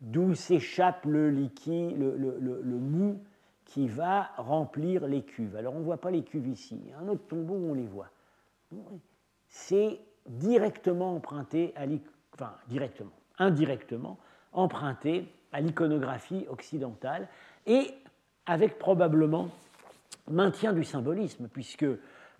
d'où 0.00 0.34
s'échappe 0.34 1.04
le 1.04 1.30
liquide, 1.30 1.96
le, 1.98 2.78
mou 2.78 3.20
qui 3.64 3.86
va 3.86 4.30
remplir 4.36 5.06
les 5.06 5.22
cuves. 5.22 5.56
Alors 5.56 5.74
on 5.74 5.80
ne 5.80 5.84
voit 5.84 6.00
pas 6.00 6.10
les 6.10 6.22
cuves 6.22 6.48
ici, 6.48 6.80
il 6.82 6.90
y 6.90 6.92
a 6.92 6.98
un 6.98 7.08
autre 7.08 7.26
tombeau 7.28 7.54
où 7.54 7.70
on 7.70 7.74
les 7.74 7.86
voit. 7.86 8.08
C'est 9.48 10.00
directement 10.26 11.14
emprunté 11.16 11.72
à 11.76 11.84
enfin 12.34 12.54
directement, 12.68 13.12
indirectement 13.38 14.18
emprunté 14.52 15.26
à 15.52 15.60
l'iconographie 15.60 16.46
occidentale 16.48 17.28
et 17.66 17.94
avec 18.46 18.78
probablement 18.78 19.50
maintien 20.28 20.72
du 20.72 20.84
symbolisme, 20.84 21.48
puisque, 21.48 21.86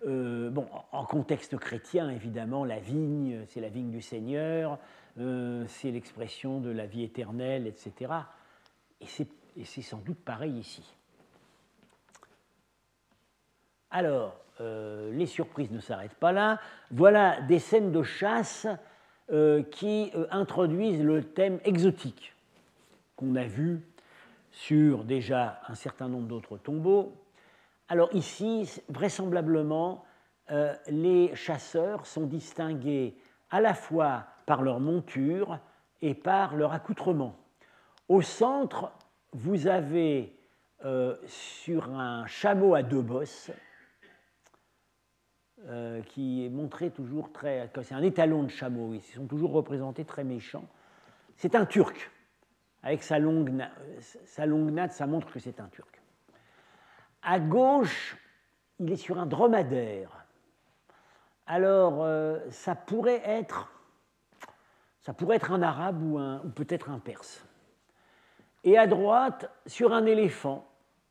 euh, 0.07 0.49
bon, 0.49 0.67
en 0.91 1.05
contexte 1.05 1.57
chrétien, 1.57 2.09
évidemment, 2.09 2.65
la 2.65 2.79
vigne, 2.79 3.45
c'est 3.47 3.61
la 3.61 3.69
vigne 3.69 3.91
du 3.91 4.01
Seigneur, 4.01 4.79
euh, 5.19 5.65
c'est 5.67 5.91
l'expression 5.91 6.59
de 6.59 6.71
la 6.71 6.87
vie 6.87 7.03
éternelle, 7.03 7.67
etc. 7.67 8.11
Et 8.99 9.65
c'est 9.65 9.81
sans 9.81 9.99
doute 9.99 10.19
pareil 10.19 10.57
ici. 10.57 10.83
Alors, 13.91 14.39
euh, 14.59 15.11
les 15.13 15.25
surprises 15.27 15.71
ne 15.71 15.79
s'arrêtent 15.79 16.15
pas 16.15 16.31
là. 16.31 16.59
Voilà 16.89 17.41
des 17.41 17.59
scènes 17.59 17.91
de 17.91 18.03
chasse 18.03 18.67
qui 19.71 20.11
introduisent 20.29 21.01
le 21.01 21.23
thème 21.23 21.61
exotique 21.63 22.35
qu'on 23.15 23.37
a 23.37 23.45
vu 23.45 23.81
sur 24.51 25.05
déjà 25.05 25.61
un 25.69 25.75
certain 25.75 26.09
nombre 26.09 26.27
d'autres 26.27 26.57
tombeaux. 26.57 27.20
Alors 27.91 28.15
ici, 28.15 28.81
vraisemblablement, 28.87 30.05
euh, 30.49 30.73
les 30.87 31.35
chasseurs 31.35 32.05
sont 32.05 32.25
distingués 32.25 33.17
à 33.49 33.59
la 33.59 33.73
fois 33.73 34.27
par 34.45 34.61
leur 34.61 34.79
monture 34.79 35.59
et 36.01 36.13
par 36.13 36.55
leur 36.55 36.71
accoutrement. 36.71 37.35
Au 38.07 38.21
centre, 38.21 38.93
vous 39.33 39.67
avez 39.67 40.33
euh, 40.85 41.17
sur 41.27 41.89
un 41.89 42.25
chameau 42.27 42.75
à 42.75 42.81
deux 42.81 43.01
bosses, 43.01 43.51
euh, 45.65 46.01
qui 46.03 46.45
est 46.45 46.49
montré 46.49 46.91
toujours 46.91 47.33
très. 47.33 47.69
C'est 47.83 47.93
un 47.93 48.03
étalon 48.03 48.43
de 48.43 48.49
chameau, 48.51 48.93
ils 48.93 49.01
sont 49.01 49.27
toujours 49.27 49.51
représentés 49.51 50.05
très 50.05 50.23
méchants. 50.23 50.69
C'est 51.35 51.55
un 51.55 51.65
turc 51.65 52.09
avec 52.83 53.03
sa 53.03 53.19
longue, 53.19 53.51
sa 53.99 54.45
longue 54.45 54.71
natte, 54.71 54.93
ça 54.93 55.07
montre 55.07 55.29
que 55.29 55.39
c'est 55.39 55.59
un 55.59 55.67
Turc. 55.67 56.00
À 57.21 57.39
gauche, 57.39 58.17
il 58.79 58.91
est 58.91 58.97
sur 58.97 59.19
un 59.19 59.25
dromadaire. 59.25 60.25
Alors, 61.45 62.03
euh, 62.03 62.39
ça 62.49 62.75
pourrait 62.75 63.21
être, 63.25 63.71
un 65.07 65.61
arabe 65.61 66.01
ou, 66.01 66.49
peut-être 66.51 66.89
un 66.89 66.99
perse. 66.99 67.45
Et 68.63 68.77
à 68.77 68.87
droite, 68.87 69.49
sur 69.65 69.93
un 69.93 70.05
éléphant. 70.05 70.67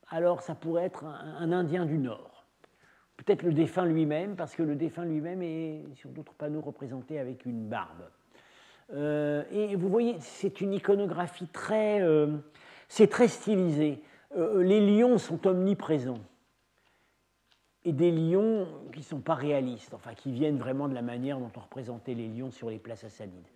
Alors, 0.09 0.43
ça 0.43 0.55
pourrait 0.55 0.85
être 0.85 1.05
un, 1.05 1.37
un 1.39 1.53
Indien 1.53 1.85
du 1.87 1.99
Nord. 1.99 2.45
Peut-être 3.17 3.43
le 3.43 3.53
défunt 3.53 3.85
lui-même, 3.85 4.35
parce 4.35 4.57
que 4.57 4.63
le 4.63 4.77
défunt 4.77 5.05
lui-même 5.05 5.43
est 5.43 5.85
sur 5.95 6.11
d'autres 6.11 6.33
panneaux 6.33 6.63
représenté 6.63 7.19
avec 7.19 7.45
une 7.45 7.69
barbe. 7.69 8.09
Euh, 8.95 9.45
et 9.53 9.77
vous 9.77 9.89
voyez, 9.89 10.17
c'est 10.21 10.61
une 10.61 10.73
iconographie 10.73 11.47
très, 11.47 12.01
euh, 12.01 12.37
c'est 12.89 13.09
très 13.09 13.29
stylisé. 13.29 14.03
Euh, 14.37 14.63
les 14.63 14.81
lions 14.81 15.19
sont 15.19 15.47
omniprésents. 15.47 16.21
Et 17.85 17.93
des 17.93 18.11
lions 18.11 18.69
qui 18.93 18.99
ne 18.99 19.05
sont 19.05 19.21
pas 19.21 19.35
réalistes, 19.35 19.95
enfin 19.95 20.15
qui 20.15 20.33
viennent 20.33 20.59
vraiment 20.59 20.89
de 20.89 20.95
la 20.95 21.03
manière 21.03 21.39
dont 21.39 21.51
on 21.57 21.61
représentait 21.61 22.15
les 22.15 22.29
lions 22.29 22.51
sur 22.51 22.69
les 22.69 22.79
places 22.79 23.05
assanides. 23.05 23.49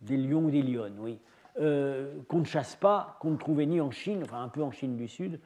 Des 0.00 0.16
lions 0.16 0.44
ou 0.44 0.50
des 0.50 0.62
lionnes, 0.62 0.96
oui. 0.98 1.18
qu'on 1.56 2.38
ne 2.38 2.44
chasse 2.44 2.76
pas, 2.76 3.18
qu'on 3.20 3.32
ne 3.32 3.36
trouvait 3.36 3.66
ni 3.66 3.82
en 3.82 3.90
Chine, 3.90 4.22
enfin 4.24 4.42
un 4.42 4.48
peu 4.48 4.62
en 4.62 4.70
Chine 4.70 4.96
du 4.96 5.08
Sud, 5.08 5.40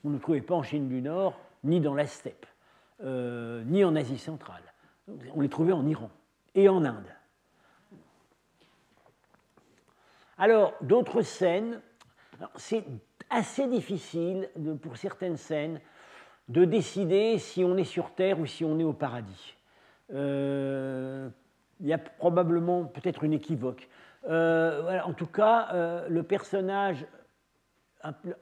qu'on 0.00 0.10
ne 0.10 0.18
trouvait 0.18 0.40
pas 0.40 0.54
en 0.54 0.62
Chine 0.62 0.88
du 0.88 1.02
Nord, 1.02 1.38
ni 1.62 1.80
dans 1.80 1.94
la 1.94 2.06
steppe, 2.06 2.46
ni 3.02 3.84
en 3.84 3.96
Asie 3.96 4.16
centrale. 4.16 4.62
On 5.34 5.42
les 5.42 5.50
trouvait 5.50 5.72
en 5.72 5.86
Iran 5.86 6.10
et 6.54 6.70
en 6.70 6.84
Inde. 6.86 7.12
Alors, 10.38 10.74
d'autres 10.80 11.22
scènes, 11.22 11.80
c'est 12.56 12.84
assez 13.30 13.66
difficile 13.66 14.48
pour 14.82 14.96
certaines 14.96 15.36
scènes 15.36 15.80
de 16.48 16.64
décider 16.64 17.38
si 17.38 17.64
on 17.64 17.76
est 17.76 17.84
sur 17.84 18.14
Terre 18.14 18.38
ou 18.38 18.46
si 18.46 18.64
on 18.64 18.78
est 18.78 18.84
au 18.84 18.92
paradis. 18.92 19.56
Euh, 20.12 21.28
il 21.80 21.86
y 21.86 21.92
a 21.92 21.98
probablement 21.98 22.84
peut-être 22.84 23.24
une 23.24 23.32
équivoque. 23.32 23.88
Euh, 24.28 25.00
en 25.00 25.12
tout 25.12 25.26
cas, 25.26 25.68
euh, 25.72 26.08
le 26.08 26.22
personnage, 26.22 27.06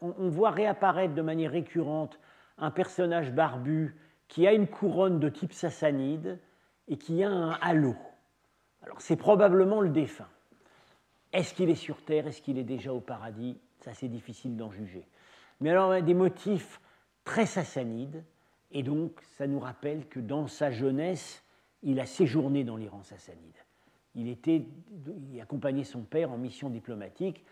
on, 0.00 0.28
voit 0.28 0.50
réapparaître 0.50 1.14
de 1.14 1.22
manière 1.22 1.50
récurrente 1.50 2.18
un 2.58 2.70
personnage 2.70 3.32
barbu 3.32 3.96
qui 4.28 4.46
a 4.46 4.52
une 4.52 4.66
couronne 4.66 5.20
de 5.20 5.28
type 5.28 5.52
sassanide 5.52 6.38
et 6.88 6.96
qui 6.96 7.24
a 7.24 7.30
un 7.30 7.52
halo. 7.62 7.96
Alors 8.82 9.00
c'est 9.00 9.16
probablement 9.16 9.80
le 9.80 9.88
défunt. 9.88 10.28
Est-ce 11.32 11.54
qu'il 11.54 11.70
est 11.70 11.74
sur 11.74 12.02
Terre? 12.04 12.26
Est-ce 12.26 12.42
qu'il 12.42 12.58
est 12.58 12.64
déjà 12.64 12.92
au 12.92 13.00
paradis? 13.00 13.58
C'est 13.92 14.08
difficile 14.08 14.56
d'en 14.56 14.70
juger. 14.70 15.06
Mais 15.60 15.70
alors, 15.70 15.88
on 15.88 15.92
a 15.92 16.00
des 16.00 16.14
motifs 16.14 16.80
très 17.24 17.46
sassanides, 17.46 18.24
et 18.72 18.82
donc 18.82 19.20
ça 19.36 19.46
nous 19.46 19.60
rappelle 19.60 20.06
que 20.08 20.20
dans 20.20 20.46
sa 20.46 20.70
jeunesse, 20.70 21.42
il 21.82 22.00
a 22.00 22.06
séjourné 22.06 22.64
dans 22.64 22.76
l'Iran 22.76 23.02
sassanide. 23.02 23.56
Il, 24.14 24.28
était, 24.28 24.64
il 25.32 25.40
accompagnait 25.40 25.84
son 25.84 26.02
père 26.02 26.32
en 26.32 26.38
mission 26.38 26.70
diplomatique 26.70 27.44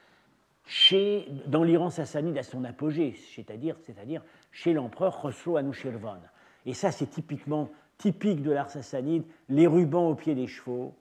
chez, 0.65 1.27
dans 1.47 1.65
l'Iran 1.65 1.91
sassanide 1.91 2.39
à 2.39 2.43
son 2.43 2.65
apogée, 2.65 3.15
c'est-à-dire, 3.35 3.77
c'est-à-dire 3.81 4.23
chez 4.53 4.73
l'empereur 4.73 5.21
Khosrow 5.21 5.57
Anushirvan. 5.57 6.19
Et 6.67 6.75
ça, 6.75 6.93
c'est 6.93 7.09
typiquement 7.09 7.71
typique 7.99 8.43
de 8.43 8.51
l'art 8.51 8.71
sassanide, 8.71 9.25
les 9.49 9.67
rubans 9.67 10.09
au 10.09 10.15
pied 10.15 10.35
des 10.35 10.47
chevaux, 10.47 10.95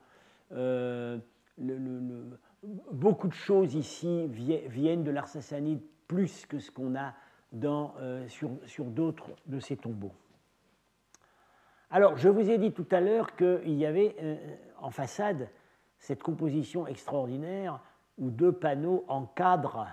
euh, 0.52 1.18
le, 1.58 2.40
beaucoup 2.64 3.28
de 3.28 3.34
choses 3.34 3.76
ici 3.76 4.28
viennent 4.28 5.04
de 5.04 5.12
l'art 5.12 5.28
sassanide 5.28 5.82
plus 6.08 6.46
que 6.46 6.60
ce 6.60 6.72
qu'on 6.72 6.96
a 6.96 7.14
euh, 7.54 8.28
sur, 8.30 8.86
d'autres 8.86 9.30
de 9.46 9.60
ces 9.60 9.76
tombeaux. 9.76 10.14
Alors, 11.90 12.16
je 12.16 12.30
vous 12.30 12.50
ai 12.50 12.58
dit 12.58 12.72
tout 12.72 12.86
à 12.92 13.02
l'heure 13.02 13.36
qu'il 13.36 13.74
y 13.74 13.86
avait 13.86 14.16
euh, 14.22 14.38
en 14.80 14.90
façade 14.90 15.50
cette 16.00 16.24
composition 16.24 16.88
extraordinaire 16.88 17.82
où 18.18 18.30
deux 18.30 18.54
panneaux 18.54 19.04
encadrent 19.10 19.88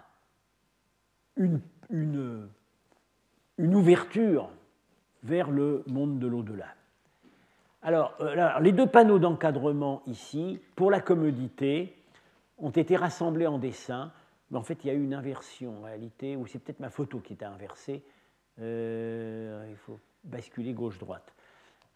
une, 1.37 1.61
ouverture 3.59 4.51
vers 5.25 5.51
le 5.51 5.83
monde 5.89 6.21
de 6.21 6.29
l'au-delà. 6.29 6.69
Alors, 7.83 8.15
euh, 8.21 8.61
les 8.61 8.73
deux 8.73 8.87
panneaux 8.87 9.19
d'encadrement 9.19 10.03
ici, 10.07 10.61
pour 10.77 10.93
la 10.93 11.01
commodité, 11.01 11.98
ont 12.59 12.71
été 12.71 12.97
rassemblés 12.97 13.47
en 13.47 13.59
dessin, 13.59 14.13
mais 14.51 14.59
en 14.59 14.63
fait, 14.63 14.85
il 14.85 14.89
y 14.89 14.91
a 14.91 14.95
eu 14.95 15.03
une 15.03 15.15
inversion 15.15 15.79
en 15.79 15.83
réalité, 15.83 16.37
ou 16.37 16.47
c'est 16.47 16.59
peut-être 16.59 16.81
ma 16.81 16.91
photo 16.91 17.21
qui 17.21 17.35
était 17.35 17.45
inversée. 17.45 18.03
Euh, 18.61 19.67
il 19.71 19.77
faut 19.77 19.99
basculer 20.25 20.73
gauche-droite. 20.73 21.33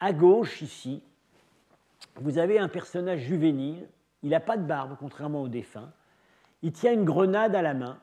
À 0.00 0.12
gauche, 0.12 0.62
ici, 0.62 1.02
vous 2.16 2.38
avez 2.38 2.58
un 2.58 2.68
personnage 2.68 3.20
juvénile. 3.20 3.88
Il 4.22 4.30
n'a 4.30 4.40
pas 4.40 4.56
de 4.56 4.64
barbe, 4.64 4.96
contrairement 4.98 5.42
au 5.42 5.48
défunt. 5.48 5.92
Il 6.62 6.72
tient 6.72 6.92
une 6.92 7.04
grenade 7.04 7.54
à 7.54 7.62
la 7.62 7.74
main. 7.74 7.98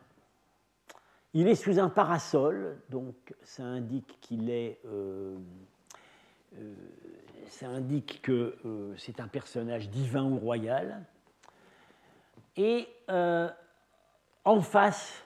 Il 1.33 1.47
est 1.47 1.55
sous 1.55 1.79
un 1.79 1.89
parasol, 1.89 2.77
donc 2.89 3.15
ça 3.43 3.63
indique 3.63 4.17
qu'il 4.19 4.49
est. 4.49 4.79
Euh, 4.85 5.37
euh, 6.57 6.73
ça 7.47 7.67
indique 7.67 8.21
que 8.21 8.55
c'est 8.97 9.19
un 9.19 9.27
personnage 9.27 9.89
divin 9.89 10.23
ou 10.23 10.37
royal. 10.37 11.03
Et 12.59 12.89
euh, 13.09 13.47
en 14.43 14.59
face, 14.59 15.25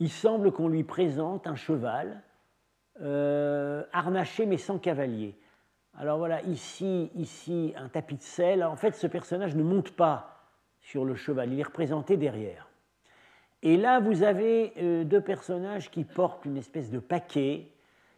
il 0.00 0.10
semble 0.10 0.50
qu'on 0.50 0.66
lui 0.66 0.82
présente 0.82 1.46
un 1.46 1.54
cheval 1.54 2.24
euh, 3.00 3.84
harnaché 3.92 4.46
mais 4.46 4.56
sans 4.56 4.80
cavalier. 4.80 5.38
Alors 5.96 6.18
voilà, 6.18 6.42
ici, 6.42 7.08
ici, 7.14 7.72
un 7.76 7.88
tapis 7.88 8.16
de 8.16 8.22
sel. 8.22 8.64
En 8.64 8.74
fait, 8.74 8.96
ce 8.96 9.06
personnage 9.06 9.54
ne 9.54 9.62
monte 9.62 9.92
pas 9.92 10.44
sur 10.80 11.04
le 11.04 11.14
cheval, 11.14 11.52
il 11.52 11.60
est 11.60 11.64
représenté 11.64 12.16
derrière. 12.16 12.68
Et 13.62 13.76
là, 13.76 14.00
vous 14.00 14.24
avez 14.24 14.72
euh, 14.78 15.04
deux 15.04 15.20
personnages 15.20 15.88
qui 15.88 16.02
portent 16.02 16.46
une 16.46 16.56
espèce 16.56 16.90
de 16.90 16.98
paquet, 16.98 17.68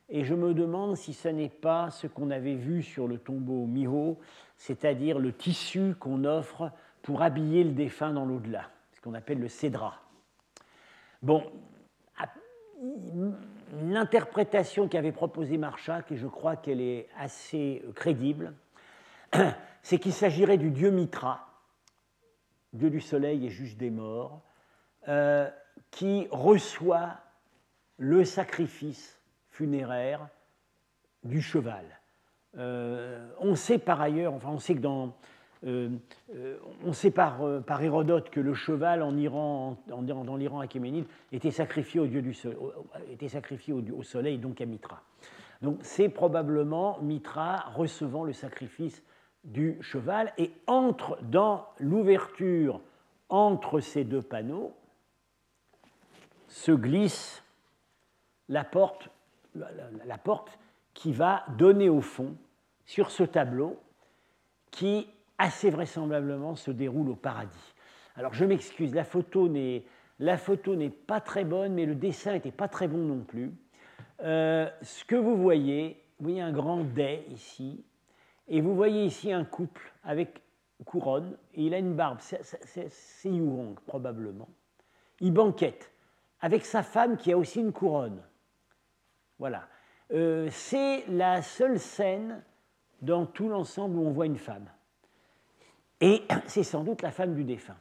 et 0.09 0.25
je 0.25 0.35
me 0.35 0.55
demande 0.55 0.97
si 0.97 1.13
ce 1.13 1.29
n'est 1.29 1.51
pas 1.51 1.91
ce 1.91 2.07
qu'on 2.07 2.31
avait 2.31 2.55
vu 2.55 2.83
sur 2.83 3.09
le 3.09 3.19
tombeau 3.19 3.67
Miho, 3.67 4.19
c'est-à-dire 4.57 5.19
le 5.19 5.35
tissu 5.35 5.97
qu'on 5.99 6.25
offre 6.25 6.71
pour 7.03 7.23
habiller 7.23 7.65
le 7.65 7.73
défunt 7.73 8.13
dans 8.13 8.25
l'au-delà, 8.25 8.71
ce 8.93 9.01
qu'on 9.01 9.15
appelle 9.15 9.41
le 9.41 9.49
cédra. 9.49 10.01
Bon, 11.21 11.45
l'interprétation 13.83 14.89
qu'avait 14.89 15.13
proposée 15.13 15.59
Marchak, 15.59 16.11
et 16.13 16.17
je 16.17 16.27
crois 16.27 16.57
qu'elle 16.57 16.81
est 16.81 17.09
assez 17.19 17.83
crédible, 17.95 18.55
c'est 19.83 19.99
qu'il 19.99 20.13
s'agirait 20.13 20.59
du 20.59 20.71
dieu 20.71 20.91
Mitra, 20.91 21.49
dieu 22.73 22.91
du 22.91 23.01
soleil 23.01 23.47
et 23.47 23.51
juge 23.51 23.77
des 23.77 23.91
morts, 23.91 24.43
euh, 25.09 25.51
qui 25.91 26.29
reçoit 26.31 27.19
le 27.99 28.25
sacrifice 28.25 29.21
funéraire 29.51 30.29
du 31.25 31.43
cheval. 31.43 31.85
Euh, 32.59 33.29
on 33.39 33.55
sait 33.55 33.79
par 33.79 34.01
ailleurs, 34.01 34.35
enfin 34.35 34.51
on 34.51 34.59
sait 34.59 34.75
que 34.75 34.81
dans, 34.81 35.17
on 35.65 36.93
sait 36.93 37.11
par, 37.11 37.39
par, 37.65 37.83
Hérodote 37.83 38.31
que 38.31 38.41
le 38.41 38.55
cheval 38.55 39.03
en 39.03 39.17
Iran, 39.17 39.77
dans 39.87 40.37
l'Iran 40.37 40.61
achéménide, 40.61 41.07
était 41.31 41.51
sacrifié 41.51 42.01
au 42.01 42.07
dieu 42.07 42.33
soleil, 42.33 43.93
au 43.97 44.03
soleil, 44.03 44.39
donc 44.39 44.61
à 44.61 44.67
Mitra. 44.67 45.03
Donc 45.63 45.79
c'est 45.83 46.09
probablement 46.09 46.99
Mitra 47.01 47.61
recevant 47.75 48.25
le 48.25 48.33
sacrifice 48.33 49.03
du 49.45 49.79
cheval 49.81 50.33
et 50.39 50.53
entre 50.67 51.19
dans 51.23 51.67
l'ouverture 51.79 52.81
entre 53.29 53.81
ces 53.81 54.05
deux 54.05 54.23
panneaux 54.23 54.75
se 56.49 56.73
glisse 56.73 57.43
la 58.49 58.65
porte, 58.65 59.09
la, 59.55 60.19
porte 60.19 60.59
qui 60.95 61.13
va 61.13 61.45
donner 61.57 61.89
au 61.89 62.01
fond 62.01 62.37
sur 62.85 63.11
ce 63.11 63.23
tableau 63.23 63.81
qui 64.71 65.09
assez 65.43 65.71
vraisemblablement 65.71 66.55
se 66.55 66.71
déroule 66.71 67.11
au 67.11 67.17
paradis. 67.17 67.75
Alors 68.15 68.33
je 68.33 68.45
m'excuse, 68.45 68.95
la 68.95 69.05
photo 69.05 69.49
n'est 69.49 70.91
pas 70.91 71.21
très 71.21 71.45
bonne, 71.45 71.75
mais 71.75 71.85
le 71.85 71.97
dessin 71.97 72.35
n'était 72.35 72.53
pas 72.53 72.69
très 72.69 72.87
bon 72.87 72.99
non 72.99 73.25
plus. 73.25 73.53
Euh, 74.21 74.71
ce 74.83 75.05
que 75.05 75.17
vous 75.17 75.37
voyez, 75.37 76.01
vous 76.19 76.27
voyez 76.27 76.41
un 76.41 76.53
grand 76.53 76.85
dais 76.85 77.25
ici, 77.31 77.85
et 78.47 78.61
vous 78.61 78.77
voyez 78.77 79.05
ici 79.05 79.33
un 79.33 79.45
couple 79.45 79.93
avec 80.05 80.41
couronne, 80.85 81.37
et 81.55 81.65
il 81.65 81.75
a 81.75 81.79
une 81.79 81.95
barbe, 81.95 82.19
c'est 82.21 82.91
Yurong 83.25 83.75
probablement. 83.87 84.49
Il 85.21 85.33
banquette 85.33 85.91
avec 86.41 86.65
sa 86.65 86.85
femme 86.85 87.17
qui 87.17 87.33
a 87.33 87.39
aussi 87.39 87.61
une 87.61 87.73
couronne. 87.73 88.23
Voilà. 89.41 89.67
Euh, 90.13 90.49
c'est 90.51 91.05
la 91.09 91.43
seule 91.43 91.81
scène 91.81 92.45
dans 93.01 93.27
tout 93.27 93.49
l'ensemble 93.49 93.97
où 93.97 94.07
on 94.07 94.13
voit 94.13 94.27
une 94.27 94.39
femme. 94.39 94.69
Et 96.03 96.23
c'est 96.47 96.65
sans 96.65 96.85
doute 96.85 97.01
la 97.01 97.11
femme 97.11 97.35
du 97.35 97.45
défunt. 97.45 97.79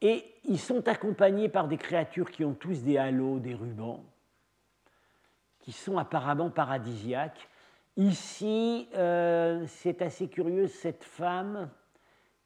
Et 0.00 0.24
ils 0.44 0.60
sont 0.60 0.86
accompagnés 0.86 1.48
par 1.48 1.66
des 1.66 1.76
créatures 1.76 2.30
qui 2.30 2.44
ont 2.44 2.54
tous 2.54 2.84
des 2.84 2.96
halos, 2.96 3.40
des 3.40 3.54
rubans, 3.54 4.04
qui 5.58 5.72
sont 5.72 5.98
apparemment 5.98 6.48
paradisiaques. 6.48 7.48
Ici, 7.96 8.88
euh, 8.94 9.64
c'est 9.66 10.00
assez 10.00 10.28
curieux, 10.28 10.68
cette 10.68 11.04
femme 11.04 11.68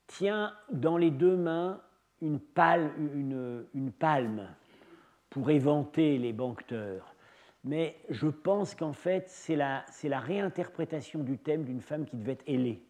tient 0.06 0.54
dans 0.72 0.96
les 0.96 1.10
deux 1.10 1.36
mains 1.36 1.80
une, 2.22 2.40
palme, 2.40 3.66
une 3.74 3.92
palme 3.92 4.48
pour 5.30 5.50
éventer 5.50 6.18
les 6.18 6.32
banqueteurs. 6.32 7.14
Mais 7.64 7.96
je 8.10 8.28
pense 8.28 8.74
qu'en 8.74 8.92
fait, 8.92 9.24
c'est 9.28 9.56
la, 9.56 9.84
la, 10.04 10.20
réinterprétation 10.20 11.20
du 11.20 11.38
thème 11.38 11.64
d'une 11.64 11.80
femme 11.80 12.04
qui 12.04 12.16
devait 12.16 12.32
être 12.32 12.48
ailée. 12.48 12.82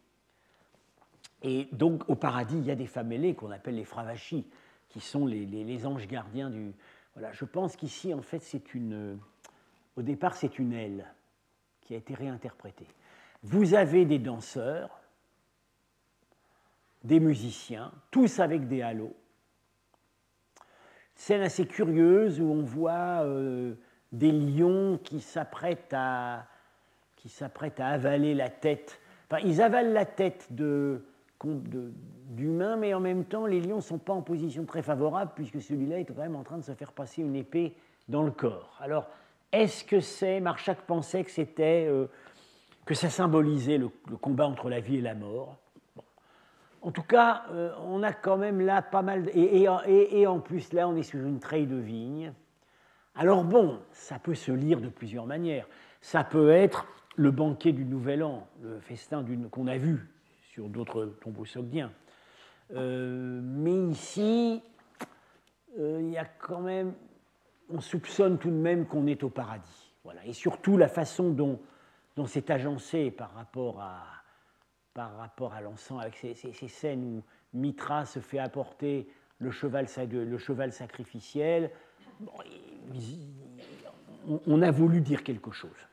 Et 1.44 1.68
donc, 1.72 2.08
au 2.08 2.14
paradis, 2.14 2.56
il 2.56 2.64
y 2.64 2.70
a 2.70 2.74
des 2.74 2.86
femmes 2.86 3.12
ailées 3.12 3.34
qu'on 3.34 3.50
appelle 3.50 3.76
les 3.76 3.84
fravachis, 3.84 4.46
qui 4.88 5.00
sont 5.00 5.26
les, 5.26 5.44
les, 5.44 5.86
anges 5.86 6.08
gardiens 6.08 6.48
du. 6.48 6.72
Voilà, 7.14 7.32
je 7.32 7.44
pense 7.44 7.76
qu'ici, 7.76 8.14
en 8.14 8.22
fait, 8.22 8.40
c'est 8.40 8.74
une. 8.74 9.18
Au 9.96 10.02
départ, 10.02 10.34
c'est 10.34 10.58
une 10.58 10.72
aile 10.72 11.06
qui 11.82 11.94
a 11.94 11.98
été 11.98 12.14
réinterprétée. 12.14 12.88
Vous 13.42 13.74
avez 13.74 14.06
des 14.06 14.18
danseurs, 14.18 14.98
des 17.04 17.20
musiciens, 17.20 17.92
tous 18.10 18.40
avec 18.40 18.66
des 18.66 18.80
halos, 18.80 19.14
Scène 21.14 21.42
assez 21.42 21.66
curieuse 21.66 22.40
où 22.40 22.50
on 22.50 22.62
voit 22.62 23.22
euh, 23.22 23.74
des 24.10 24.32
lions 24.32 24.98
qui 24.98 25.20
s'apprêtent 25.20 25.92
à, 25.92 26.46
qui 27.16 27.28
s'apprêtent 27.28 27.78
à 27.78 27.88
avaler 27.88 28.34
la 28.34 28.50
tête. 28.50 29.00
Enfin, 29.30 29.40
ils 29.44 29.62
avalent 29.62 29.92
la 29.92 30.06
tête 30.06 30.48
de, 30.50 31.04
d'humains, 31.44 32.76
mais 32.76 32.94
en 32.94 33.00
même 33.00 33.24
temps, 33.24 33.46
les 33.46 33.60
lions 33.60 33.76
ne 33.76 33.80
sont 33.80 33.98
pas 33.98 34.12
en 34.12 34.22
position 34.22 34.64
très 34.64 34.82
favorable 34.82 35.32
puisque 35.34 35.60
celui-là 35.60 36.00
est 36.00 36.04
quand 36.04 36.16
même 36.16 36.36
en 36.36 36.42
train 36.42 36.58
de 36.58 36.64
se 36.64 36.72
faire 36.72 36.92
passer 36.92 37.22
une 37.22 37.36
épée 37.36 37.74
dans 38.08 38.22
le 38.22 38.30
corps. 38.30 38.78
Alors, 38.80 39.08
est-ce 39.52 39.84
que 39.84 40.00
c'est, 40.00 40.40
Marchak 40.40 40.82
pensait 40.82 41.24
que 41.24 41.30
c'était, 41.30 41.86
euh, 41.88 42.06
que 42.84 42.94
ça 42.94 43.08
symbolisait 43.08 43.78
le, 43.78 43.88
combat 44.20 44.46
entre 44.46 44.68
la 44.68 44.80
vie 44.80 44.96
et 44.96 45.00
la 45.00 45.14
mort? 45.14 45.56
En 46.82 46.90
tout 46.90 47.02
cas, 47.02 47.44
euh, 47.52 47.72
on 47.86 48.02
a 48.02 48.12
quand 48.12 48.36
même 48.36 48.60
là 48.60 48.82
pas 48.82 49.02
mal. 49.02 49.30
et, 49.34 50.26
en 50.26 50.40
plus, 50.40 50.72
là, 50.72 50.88
on 50.88 50.96
est 50.96 51.02
sur 51.02 51.20
une 51.20 51.40
treille 51.40 51.66
de 51.66 51.76
vigne. 51.76 52.32
Alors 53.14 53.44
bon, 53.44 53.80
ça 53.92 54.18
peut 54.18 54.34
se 54.34 54.50
lire 54.50 54.80
de 54.80 54.88
plusieurs 54.88 55.26
manières. 55.26 55.68
Ça 56.00 56.24
peut 56.24 56.50
être 56.50 56.86
le 57.16 57.30
banquet 57.30 57.72
du 57.72 57.84
Nouvel 57.84 58.22
An, 58.24 58.46
le 58.62 58.80
festin 58.80 59.24
qu'on 59.50 59.66
a 59.68 59.78
vu 59.78 60.13
sur 60.54 60.68
d'autres 60.68 61.06
tombeaux 61.20 61.44
sogdiens. 61.44 61.92
Euh, 62.74 63.40
mais 63.42 63.74
ici, 63.90 64.62
euh, 65.78 65.98
il 66.00 66.10
y 66.10 66.16
a 66.16 66.24
quand 66.24 66.60
même. 66.60 66.94
On 67.70 67.80
soupçonne 67.80 68.38
tout 68.38 68.50
de 68.50 68.56
même 68.56 68.86
qu'on 68.86 69.08
est 69.08 69.24
au 69.24 69.30
paradis. 69.30 69.92
Voilà. 70.04 70.24
Et 70.26 70.32
surtout 70.32 70.76
la 70.76 70.86
façon 70.86 71.30
dont, 71.30 71.60
dont 72.14 72.26
c'est 72.26 72.50
agencé 72.50 73.10
par 73.10 73.32
rapport 73.34 73.80
à, 73.80 74.04
par 74.92 75.16
rapport 75.16 75.54
à 75.54 75.60
l'encens, 75.60 76.00
avec 76.00 76.14
ces, 76.14 76.68
scènes 76.68 77.04
où 77.04 77.22
Mitra 77.52 78.04
se 78.04 78.20
fait 78.20 78.38
apporter 78.38 79.08
le 79.38 79.50
cheval, 79.50 79.86
le 80.12 80.38
cheval 80.38 80.72
sacrificiel. 80.72 81.70
on 84.46 84.62
a 84.62 84.70
voulu 84.70 85.00
dire 85.00 85.24
quelque 85.24 85.50
chose. 85.50 85.88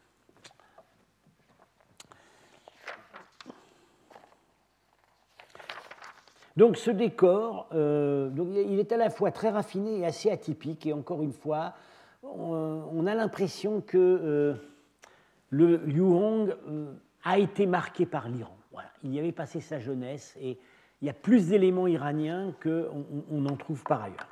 Donc 6.58 6.78
ce 6.78 6.92
décor, 6.92 7.68
euh, 7.74 8.30
il 8.68 8.80
est 8.80 8.92
à 8.92 8.98
la 8.98 9.10
fois 9.10 9.32
très 9.32 9.50
raffiné 9.50 10.00
et 10.00 10.06
assez 10.06 10.30
atypique, 10.30 10.86
et 10.86 10.94
encore 10.94 11.24
une 11.24 11.34
fois, 11.34 11.74
on, 12.24 13.08
a 13.08 13.16
l'impression 13.16 13.82
que 13.82 13.98
euh, 13.98 14.54
le 15.50 15.82
Yuhong 15.88 16.56
euh, 16.68 16.94
a 17.24 17.38
été 17.38 17.66
marqué 17.66 18.06
par 18.06 18.28
l'Iran. 18.30 18.58
Il 19.04 19.14
y 19.14 19.20
avait 19.20 19.32
passé 19.32 19.62
sa 19.62 19.80
jeunesse 19.80 20.36
et 20.40 20.60
il 21.02 21.08
y 21.08 21.10
a 21.10 21.14
plus 21.14 21.48
d'éléments 21.48 21.88
iraniens 21.88 22.54
qu'on 22.62 23.06
on 23.32 23.46
en 23.48 23.56
trouve 23.56 23.84
par 23.84 24.04
ailleurs. 24.04 24.28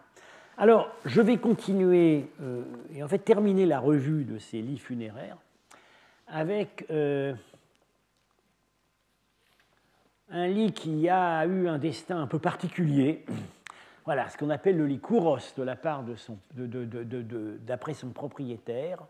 Alors, 0.57 0.91
je 1.05 1.21
vais 1.21 1.37
continuer 1.37 2.29
euh, 2.41 2.63
et 2.93 3.01
en 3.01 3.07
fait 3.07 3.19
terminer 3.19 3.65
la 3.65 3.79
revue 3.79 4.25
de 4.25 4.37
ces 4.37 4.61
lits 4.61 4.77
funéraires 4.77 5.37
avec 6.27 6.85
euh, 6.91 7.33
un 10.31 10.47
lit 10.47 10.73
qui 10.73 11.09
a 11.09 11.45
eu 11.45 11.67
un 11.67 11.77
destin 11.77 12.21
un 12.21 12.27
peu 12.27 12.39
particulier. 12.39 13.25
Voilà, 14.05 14.27
ce 14.29 14.37
qu'on 14.39 14.49
appelle 14.49 14.75
le 14.75 14.87
lit 14.87 14.97
Kouros 14.97 15.53
de 15.55 15.61
la 15.61 15.75
part 15.75 16.03
d'après 16.55 17.93
son 17.93 18.09
propriétaire, 18.09 19.05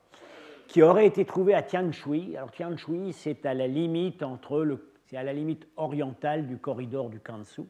qui 0.67 0.81
aurait 0.81 1.05
été 1.05 1.23
trouvé 1.23 1.53
à 1.53 1.61
Tianshui. 1.61 2.35
Alors 2.35 2.51
Tianshui, 2.51 3.13
c'est 3.13 3.45
à 3.45 3.53
la 3.53 3.67
limite 3.67 4.23
entre 4.23 4.59
le 4.59 4.89
c'est 5.09 5.17
à 5.17 5.23
la 5.23 5.33
limite 5.33 5.67
orientale 5.75 6.45
du 6.45 6.57
corridor 6.57 7.09
du 7.09 7.19
Kansu. 7.19 7.63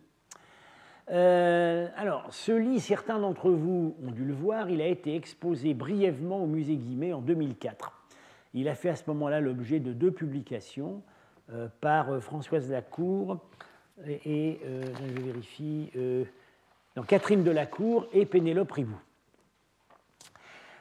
Euh, 1.10 1.88
alors, 1.95 2.28
ce 2.32 2.52
lit, 2.52 2.82
certains 2.82 3.18
d'entre 3.18 3.50
vous 3.50 3.95
ont 4.06 4.12
dû 4.12 4.26
le 4.26 4.34
voir, 4.34 4.70
il 4.70 4.82
a 4.82 4.88
été 4.88 5.16
exposé 5.16 5.74
brièvement 5.74 6.43
au 6.43 6.47
musée 6.47 6.76
Guimet 6.76 7.14
en 7.14 7.22
2004. 7.22 7.93
Il 8.54 8.68
a 8.68 8.76
fait 8.76 8.89
à 8.89 8.95
ce 8.95 9.04
moment-là 9.08 9.39
l'objet 9.39 9.80
de 9.80 9.93
deux 9.93 10.12
publications 10.12 11.02
par 11.82 12.10
euh, 12.10 12.20
Françoise 12.20 12.70
Lacour 12.70 13.39
et, 14.08 14.60
je 14.64 15.22
vérifie, 15.22 15.91
Catherine 17.06 17.43
Delacour 17.43 18.08
et 18.14 18.26
Pénélope 18.26 18.72
Ribou. 18.72 18.97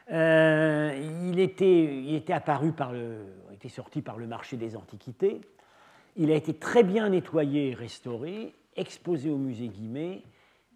il, 0.09 1.41
était, 1.41 1.85
il 1.85 2.15
était 2.15 2.33
apparu 2.33 2.71
par 2.71 2.93
le, 2.93 3.25
était 3.59 3.69
sorti 3.69 4.03
par 4.03 4.19
le 4.19 4.27
marché 4.29 4.57
des 4.57 4.77
antiquités. 4.77 5.41
Il 6.17 6.31
a 6.31 6.37
été 6.37 6.55
très 6.55 6.85
bien 6.85 7.09
nettoyé 7.09 7.71
et 7.71 7.75
restauré, 7.75 8.55
exposé 8.77 9.31
au 9.31 9.37
musée 9.37 9.69
Guimet, 9.69 10.23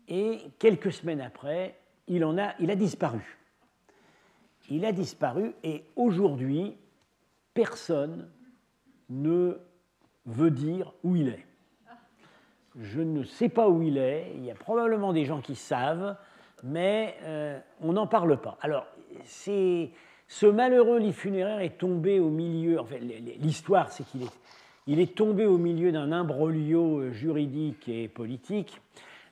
et 0.09 0.41
quelques 0.59 0.93
semaines 0.93 1.21
après, 1.21 1.79
il, 2.09 2.25
en 2.25 2.37
a, 2.39 2.55
il 2.59 2.71
a 2.71 2.75
disparu. 2.75 3.39
Il 4.69 4.85
a 4.85 4.93
disparu, 4.93 5.53
et 5.63 5.85
aujourd'hui, 5.95 6.77
personne 7.55 8.29
ne 9.11 9.59
veut 10.27 10.51
dire 10.51 10.93
où 11.03 11.17
il 11.17 11.29
est. 11.29 11.47
Je 12.81 13.01
ne 13.01 13.23
sais 13.23 13.49
pas 13.49 13.69
où 13.69 13.83
il 13.83 13.99
est, 13.99 14.33
il 14.35 14.45
y 14.45 14.51
a 14.51 14.55
probablement 14.55 15.13
des 15.13 15.25
gens 15.25 15.41
qui 15.41 15.57
savent, 15.57 16.17
mais 16.63 17.17
euh, 17.25 17.59
on 17.81 17.93
n'en 17.93 18.07
parle 18.07 18.41
pas. 18.41 18.57
Alors, 18.63 18.87
ce 19.27 20.47
malheureux 20.47 20.99
lit 20.99 21.13
funéraire 21.13 21.61
est 21.61 21.77
tombé 21.79 22.19
au 22.19 22.31
milieu, 22.31 22.81
enfin, 22.81 22.97
l'histoire 23.41 23.93
c'est 23.93 24.05
qu'il 24.05 24.23
est, 24.23 24.41
il 24.87 25.01
est 25.01 25.15
tombé 25.15 25.45
au 25.45 25.59
milieu 25.59 25.93
d'un 25.93 26.13
imbroglio 26.13 27.11
juridique 27.11 27.89
et 27.89 28.09
politique. 28.09 28.81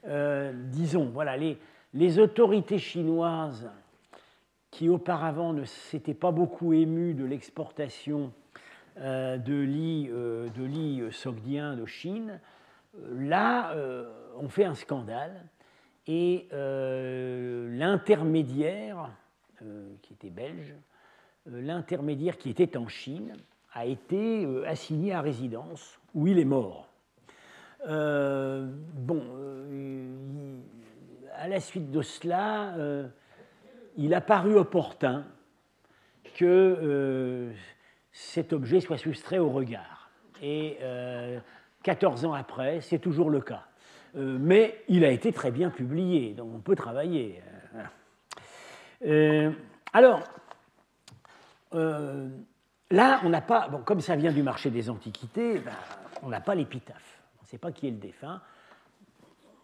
Euh, 0.06 0.52
disons, 0.54 1.06
voilà, 1.06 1.36
les, 1.36 1.58
les 1.94 2.18
autorités 2.18 2.78
chinoises 2.78 3.70
qui 4.70 4.88
auparavant 4.88 5.52
ne 5.52 5.64
s'étaient 5.64 6.14
pas 6.14 6.30
beaucoup 6.30 6.72
émues 6.72 7.14
de 7.14 7.24
l'exportation 7.24 8.24
euh, 8.24 8.59
de 8.96 9.62
lits 9.62 10.08
euh, 10.10 10.48
de 10.48 11.10
sogdiens 11.10 11.76
de 11.76 11.86
Chine, 11.86 12.40
là, 13.12 13.72
on 14.38 14.48
fait 14.48 14.64
un 14.64 14.74
scandale 14.74 15.44
et 16.06 16.48
l'intermédiaire, 16.52 19.10
qui 20.02 20.14
était 20.14 20.30
belge, 20.30 20.74
l'intermédiaire 21.46 22.38
qui 22.38 22.50
était 22.50 22.76
en 22.76 22.88
Chine, 22.88 23.36
a 23.72 23.86
été 23.86 24.44
euh, 24.44 24.68
assigné 24.68 25.12
à 25.12 25.20
résidence, 25.20 25.98
où 26.14 26.26
il 26.26 26.38
est 26.38 26.44
mort. 26.44 26.88
Euh, 27.86 28.68
bon, 28.94 29.22
euh, 29.36 30.58
à 31.34 31.48
la 31.48 31.60
suite 31.60 31.90
de 31.90 32.02
cela, 32.02 32.74
il 33.96 34.12
a 34.12 34.20
paru 34.20 34.56
opportun 34.56 35.24
que 36.34 37.50
cet 38.12 38.52
objet 38.52 38.80
soit 38.80 38.98
soustrait 38.98 39.38
au 39.38 39.50
regard. 39.50 40.10
Et 40.42 40.78
14 41.82 42.24
ans 42.24 42.32
après, 42.32 42.80
c'est 42.80 42.98
toujours 42.98 43.30
le 43.30 43.40
cas. 43.40 43.64
mais 44.14 44.82
il 44.88 45.04
a 45.04 45.10
été 45.10 45.32
très 45.32 45.50
bien 45.50 45.70
publié, 45.70 46.32
donc 46.32 46.50
on 46.54 46.60
peut 46.60 46.76
travailler. 46.76 47.42
alors, 49.92 50.22
Là, 52.92 53.20
on 53.24 53.28
n'a 53.28 53.40
pas, 53.40 53.68
bon, 53.68 53.78
comme 53.78 54.00
ça 54.00 54.16
vient 54.16 54.32
du 54.32 54.42
marché 54.42 54.68
des 54.68 54.90
antiquités, 54.90 55.60
ben, 55.60 55.72
on 56.22 56.28
n'a 56.28 56.40
pas 56.40 56.56
l'épitaphe. 56.56 57.20
On 57.38 57.44
ne 57.44 57.46
sait 57.46 57.58
pas 57.58 57.70
qui 57.70 57.86
est 57.86 57.90
le 57.90 57.98
défunt. 57.98 58.40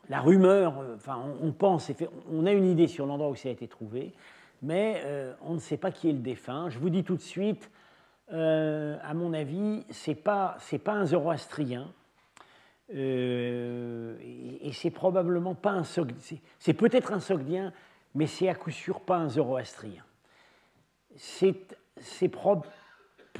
La 0.08 0.20
rumeur, 0.20 0.78
euh, 0.78 0.94
enfin, 0.94 1.20
on, 1.42 1.50
pense, 1.50 1.90
on 2.30 2.46
a 2.46 2.52
une 2.52 2.66
idée 2.66 2.86
sur 2.86 3.04
l'endroit 3.04 3.28
où 3.28 3.34
ça 3.34 3.48
a 3.48 3.52
été 3.52 3.66
trouvé, 3.66 4.12
mais 4.62 5.02
euh, 5.04 5.34
on 5.42 5.54
ne 5.54 5.58
sait 5.58 5.76
pas 5.76 5.90
qui 5.90 6.08
est 6.08 6.12
le 6.12 6.20
défunt. 6.20 6.70
Je 6.70 6.78
vous 6.78 6.88
dis 6.88 7.02
tout 7.02 7.16
de 7.16 7.20
suite, 7.20 7.68
euh, 8.32 8.98
à 9.02 9.14
mon 9.14 9.32
avis, 9.32 9.84
ce 9.90 10.10
n'est 10.10 10.16
pas, 10.16 10.56
pas 10.84 10.92
un 10.92 11.06
zoroastrien. 11.06 11.92
et, 12.90 14.70
c'est 14.72 14.90
probablement 14.90 15.54
pas 15.54 15.72
un 15.72 15.84
c'est 16.58 16.74
peut-être 16.74 17.12
un 17.12 17.20
sogdien, 17.20 17.72
mais 18.14 18.26
c'est 18.26 18.48
à 18.48 18.54
coup 18.54 18.70
sûr 18.70 19.00
pas 19.00 19.16
un 19.16 19.28
zoroastrien. 19.28 20.04
C'est 21.16 22.28
probablement 22.28 22.70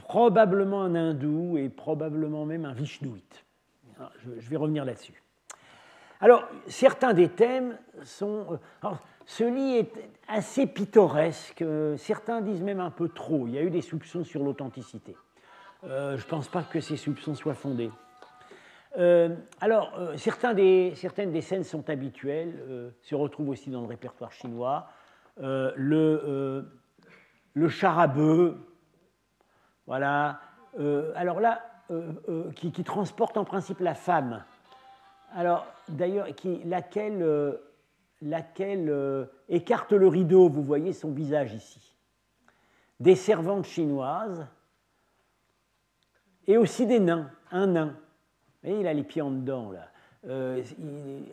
probablement 0.06 0.82
un 0.82 0.94
hindou 0.94 1.56
et 1.58 1.68
probablement 1.68 2.44
même 2.44 2.64
un 2.64 2.72
vishnouite. 2.72 3.44
Je, 4.18 4.48
vais 4.48 4.56
revenir 4.56 4.84
là-dessus. 4.84 5.22
Alors, 6.20 6.44
certains 6.66 7.14
des 7.14 7.28
thèmes 7.28 7.78
sont... 8.04 8.58
Euh, 8.84 8.88
ce 9.26 9.44
lit 9.44 9.76
est 9.76 9.92
assez 10.28 10.66
pittoresque, 10.66 11.60
euh, 11.60 11.96
certains 11.98 12.40
disent 12.40 12.62
même 12.62 12.80
un 12.80 12.90
peu 12.90 13.08
trop. 13.08 13.46
Il 13.46 13.54
y 13.54 13.58
a 13.58 13.62
eu 13.62 13.70
des 13.70 13.82
soupçons 13.82 14.24
sur 14.24 14.42
l'authenticité. 14.42 15.14
Euh, 15.84 16.16
je 16.16 16.24
ne 16.24 16.30
pense 16.30 16.48
pas 16.48 16.62
que 16.62 16.80
ces 16.80 16.96
soupçons 16.96 17.34
soient 17.34 17.54
fondés. 17.54 17.90
alors, 19.60 19.92
certains 20.16 20.54
des, 20.54 20.94
certaines 20.94 21.30
des 21.30 21.42
scènes 21.42 21.64
sont 21.64 21.90
habituelles, 21.90 22.94
se 23.02 23.14
retrouvent 23.14 23.50
aussi 23.50 23.68
dans 23.68 23.82
le 23.82 23.86
répertoire 23.86 24.32
chinois. 24.32 24.88
le, 25.36 26.64
le 27.52 27.68
voilà. 29.86 30.40
Euh, 30.78 31.12
alors 31.14 31.40
là, 31.40 31.62
euh, 31.90 32.12
euh, 32.28 32.50
qui, 32.52 32.72
transporte 32.84 33.36
en 33.36 33.44
principe 33.44 33.80
la 33.80 33.94
femme. 33.94 34.44
Alors, 35.34 35.66
d'ailleurs, 35.88 36.26
laquelle, 36.64 37.58
laquelle 38.22 39.28
écarte 39.48 39.92
le 39.92 40.08
rideau, 40.08 40.48
vous 40.48 40.62
voyez 40.62 40.92
son 40.92 41.10
visage 41.10 41.54
ici. 41.54 41.94
Des 43.00 43.14
servantes 43.14 43.66
chinoises 43.66 44.46
et 46.46 46.56
aussi 46.56 46.86
des 46.86 47.00
nains, 47.00 47.30
un 47.50 47.66
nain. 47.66 47.86
Vous 48.62 48.70
voyez, 48.70 48.80
il 48.80 48.86
a 48.86 48.94
les 48.94 49.02
pieds 49.02 49.22
en 49.22 49.30
dedans, 49.30 49.70
là. 49.70 49.90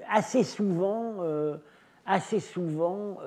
assez 0.10 0.44
souvent, 0.44 1.24
assez 2.06 2.40
souvent 2.40 3.18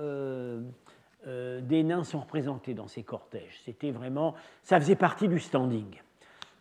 euh, 1.27 1.61
des 1.61 1.83
nains 1.83 2.05
sont 2.05 2.21
représentés 2.21 2.73
dans 2.73 2.87
ces 2.87 3.03
cortèges. 3.03 3.61
C'était 3.65 3.91
vraiment, 3.91 4.35
ça 4.63 4.79
faisait 4.79 4.95
partie 4.95 5.27
du 5.27 5.41
standing. 5.41 5.87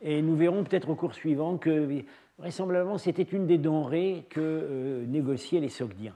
Et 0.02 0.24
nous 0.24 0.36
verrons 0.36 0.64
peut-être 0.64 0.90
au 0.90 0.96
cours 0.96 1.14
suivant 1.14 1.58
que 1.58 2.04
vraisemblablement 2.40 2.98
c'était 2.98 3.24
une 3.24 3.46
des 3.46 3.60
denrées 3.60 4.26
que 4.30 4.40
euh, 4.42 5.06
négociaient 5.06 5.60
les 5.60 5.70
Sogdiens. 5.70 6.16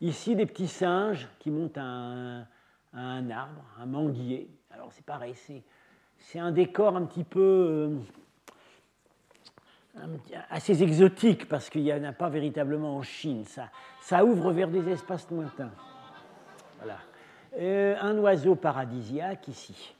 Ici, 0.00 0.36
des 0.36 0.46
petits 0.46 0.68
singes 0.68 1.26
qui 1.38 1.50
montent 1.50 1.78
à 1.78 1.82
un, 1.82 3.30
arbre, 3.30 3.64
un 3.80 3.86
manguier. 3.86 4.48
Alors 4.70 4.92
c'est 4.92 5.04
pareil, 5.04 5.34
c'est 6.18 6.38
un 6.38 6.52
décor 6.52 6.96
un 6.96 7.06
petit 7.06 7.24
peu 7.24 7.98
euh, 9.98 10.02
assez 10.50 10.82
exotique 10.82 11.48
parce 11.48 11.70
qu'il 11.70 11.82
n'y 11.82 11.92
en 11.92 12.04
a 12.04 12.12
pas 12.12 12.28
véritablement 12.28 12.96
en 12.96 13.02
Chine. 13.02 13.44
Ça, 13.44 13.70
ça 14.00 14.24
ouvre 14.24 14.52
vers 14.52 14.68
des 14.68 14.88
espaces 14.88 15.30
lointains. 15.30 15.72
Voilà. 16.78 16.98
Euh, 17.58 17.96
un 18.00 18.18
oiseau 18.18 18.54
paradisiaque 18.54 19.48
ici. 19.48 19.94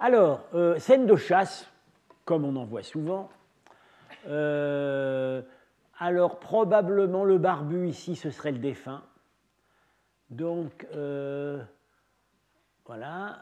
Alors, 0.00 0.44
euh, 0.54 0.78
scène 0.78 1.06
de 1.06 1.16
chasse, 1.16 1.68
comme 2.24 2.44
on 2.44 2.56
en 2.56 2.64
voit 2.64 2.82
souvent. 2.82 3.28
Euh, 4.28 5.42
alors, 5.98 6.38
probablement 6.38 7.24
le 7.24 7.38
barbu 7.38 7.88
ici, 7.88 8.16
ce 8.16 8.30
serait 8.30 8.52
le 8.52 8.58
défunt. 8.58 9.02
Donc, 10.30 10.86
voilà. 12.86 13.38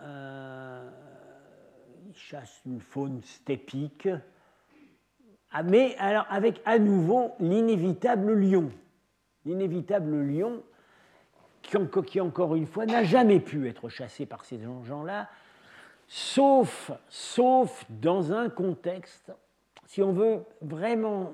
il 2.06 2.14
chasse 2.14 2.62
une 2.64 2.80
faune 2.80 3.22
stépique. 3.22 4.08
Ah, 5.50 5.62
mais 5.62 5.96
alors, 5.98 6.26
avec 6.30 6.60
à 6.64 6.78
nouveau 6.78 7.32
l'inévitable 7.40 8.32
lion. 8.34 8.70
L'inévitable 9.44 10.22
lion 10.22 10.62
qui, 12.06 12.20
encore 12.20 12.54
une 12.54 12.66
fois, 12.66 12.86
n'a 12.86 13.04
jamais 13.04 13.40
pu 13.40 13.68
être 13.68 13.88
chassé 13.88 14.26
par 14.26 14.44
ces 14.44 14.60
gens-là, 14.84 15.28
sauf, 16.06 16.92
sauf 17.08 17.84
dans 17.88 18.32
un 18.32 18.48
contexte, 18.48 19.32
si 19.86 20.02
on 20.02 20.12
veut 20.12 20.44
vraiment, 20.62 21.32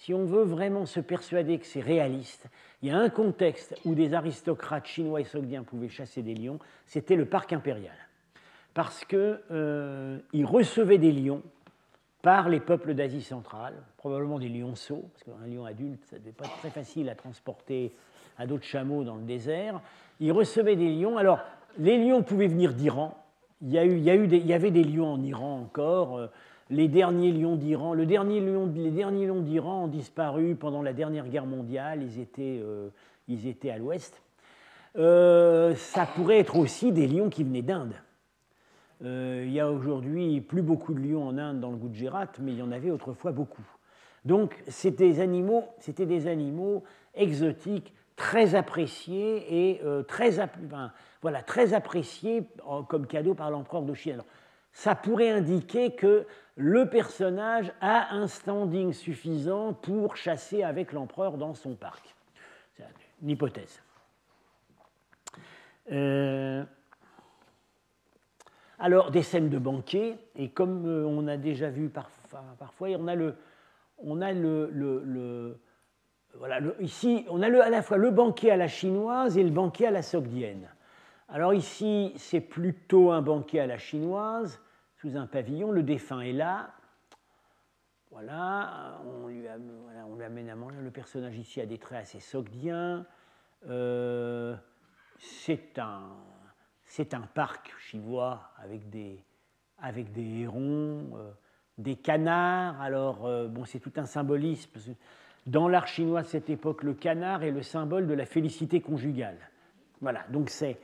si 0.00 0.14
on 0.14 0.24
veut 0.24 0.44
vraiment 0.44 0.86
se 0.86 0.98
persuader 0.98 1.58
que 1.58 1.66
c'est 1.66 1.82
réaliste, 1.82 2.46
il 2.80 2.88
y 2.88 2.92
a 2.92 2.96
un 2.96 3.10
contexte 3.10 3.78
où 3.84 3.94
des 3.94 4.14
aristocrates 4.14 4.86
chinois 4.86 5.20
et 5.20 5.24
sogdiens 5.24 5.62
pouvaient 5.62 5.90
chasser 5.90 6.22
des 6.22 6.34
lions, 6.34 6.58
c'était 6.86 7.16
le 7.16 7.26
parc 7.26 7.52
impérial. 7.52 7.94
Parce 8.72 9.04
qu'ils 9.04 9.38
euh, 9.50 10.18
recevaient 10.42 10.96
des 10.96 11.12
lions 11.12 11.42
par 12.22 12.48
les 12.48 12.60
peuples 12.60 12.94
d'Asie 12.94 13.20
centrale, 13.20 13.74
probablement 13.98 14.38
des 14.38 14.48
lionceaux, 14.48 15.04
parce 15.12 15.24
qu'un 15.24 15.46
lion 15.46 15.66
adulte, 15.66 16.02
ça 16.06 16.16
ne 16.16 16.20
devait 16.20 16.32
pas 16.32 16.46
être 16.46 16.58
très 16.58 16.70
facile 16.70 17.10
à 17.10 17.14
transporter 17.14 17.92
à 18.38 18.46
d'autres 18.46 18.64
chameaux 18.64 19.04
dans 19.04 19.16
le 19.16 19.24
désert. 19.24 19.82
Il 20.18 20.32
recevait 20.32 20.76
des 20.76 20.88
lions. 20.88 21.18
Alors, 21.18 21.40
les 21.78 21.98
lions 21.98 22.22
pouvaient 22.22 22.48
venir 22.48 22.72
d'Iran. 22.72 23.22
Il 23.60 23.72
y, 23.72 24.52
avait 24.52 24.70
des 24.70 24.84
lions 24.84 25.12
en 25.12 25.22
Iran 25.22 25.60
encore. 25.60 26.30
Euh, 26.70 26.74
les 26.74 26.88
derniers 26.88 27.32
lions 27.32 27.56
d'Iran, 27.56 27.94
les 27.94 28.06
derniers 28.06 28.40
lions 28.40 28.66
d'Iran 29.40 29.84
ont 29.84 29.88
disparu 29.88 30.54
pendant 30.54 30.82
la 30.82 30.92
dernière 30.92 31.28
guerre 31.28 31.46
mondiale. 31.46 32.02
Ils 32.02 32.20
étaient, 32.20 32.60
euh, 32.62 32.88
ils 33.28 33.46
étaient 33.46 33.70
à 33.70 33.78
l'ouest. 33.78 34.20
Euh, 34.96 35.74
ça 35.76 36.06
pourrait 36.06 36.38
être 36.38 36.56
aussi 36.56 36.92
des 36.92 37.06
lions 37.06 37.30
qui 37.30 37.44
venaient 37.44 37.62
d'Inde. 37.62 37.94
il 39.02 39.50
y 39.50 39.60
a 39.60 39.70
aujourd'hui 39.70 40.40
plus 40.40 40.62
beaucoup 40.62 40.94
de 40.94 41.00
lions 41.00 41.26
en 41.26 41.38
Inde 41.38 41.60
dans 41.60 41.70
le 41.70 41.76
Gujarat, 41.76 42.32
mais 42.40 42.52
il 42.52 42.58
y 42.58 42.62
en 42.62 42.72
avait 42.72 42.90
autrefois 42.90 43.32
beaucoup. 43.32 43.64
Donc 44.24 44.62
c'était 44.68 45.08
des 45.08 45.20
animaux, 45.20 45.64
c'était 45.78 46.06
des 46.06 46.26
animaux 46.26 46.82
exotiques 47.14 47.94
très 48.16 48.54
apprécié 48.54 49.70
et 49.70 49.80
très, 50.06 50.32
voilà, 51.22 51.42
très 51.42 51.72
apprécié 51.72 52.42
comme 52.88 53.06
cadeau 53.06 53.32
par 53.32 53.50
l'empereur 53.50 53.82
de 53.82 53.94
Chine. 53.94 54.22
ça 54.72 54.94
pourrait 54.94 55.30
indiquer 55.30 55.94
que 55.94 56.26
le 56.60 56.88
personnage 56.90 57.72
a 57.80 58.14
un 58.14 58.26
standing 58.26 58.92
suffisant 58.92 59.72
pour 59.72 60.16
chasser 60.16 60.62
avec 60.62 60.92
l'empereur 60.92 61.38
dans 61.38 61.54
son 61.54 61.74
parc. 61.74 62.14
C'est 62.76 62.84
une 63.22 63.30
hypothèse. 63.30 63.82
Euh, 65.90 66.62
alors, 68.78 69.10
des 69.10 69.22
scènes 69.22 69.48
de 69.48 69.58
banquet, 69.58 70.18
et 70.36 70.50
comme 70.50 70.86
euh, 70.86 71.04
on 71.06 71.26
a 71.28 71.38
déjà 71.38 71.70
vu 71.70 71.88
parfois, 71.88 72.42
on 74.02 74.20
a 74.20 74.32
le, 74.32 75.58
voilà, 76.34 76.60
ici, 76.80 77.24
on 77.30 77.42
a 77.42 77.46
à 77.62 77.70
la 77.70 77.82
fois 77.82 77.96
le 77.96 78.10
banquet 78.10 78.50
à 78.50 78.56
la 78.56 78.68
chinoise 78.68 79.38
et 79.38 79.42
le 79.42 79.50
banquet 79.50 79.86
à 79.86 79.90
la 79.90 80.02
sogdienne. 80.02 80.68
Alors 81.28 81.54
ici, 81.54 82.12
c'est 82.16 82.40
plutôt 82.40 83.12
un 83.12 83.22
banquet 83.22 83.60
à 83.60 83.66
la 83.66 83.78
chinoise, 83.78 84.60
sous 85.00 85.16
un 85.16 85.26
pavillon, 85.26 85.72
le 85.72 85.82
défunt 85.82 86.20
est 86.20 86.32
là. 86.32 86.74
Voilà, 88.10 89.00
on 89.06 89.28
lui, 89.28 89.46
amène 89.48 90.50
à 90.50 90.56
manger. 90.56 90.76
Le 90.82 90.90
personnage 90.90 91.38
ici 91.38 91.60
a 91.60 91.66
des 91.66 91.78
traits 91.78 92.02
assez 92.02 92.20
sogdiens. 92.20 93.06
Euh, 93.68 94.54
c'est 95.18 95.78
un, 95.78 96.10
parc 97.34 97.72
chinois 97.78 98.52
avec 98.58 98.90
des, 98.90 99.24
hérons, 100.42 101.16
euh, 101.16 101.30
des 101.78 101.96
canards. 101.96 102.80
Alors, 102.80 103.24
euh, 103.24 103.48
bon, 103.48 103.64
c'est 103.64 103.80
tout 103.80 103.92
un 103.96 104.06
symbolisme. 104.06 104.80
Dans 105.46 105.68
l'art 105.68 105.86
chinois 105.86 106.22
de 106.22 106.26
cette 106.26 106.50
époque, 106.50 106.82
le 106.82 106.92
canard 106.92 107.42
est 107.42 107.52
le 107.52 107.62
symbole 107.62 108.06
de 108.06 108.14
la 108.14 108.26
félicité 108.26 108.82
conjugale. 108.82 109.38
Voilà, 110.02 110.24
donc 110.28 110.50
c'est, 110.50 110.78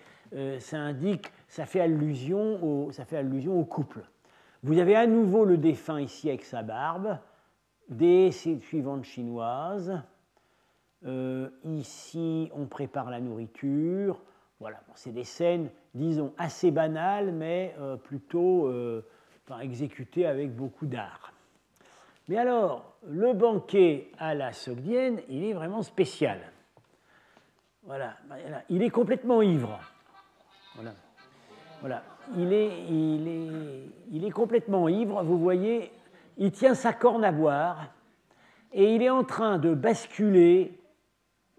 ça 0.61 0.79
indique, 0.79 1.33
ça 1.49 1.67
fait, 1.67 1.81
allusion 1.81 2.63
au, 2.63 3.65
couple. 3.65 4.03
Vous 4.63 4.79
avez 4.79 4.97
à 4.97 5.07
nouveau 5.07 5.45
le 5.45 5.57
défunt 5.59 6.01
ici 6.01 6.29
avec 6.29 6.45
sa 6.45 6.63
barbe, 6.63 7.19
des 7.89 8.33
suivantes 8.33 9.05
chinoises. 9.05 10.01
ici, 11.65 12.51
on 12.55 12.67
prépare 12.67 13.11
la 13.11 13.21
nourriture. 13.21 14.21
Voilà, 14.59 14.81
c'est 14.95 15.13
des 15.13 15.25
scènes, 15.25 15.71
disons, 15.95 16.33
assez 16.39 16.71
banales, 16.71 17.31
mais 17.33 17.75
euh, 17.79 17.97
plutôt 17.97 18.69
euh, 18.69 19.05
exécutées 19.61 20.27
avec 20.27 20.55
beaucoup 20.55 20.87
d'art. 20.87 21.33
Mais 22.29 22.39
alors, 22.39 22.97
le 23.07 23.35
banquet 23.35 24.11
à 24.19 24.35
la 24.35 24.53
Sogdienne, 24.53 25.21
il 25.29 25.45
est 25.45 25.53
vraiment 25.53 25.83
spécial. 25.83 26.41
Voilà, 27.83 28.17
il 28.69 28.83
est 28.83 28.91
complètement 28.91 29.43
ivre. 29.43 29.79
Voilà. 30.75 30.93
Voilà. 31.81 32.03
Il, 32.37 32.53
est, 32.53 32.85
il, 32.89 33.29
est, 33.29 33.91
il 34.11 34.25
est 34.25 34.31
complètement 34.31 34.89
ivre, 34.89 35.23
vous 35.23 35.39
voyez, 35.39 35.93
il 36.39 36.51
tient 36.51 36.75
sa 36.75 36.93
corne 36.93 37.25
à 37.25 37.33
boire 37.33 37.89
et 38.73 38.95
il 38.95 39.03
est 39.03 39.11
en 39.11 39.25
train 39.25 39.59
de 39.59 39.75
basculer, 39.75 40.79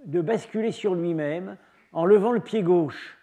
de 0.06 0.22
basculer 0.22 0.72
sur 0.72 0.94
lui-même 0.94 1.58
en 1.94 2.06
levant 2.06 2.32
le 2.32 2.42
pied 2.42 2.64
gauche. 2.64 3.18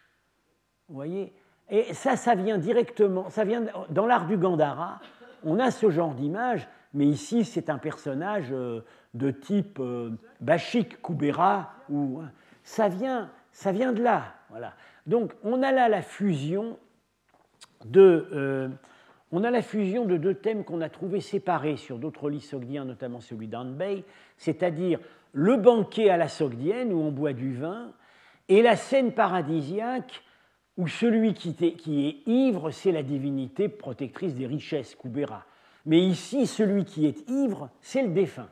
Vous 0.88 0.94
voyez? 0.94 1.32
Et 1.70 1.94
ça, 1.94 2.16
ça 2.16 2.34
vient 2.34 2.58
directement, 2.58 3.30
ça 3.30 3.44
vient 3.44 3.64
dans 3.90 4.06
l'art 4.06 4.26
du 4.26 4.36
Gandhara, 4.36 5.00
on 5.44 5.58
a 5.58 5.70
ce 5.70 5.90
genre 5.90 6.14
d'image, 6.14 6.68
mais 6.92 7.06
ici 7.06 7.44
c'est 7.44 7.70
un 7.70 7.78
personnage 7.78 8.48
euh, 8.52 8.80
de 9.14 9.30
type 9.30 9.78
euh, 9.80 10.10
Bashik, 10.40 11.00
Kubera, 11.02 11.72
ou, 11.88 12.20
hein. 12.20 12.30
ça, 12.62 12.88
vient, 12.88 13.30
ça 13.52 13.72
vient 13.72 13.92
de 13.92 14.02
là. 14.02 14.24
Voilà. 14.50 14.74
Donc 15.06 15.32
on 15.42 15.62
a 15.62 15.72
là 15.72 15.88
la 15.88 16.02
fusion 16.02 16.78
de, 17.84 18.26
euh, 18.32 18.68
on 19.32 19.44
a 19.44 19.50
la 19.50 19.62
fusion 19.62 20.04
de 20.04 20.16
deux 20.16 20.34
thèmes 20.34 20.64
qu'on 20.64 20.80
a 20.80 20.88
trouvés 20.88 21.20
séparés 21.20 21.76
sur 21.76 21.98
d'autres 21.98 22.30
lits 22.30 22.40
sogdiens, 22.40 22.84
notamment 22.84 23.20
celui 23.20 23.48
d'Anbei, 23.48 24.04
c'est-à-dire 24.36 25.00
le 25.32 25.56
banquet 25.56 26.08
à 26.08 26.16
la 26.16 26.28
sogdienne 26.28 26.92
où 26.92 27.00
on 27.00 27.10
boit 27.10 27.32
du 27.32 27.54
vin 27.54 27.92
et 28.48 28.62
la 28.62 28.76
scène 28.76 29.12
paradisiaque 29.12 30.22
où 30.76 30.88
celui 30.88 31.34
qui, 31.34 31.54
est 32.06 32.28
ivre, 32.28 32.70
c'est 32.70 32.92
la 32.92 33.02
divinité 33.02 33.68
protectrice 33.68 34.34
des 34.34 34.46
richesses, 34.46 34.94
Kubera. 34.94 35.44
Mais 35.86 36.00
ici, 36.00 36.46
celui 36.46 36.84
qui 36.84 37.06
est 37.06 37.28
ivre, 37.28 37.70
c'est 37.80 38.02
le 38.02 38.08
défunt. 38.08 38.48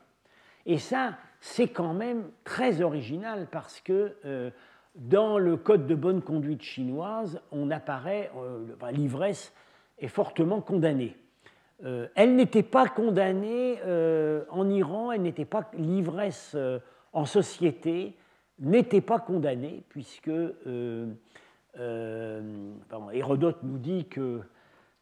Et 0.67 0.79
ça, 0.79 1.17
c'est 1.41 1.69
quand 1.69 1.95
même 1.95 2.31
très 2.45 2.81
original 2.81 3.49
parce 3.51 3.81
que 3.81 4.17
euh, 4.25 4.51
dans 4.95 5.39
le 5.39 5.57
code 5.57 5.87
de 5.87 5.95
bonne 5.95 6.23
conduite 6.23 6.63
chinoise, 6.63 7.41
on 7.51 7.71
apparaît, 7.71 8.31
euh, 8.37 8.65
l'ivresse 8.93 9.53
est 9.99 10.09
fortement 10.09 10.61
condamnée. 10.61 11.17
Euh, 11.85 12.09
elle 12.15 12.37
n'était 12.37 12.63
pas 12.63 12.87
condamnée 12.89 13.79
en 14.51 14.69
Iran, 14.71 15.13
elle 15.13 15.23
n'était 15.23 15.45
pas 15.45 15.71
l'ivresse 15.75 16.57
en 17.13 17.25
société, 17.25 18.17
n'était 18.59 19.01
pas 19.01 19.19
condamné, 19.19 19.83
puisque 19.89 20.29
euh, 20.29 21.07
euh, 21.79 22.73
Hérodote 23.13 23.59
nous 23.63 23.79
dit 23.79 24.07
que 24.07 24.41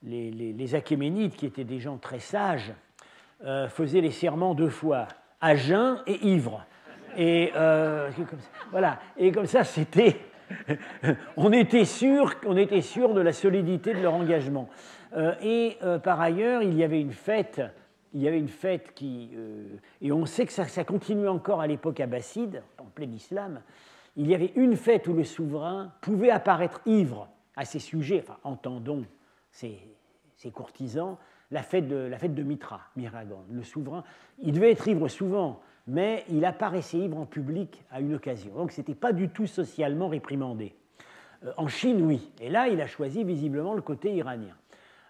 les, 0.03 0.75
Achéménides, 0.75 1.35
qui 1.35 1.47
étaient 1.47 1.65
des 1.65 1.79
gens 1.79 1.99
très 1.99 2.21
sages, 2.21 2.73
euh, 3.45 3.69
faisaient 3.69 4.01
les 4.01 4.11
serments 4.11 4.55
deux 4.55 4.71
fois, 4.71 5.09
à 5.41 5.57
jeun 5.57 6.03
et 6.07 6.27
ivre. 6.27 6.65
Et 7.17 7.53
voilà. 8.71 8.99
Et 9.17 9.33
comme 9.33 9.47
ça, 9.47 9.65
c'était. 9.65 10.17
on 11.37 11.53
était 11.53 11.85
sûr, 11.85 12.35
on 12.45 12.57
était 12.57 12.81
sûr 12.81 13.15
de 13.15 13.21
la 13.21 13.33
solidité 13.33 13.95
de 13.95 14.01
leur 14.01 14.15
engagement. 14.15 14.69
et 15.43 15.79
par 16.03 16.21
ailleurs, 16.21 16.63
il 16.63 16.75
y 16.75 16.83
avait 16.83 17.01
une 17.01 17.13
fête 17.13 17.61
il 18.13 18.23
y 18.23 18.29
avait 18.29 18.39
une 18.39 18.49
fête 18.49 18.93
qui. 18.95 19.31
Euh, 19.35 19.77
et 20.01 20.13
on 20.13 20.27
sait 20.27 20.47
que 20.47 20.53
ça, 20.53 20.67
ça 20.67 20.85
continuait 20.85 21.29
encore 21.29 21.61
à 21.61 21.67
l'époque 21.67 22.01
abbasside, 22.01 22.63
en 22.79 22.87
plein 22.87 23.11
islam. 23.11 23.63
Il 24.17 24.29
y 24.29 24.35
avait 24.35 24.53
une 24.57 24.77
fête 24.77 25.07
où 25.07 25.13
le 25.13 25.25
souverain 25.25 25.93
pouvait 26.01 26.31
apparaître 26.31 26.81
ivre 26.87 27.29
à 27.57 27.65
ses 27.65 27.79
sujets, 27.79 28.25
enfin, 28.27 28.39
entendons 28.43 29.05
ses, 29.53 29.79
courtisans, 30.53 31.17
la 31.51 31.63
fête, 31.63 31.87
de, 31.87 31.97
la 31.97 32.19
fête 32.19 32.35
de 32.35 32.43
Mitra, 32.43 32.81
Miragon. 32.97 33.45
Le 33.51 33.63
souverain, 33.63 34.03
il 34.39 34.53
devait 34.53 34.73
être 34.73 34.89
ivre 34.89 35.07
souvent, 35.09 35.61
mais 35.91 36.25
il 36.29 36.45
apparaissait 36.45 36.99
ivre 36.99 37.19
en 37.19 37.27
public 37.27 37.83
à 37.91 38.01
une 38.01 38.15
occasion. 38.15 38.55
Donc 38.55 38.71
ce 38.71 38.81
n'était 38.81 38.95
pas 38.95 39.13
du 39.13 39.29
tout 39.29 39.49
socialement 39.49 40.07
réprimandé. 40.07 40.73
Euh, 41.45 41.51
en 41.57 41.67
Chine, 41.67 42.03
oui. 42.03 42.31
Et 42.41 42.49
là, 42.49 42.69
il 42.69 42.81
a 42.81 42.87
choisi 42.87 43.25
visiblement 43.25 43.75
le 43.75 43.83
côté 43.83 44.15
iranien. 44.15 44.55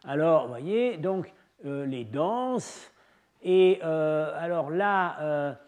Alors, 0.04 0.44
vous 0.44 0.48
voyez, 0.48 0.96
donc 0.96 1.32
euh, 1.66 1.84
les 1.84 2.04
danses. 2.04 2.90
Et 3.42 3.78
euh, 3.84 4.32
alors 4.38 4.70
là, 4.70 5.58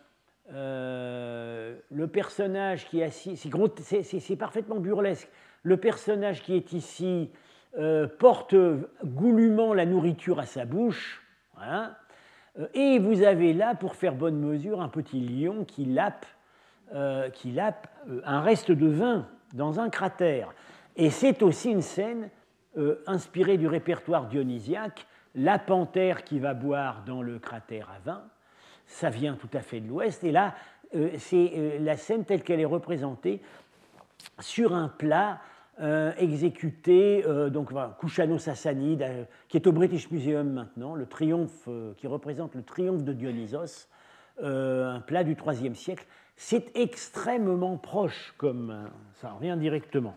le 0.50 2.06
personnage 2.06 2.86
qui 2.86 3.00
est 3.00 3.04
assis, 3.04 3.36
c'est 3.36 4.36
parfaitement 4.36 4.76
burlesque. 4.76 5.28
Le 5.62 5.76
personnage 5.76 6.42
qui 6.42 6.54
est 6.54 6.72
ici 6.72 7.30
porte 8.18 8.54
goulûment 9.04 9.72
la 9.72 9.86
nourriture 9.86 10.38
à 10.38 10.44
sa 10.44 10.66
bouche. 10.66 11.22
Et 12.74 12.98
vous 12.98 13.22
avez 13.22 13.52
là, 13.52 13.74
pour 13.74 13.96
faire 13.96 14.14
bonne 14.14 14.38
mesure, 14.38 14.80
un 14.82 14.88
petit 14.88 15.20
lion 15.20 15.64
qui 15.64 15.84
lappe, 15.86 16.26
qui 17.32 17.52
lappe 17.52 17.88
un 18.24 18.40
reste 18.42 18.70
de 18.70 18.86
vin 18.86 19.26
dans 19.54 19.80
un 19.80 19.88
cratère. 19.88 20.54
Et 20.96 21.08
c'est 21.08 21.42
aussi 21.42 21.70
une 21.70 21.80
scène 21.80 22.28
inspirée 23.06 23.56
du 23.56 23.66
répertoire 23.66 24.26
dionysiaque 24.26 25.06
la 25.34 25.58
panthère 25.58 26.24
qui 26.24 26.38
va 26.38 26.54
boire 26.54 27.02
dans 27.06 27.22
le 27.22 27.38
cratère 27.38 27.88
à 27.90 27.98
vin, 28.04 28.22
ça 28.86 29.10
vient 29.10 29.34
tout 29.34 29.48
à 29.52 29.60
fait 29.60 29.80
de 29.80 29.88
l'ouest. 29.88 30.22
Et 30.24 30.32
là, 30.32 30.54
euh, 30.94 31.10
c'est 31.18 31.52
euh, 31.56 31.78
la 31.80 31.96
scène 31.96 32.24
telle 32.24 32.42
qu'elle 32.42 32.60
est 32.60 32.66
représentée 32.66 33.40
sur 34.40 34.74
un 34.74 34.88
plat 34.88 35.40
euh, 35.82 36.12
exécuté, 36.16 37.24
donc 37.50 37.72
voilà, 37.72 37.96
Kushano 38.00 38.38
Sassanide, 38.38 39.26
qui 39.48 39.56
est 39.56 39.66
au 39.66 39.72
British 39.72 40.10
Museum 40.10 40.52
maintenant, 40.52 40.94
le 40.94 41.06
triomphe 41.06 41.68
qui 41.96 42.06
représente 42.06 42.54
le 42.54 42.62
triomphe 42.62 43.02
de 43.02 43.12
Dionysos, 43.12 43.88
un 44.40 45.00
plat 45.00 45.24
du 45.24 45.36
IIIe 45.36 45.74
siècle. 45.74 46.06
C'est 46.36 46.76
extrêmement 46.76 47.76
proche, 47.76 48.34
comme 48.38 48.88
ça 49.14 49.32
revient 49.32 49.56
directement. 49.58 50.16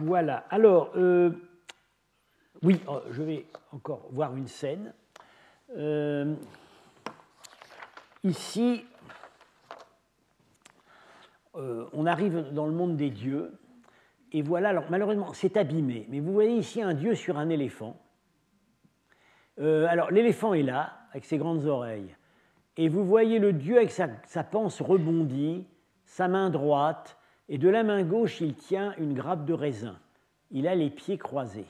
Voilà. 0.00 0.44
Alors, 0.50 0.92
euh, 0.96 1.30
oui, 2.62 2.80
oh, 2.86 3.00
je 3.10 3.22
vais 3.22 3.46
encore 3.72 4.06
voir 4.12 4.36
une 4.36 4.46
scène. 4.46 4.94
Euh, 5.76 6.34
ici, 8.22 8.84
euh, 11.54 11.86
on 11.92 12.06
arrive 12.06 12.52
dans 12.52 12.66
le 12.66 12.72
monde 12.72 12.96
des 12.96 13.10
dieux. 13.10 13.58
Et 14.32 14.42
voilà, 14.42 14.70
alors 14.70 14.84
malheureusement, 14.90 15.32
c'est 15.32 15.56
abîmé. 15.56 16.06
Mais 16.10 16.20
vous 16.20 16.32
voyez 16.32 16.56
ici 16.56 16.82
un 16.82 16.94
dieu 16.94 17.14
sur 17.14 17.38
un 17.38 17.48
éléphant. 17.48 17.96
alors, 19.58 20.10
l'éléphant 20.10 20.54
est 20.54 20.62
là, 20.62 20.92
avec 21.12 21.24
ses 21.24 21.38
grandes 21.38 21.64
oreilles. 21.66 22.14
et 22.76 22.88
vous 22.88 23.04
voyez 23.04 23.38
le 23.38 23.52
dieu 23.52 23.76
avec 23.78 23.90
sa, 23.90 24.08
sa 24.26 24.44
panse 24.44 24.80
rebondie, 24.80 25.66
sa 26.04 26.28
main 26.28 26.50
droite, 26.50 27.18
et 27.48 27.58
de 27.58 27.68
la 27.68 27.82
main 27.82 28.02
gauche, 28.02 28.40
il 28.40 28.54
tient 28.54 28.94
une 28.98 29.14
grappe 29.14 29.44
de 29.44 29.54
raisin. 29.54 29.98
Il 30.50 30.68
a 30.68 30.74
les 30.74 30.90
pieds 30.90 31.18
croisés. 31.18 31.66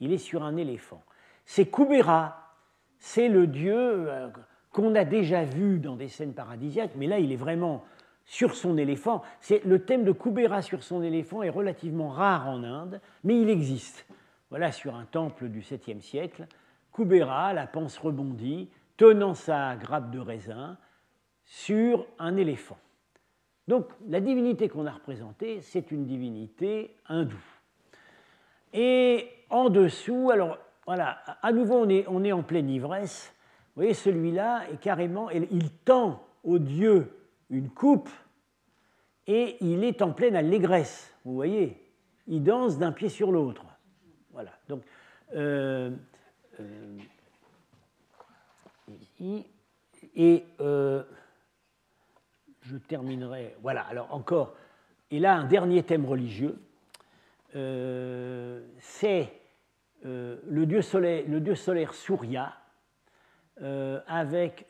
Il 0.00 0.12
est 0.12 0.18
sur 0.18 0.42
un 0.42 0.56
éléphant. 0.56 1.02
C'est 1.44 1.70
Kubera, 1.70 2.54
c'est 2.98 3.28
le 3.28 3.46
dieu 3.46 3.76
euh, 3.76 4.28
qu'on 4.72 4.94
a 4.94 5.04
déjà 5.04 5.44
vu 5.44 5.78
dans 5.78 5.96
des 5.96 6.08
scènes 6.08 6.34
paradisiaques, 6.34 6.92
mais 6.96 7.06
là, 7.06 7.18
il 7.18 7.32
est 7.32 7.36
vraiment 7.36 7.84
sur 8.26 8.56
son 8.56 8.76
éléphant. 8.76 9.22
C'est 9.40 9.64
le 9.64 9.84
thème 9.84 10.04
de 10.04 10.12
Kubera 10.12 10.60
sur 10.60 10.82
son 10.82 11.02
éléphant 11.02 11.42
est 11.42 11.48
relativement 11.48 12.10
rare 12.10 12.48
en 12.48 12.62
Inde, 12.64 13.00
mais 13.24 13.40
il 13.40 13.48
existe. 13.48 14.06
Voilà 14.50 14.72
sur 14.72 14.94
un 14.94 15.04
temple 15.04 15.48
du 15.48 15.60
7e 15.60 16.00
siècle, 16.00 16.46
Kubera, 16.92 17.52
la 17.52 17.66
panse 17.66 17.96
rebondie, 17.98 18.68
tenant 18.96 19.34
sa 19.34 19.76
grappe 19.76 20.10
de 20.10 20.18
raisin 20.18 20.76
sur 21.44 22.06
un 22.18 22.36
éléphant. 22.36 22.78
Donc 23.68 23.86
la 24.08 24.20
divinité 24.20 24.68
qu'on 24.68 24.86
a 24.86 24.92
représentée, 24.92 25.60
c'est 25.60 25.90
une 25.90 26.04
divinité 26.04 26.96
hindoue. 27.08 27.36
Et 28.72 29.28
en 29.50 29.70
dessous, 29.70 30.30
alors 30.30 30.58
voilà, 30.86 31.18
à 31.42 31.52
nouveau 31.52 31.76
on 31.76 31.88
est, 31.88 32.04
on 32.08 32.24
est 32.24 32.32
en 32.32 32.42
pleine 32.42 32.70
ivresse. 32.70 33.32
Vous 33.74 33.82
voyez, 33.82 33.94
celui-là 33.94 34.64
est 34.72 34.78
carrément, 34.78 35.30
il 35.30 35.70
tend 35.84 36.22
au 36.44 36.58
dieu 36.58 37.12
une 37.50 37.70
coupe 37.70 38.10
et 39.26 39.56
il 39.60 39.84
est 39.84 40.02
en 40.02 40.12
pleine 40.12 40.36
allégresse. 40.36 41.12
Vous 41.24 41.34
voyez, 41.34 41.82
il 42.26 42.42
danse 42.42 42.78
d'un 42.78 42.92
pied 42.92 43.08
sur 43.08 43.32
l'autre. 43.32 43.64
Voilà. 44.32 44.52
Donc, 44.68 44.82
euh, 45.34 45.90
euh, 46.60 46.98
et 50.14 50.44
euh, 50.60 51.02
je 52.62 52.76
terminerai. 52.76 53.56
Voilà, 53.62 53.82
alors 53.82 54.12
encore, 54.12 54.54
et 55.10 55.18
là 55.18 55.34
un 55.34 55.44
dernier 55.44 55.82
thème 55.82 56.06
religieux, 56.06 56.58
c'est 58.80 59.32
le, 60.02 60.64
dieu 60.64 60.82
solaire, 60.82 61.24
le 61.26 61.40
dieu 61.40 61.54
solaire 61.54 61.94
Surya, 61.94 62.54
avec 64.06 64.66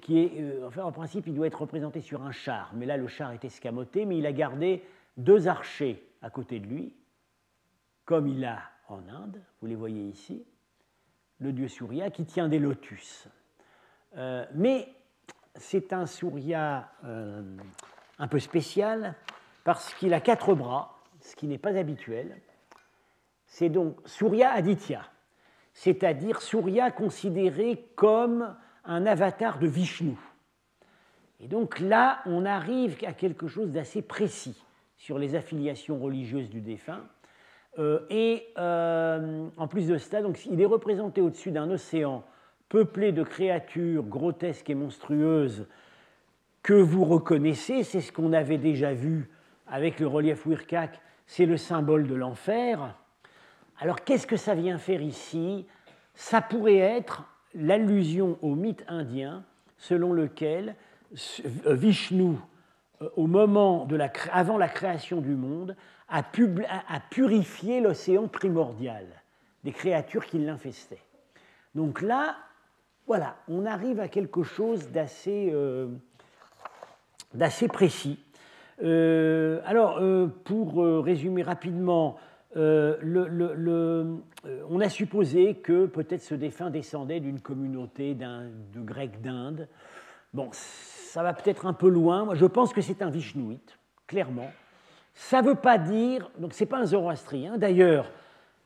qui 0.00 0.18
est, 0.18 0.40
euh, 0.40 0.66
enfin, 0.66 0.84
en 0.84 0.92
principe, 0.92 1.26
il 1.26 1.34
doit 1.34 1.46
être 1.46 1.60
représenté 1.60 2.00
sur 2.00 2.22
un 2.22 2.32
char, 2.32 2.70
mais 2.74 2.86
là, 2.86 2.96
le 2.96 3.08
char 3.08 3.32
est 3.32 3.44
escamoté, 3.44 4.04
mais 4.04 4.18
il 4.18 4.26
a 4.26 4.32
gardé 4.32 4.82
deux 5.16 5.48
archers 5.48 6.02
à 6.22 6.30
côté 6.30 6.60
de 6.60 6.66
lui, 6.66 6.94
comme 8.04 8.28
il 8.28 8.44
a 8.44 8.60
en 8.88 9.06
Inde, 9.08 9.42
vous 9.60 9.66
les 9.66 9.74
voyez 9.74 10.02
ici, 10.02 10.44
le 11.40 11.52
dieu 11.52 11.68
Surya 11.68 12.10
qui 12.10 12.24
tient 12.24 12.48
des 12.48 12.58
lotus. 12.58 13.28
Euh, 14.16 14.46
mais 14.54 14.88
c'est 15.54 15.92
un 15.92 16.06
Surya 16.06 16.90
euh, 17.04 17.42
un 18.18 18.28
peu 18.28 18.38
spécial 18.38 19.14
parce 19.64 19.92
qu'il 19.94 20.14
a 20.14 20.20
quatre 20.20 20.54
bras, 20.54 20.98
ce 21.20 21.36
qui 21.36 21.46
n'est 21.46 21.58
pas 21.58 21.76
habituel. 21.76 22.40
C'est 23.46 23.68
donc 23.68 23.96
Surya 24.06 24.50
Aditya, 24.52 25.02
c'est-à-dire 25.74 26.40
Surya 26.40 26.90
considéré 26.90 27.86
comme 27.94 28.56
un 28.84 29.06
avatar 29.06 29.58
de 29.58 29.66
Vishnu. 29.66 30.16
Et 31.40 31.46
donc 31.46 31.78
là, 31.78 32.20
on 32.26 32.44
arrive 32.44 32.96
à 33.06 33.12
quelque 33.12 33.46
chose 33.46 33.70
d'assez 33.70 34.02
précis 34.02 34.64
sur 34.96 35.18
les 35.18 35.34
affiliations 35.34 35.98
religieuses 35.98 36.50
du 36.50 36.60
défunt. 36.60 37.04
Euh, 37.78 38.00
et 38.10 38.48
euh, 38.58 39.46
en 39.56 39.68
plus 39.68 39.86
de 39.86 39.98
cela, 39.98 40.22
donc, 40.22 40.44
il 40.46 40.60
est 40.60 40.66
représenté 40.66 41.20
au-dessus 41.20 41.52
d'un 41.52 41.70
océan 41.70 42.24
peuplé 42.68 43.12
de 43.12 43.22
créatures 43.22 44.02
grotesques 44.02 44.68
et 44.68 44.74
monstrueuses 44.74 45.66
que 46.62 46.74
vous 46.74 47.04
reconnaissez. 47.04 47.84
C'est 47.84 48.00
ce 48.00 48.12
qu'on 48.12 48.32
avait 48.32 48.58
déjà 48.58 48.92
vu 48.92 49.30
avec 49.68 50.00
le 50.00 50.06
relief 50.06 50.46
Wirkak, 50.46 51.00
c'est 51.26 51.46
le 51.46 51.56
symbole 51.56 52.08
de 52.08 52.14
l'enfer. 52.14 52.94
Alors 53.78 54.02
qu'est-ce 54.02 54.26
que 54.26 54.36
ça 54.36 54.54
vient 54.54 54.78
faire 54.78 55.02
ici? 55.02 55.66
Ça 56.14 56.40
pourrait 56.40 56.78
être 56.78 57.24
l'allusion 57.54 58.38
au 58.42 58.54
mythe 58.54 58.84
indien 58.88 59.44
selon 59.78 60.12
lequel 60.12 60.74
euh, 61.66 61.74
Vishnu, 61.74 62.36
euh, 63.00 63.08
au 63.16 63.26
moment 63.26 63.86
de 63.86 63.96
la, 63.96 64.12
avant 64.32 64.58
la 64.58 64.68
création 64.68 65.20
du 65.20 65.34
monde, 65.34 65.76
a, 66.08 66.22
purifié 67.10 67.80
l'océan 67.80 68.28
primordial 68.28 69.04
des 69.62 69.72
créatures 69.72 70.24
qui 70.24 70.38
l'infestaient. 70.38 71.02
Donc 71.74 72.00
là, 72.00 72.36
voilà, 73.06 73.36
on 73.46 73.66
arrive 73.66 74.00
à 74.00 74.08
quelque 74.08 74.42
chose 74.42 74.88
d'assez 74.90 75.50
euh, 75.52 75.88
précis. 77.72 78.18
alors, 78.80 80.00
pour 80.44 80.82
résumer 81.04 81.42
rapidement, 81.42 82.16
le, 82.54 84.22
euh, 84.46 84.62
on 84.68 84.80
a 84.80 84.88
supposé 84.88 85.54
que 85.56 85.86
peut-être 85.86 86.22
ce 86.22 86.34
défunt 86.34 86.70
descendait 86.70 87.20
d'une 87.20 87.40
communauté 87.40 88.14
de 88.14 88.80
Grecs 88.80 89.20
d'Inde. 89.20 89.68
Bon, 90.32 90.48
ça 90.52 91.22
va 91.22 91.32
peut-être 91.32 91.66
un 91.66 91.72
peu 91.72 91.88
loin. 91.88 92.24
Moi, 92.24 92.34
je 92.34 92.46
pense 92.46 92.72
que 92.72 92.80
c'est 92.80 93.02
un 93.02 93.10
Vishnouite, 93.10 93.78
clairement. 94.06 94.50
Ça 95.14 95.42
ne 95.42 95.48
veut 95.48 95.54
pas 95.54 95.78
dire, 95.78 96.30
donc 96.38 96.52
c'est 96.52 96.66
pas 96.66 96.78
un 96.78 96.86
zoroastrien. 96.86 97.58
D'ailleurs, 97.58 98.10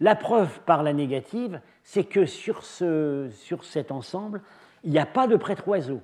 la 0.01 0.17
preuve 0.17 0.61
par 0.61 0.83
la 0.83 0.93
négative, 0.93 1.61
c'est 1.83 2.05
que 2.05 2.27
sur, 2.27 2.65
ce, 2.65 3.29
sur 3.31 3.65
cet 3.65 3.91
ensemble, 3.91 4.43
il 4.85 4.91
n'y 4.91 4.99
a 4.99 5.07
pas 5.07 5.27
de 5.27 5.37
prêtre 5.37 5.67
oiseau. 5.69 6.01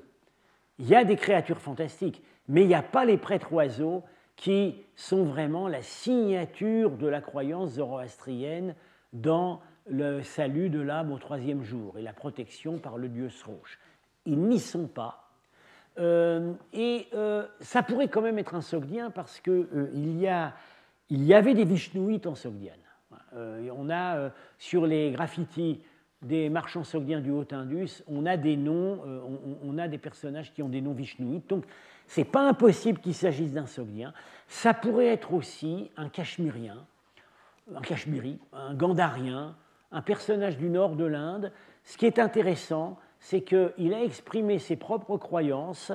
Il 0.78 0.88
y 0.88 0.94
a 0.94 1.04
des 1.04 1.16
créatures 1.16 1.58
fantastiques, 1.58 2.22
mais 2.48 2.62
il 2.62 2.68
n'y 2.68 2.74
a 2.74 2.82
pas 2.82 3.04
les 3.04 3.16
prêtres 3.16 3.52
oiseaux 3.52 4.04
qui 4.38 4.76
sont 4.94 5.24
vraiment 5.24 5.66
la 5.68 5.82
signature 5.82 6.92
de 6.92 7.08
la 7.08 7.20
croyance 7.20 7.72
zoroastrienne 7.72 8.74
dans 9.12 9.60
le 9.90 10.22
salut 10.22 10.70
de 10.70 10.80
l'âme 10.80 11.12
au 11.12 11.18
troisième 11.18 11.64
jour 11.64 11.98
et 11.98 12.02
la 12.02 12.12
protection 12.12 12.78
par 12.78 12.98
le 12.98 13.08
dieu 13.08 13.28
Sroche. 13.30 13.80
Ils 14.26 14.40
n'y 14.40 14.60
sont 14.60 14.86
pas. 14.86 15.28
Euh, 15.98 16.52
et 16.72 17.08
euh, 17.14 17.46
ça 17.60 17.82
pourrait 17.82 18.06
quand 18.06 18.22
même 18.22 18.38
être 18.38 18.54
un 18.54 18.60
Sogdien 18.60 19.10
parce 19.10 19.40
qu'il 19.40 19.66
euh, 19.74 19.90
y, 19.92 20.30
il 21.10 21.24
y 21.24 21.34
avait 21.34 21.54
des 21.54 21.64
Vishnouites 21.64 22.28
en 22.28 22.36
Sogdiane. 22.36 22.78
on 23.34 23.90
a 23.90 24.30
sur 24.56 24.86
les 24.86 25.10
graffitis 25.10 25.80
des 26.22 26.48
marchands 26.48 26.84
sogdiens 26.84 27.20
du 27.20 27.30
Haut-Indus, 27.30 28.02
on 28.08 28.26
a 28.26 28.36
des 28.36 28.56
noms, 28.56 29.00
on, 29.04 29.58
on, 29.62 29.78
a 29.78 29.86
des 29.86 29.98
personnages 29.98 30.52
qui 30.52 30.62
ont 30.62 30.68
des 30.68 30.80
noms 30.80 30.92
vishnouites. 30.92 31.48
Donc, 31.48 31.64
c'est 32.08 32.24
pas 32.24 32.48
impossible 32.48 33.00
qu'il 33.00 33.14
s'agisse 33.14 33.52
d'un 33.52 33.66
Sogdien. 33.66 34.14
Ça 34.48 34.72
pourrait 34.72 35.08
être 35.08 35.34
aussi 35.34 35.90
un 35.98 36.08
Cachemérien, 36.08 36.86
un 37.72 37.82
Cachemiri, 37.82 38.38
un 38.54 38.74
Gandarien, 38.74 39.54
un 39.92 40.00
personnage 40.00 40.56
du 40.56 40.70
nord 40.70 40.96
de 40.96 41.04
l'Inde. 41.04 41.52
Ce 41.84 41.98
qui 41.98 42.06
est 42.06 42.18
intéressant, 42.18 42.98
c'est 43.20 43.42
qu'il 43.42 43.92
a 43.94 44.02
exprimé 44.02 44.58
ses 44.58 44.76
propres 44.76 45.18
croyances 45.18 45.92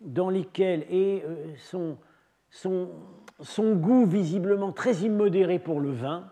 dans 0.00 0.30
lesquelles 0.30 0.84
et 0.90 1.22
euh, 1.24 1.54
son, 1.56 1.96
son, 2.50 3.74
goût 3.76 4.04
visiblement 4.04 4.72
très 4.72 4.94
immodéré 4.94 5.60
pour 5.60 5.78
le 5.78 5.92
vin, 5.92 6.24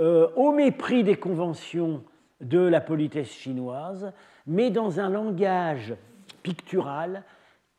euh, 0.00 0.28
au 0.34 0.50
mépris 0.50 1.04
des 1.04 1.16
conventions 1.16 2.02
de 2.40 2.58
la 2.58 2.80
politesse 2.80 3.30
chinoise, 3.30 4.12
mais 4.44 4.70
dans 4.70 4.98
un 4.98 5.08
langage 5.08 5.94
pictural 6.42 7.22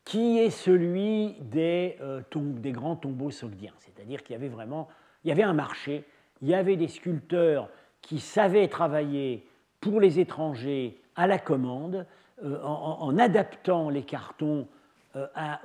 qui 0.08 0.40
est 0.40 0.52
celui 0.52 1.34
des, 1.42 1.98
euh, 2.00 2.22
des 2.34 2.72
grands 2.72 2.96
tombeaux 2.96 3.30
sogdiens. 3.30 3.74
C'est-à-dire 3.80 4.24
qu'il 4.24 4.34
y 4.34 4.38
avait 4.38 4.48
vraiment 4.48 4.88
il 5.24 5.30
y 5.30 5.32
avait 5.32 5.44
un 5.44 5.54
marché 5.54 6.06
il 6.42 6.48
y 6.48 6.54
avait 6.54 6.78
des 6.78 6.88
sculpteurs 6.88 7.70
qui 8.02 8.20
savaient 8.20 8.68
travailler 8.68 9.46
pour 9.82 10.00
les 10.00 10.20
étrangers 10.20 10.98
à 11.16 11.28
la 11.28 11.40
commande, 11.40 12.06
euh, 12.44 12.62
en, 12.64 13.18
adaptant 13.18 13.90
les 13.90 14.04
cartons 14.04 14.68
euh, 15.16 15.28
à, 15.36 15.60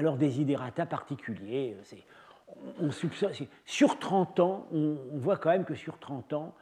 leurs 0.00 0.16
desiderata 0.16 0.86
particuliers. 0.86 1.76
Sur 3.64 3.98
30 3.98 4.40
ans, 4.40 4.66
on, 4.72 4.96
voit 5.12 5.36
quand 5.36 5.50
même 5.50 5.64
que 5.64 5.74
sur 5.74 5.98
30 5.98 6.32
ans, 6.32 6.54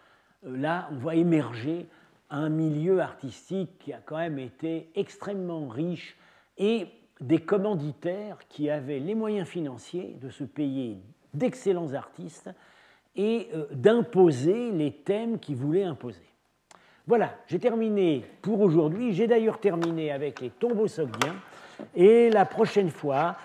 là, 0.43 0.89
on 0.93 0.97
voit 0.97 1.15
émerger 1.15 1.89
un 2.31 2.49
milieu 2.49 3.01
artistique 3.01 3.79
qui 3.79 3.93
a 3.93 4.01
quand 4.05 4.17
même 4.17 4.39
été 4.39 4.91
extrêmement 4.95 5.69
riche 5.69 6.17
et 6.61 6.87
des 7.21 7.39
commanditaires 7.39 8.39
qui 8.49 8.71
avaient 8.71 9.01
les 9.01 9.15
moyens 9.15 9.49
financiers 9.49 10.17
de 10.21 10.29
se 10.31 10.45
payer 10.45 10.99
d'excellents 11.35 11.95
artistes 11.95 12.51
et 13.17 13.49
euh, 13.55 13.67
d'imposer 13.73 14.71
les 14.71 14.93
thèmes 14.93 15.39
qu'il 15.39 15.57
voulait 15.57 15.83
imposer. 15.83 16.21
Voilà, 17.07 17.35
j'ai 17.49 17.59
terminé 17.59 18.25
pour 18.43 18.61
aujourd'hui. 18.61 19.13
J'ai 19.15 19.27
d'ailleurs 19.27 19.59
terminé 19.59 20.13
avec 20.13 20.41
les 20.41 20.51
tombeaux 20.51 20.87
sogdiens. 20.87 21.35
Et 21.95 22.31
la 22.31 22.45
prochaine 22.45 22.91
fois, 22.91 23.37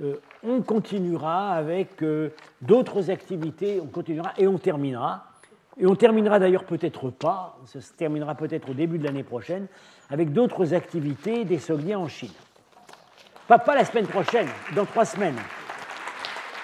euh, 0.00 0.16
on 0.42 0.62
continuera 0.62 1.52
avec 1.52 2.02
euh, 2.02 2.30
d'autres 2.62 3.10
activités. 3.10 3.80
On 3.80 3.86
continuera 3.86 4.32
et 4.38 4.46
on 4.46 4.58
terminera 4.58 5.26
Et 5.76 5.86
on 5.86 5.96
terminera 5.96 6.38
d'ailleurs 6.38 6.64
peut-être 6.64 7.10
pas, 7.10 7.58
ça 7.66 7.80
se 7.80 7.92
terminera 7.92 8.34
peut-être 8.34 8.70
au 8.70 8.74
début 8.74 8.98
de 8.98 9.04
l'année 9.04 9.24
prochaine, 9.24 9.66
avec 10.08 10.32
d'autres 10.32 10.72
activités 10.72 11.44
des 11.44 11.58
Sogliens 11.58 11.98
en 11.98 12.08
Chine. 12.08 12.30
Pas, 13.50 13.58
pas 13.58 13.74
la 13.74 13.84
semaine 13.84 14.06
prochaine, 14.06 14.46
dans 14.76 14.86
trois 14.86 15.04
semaines. 15.04 15.34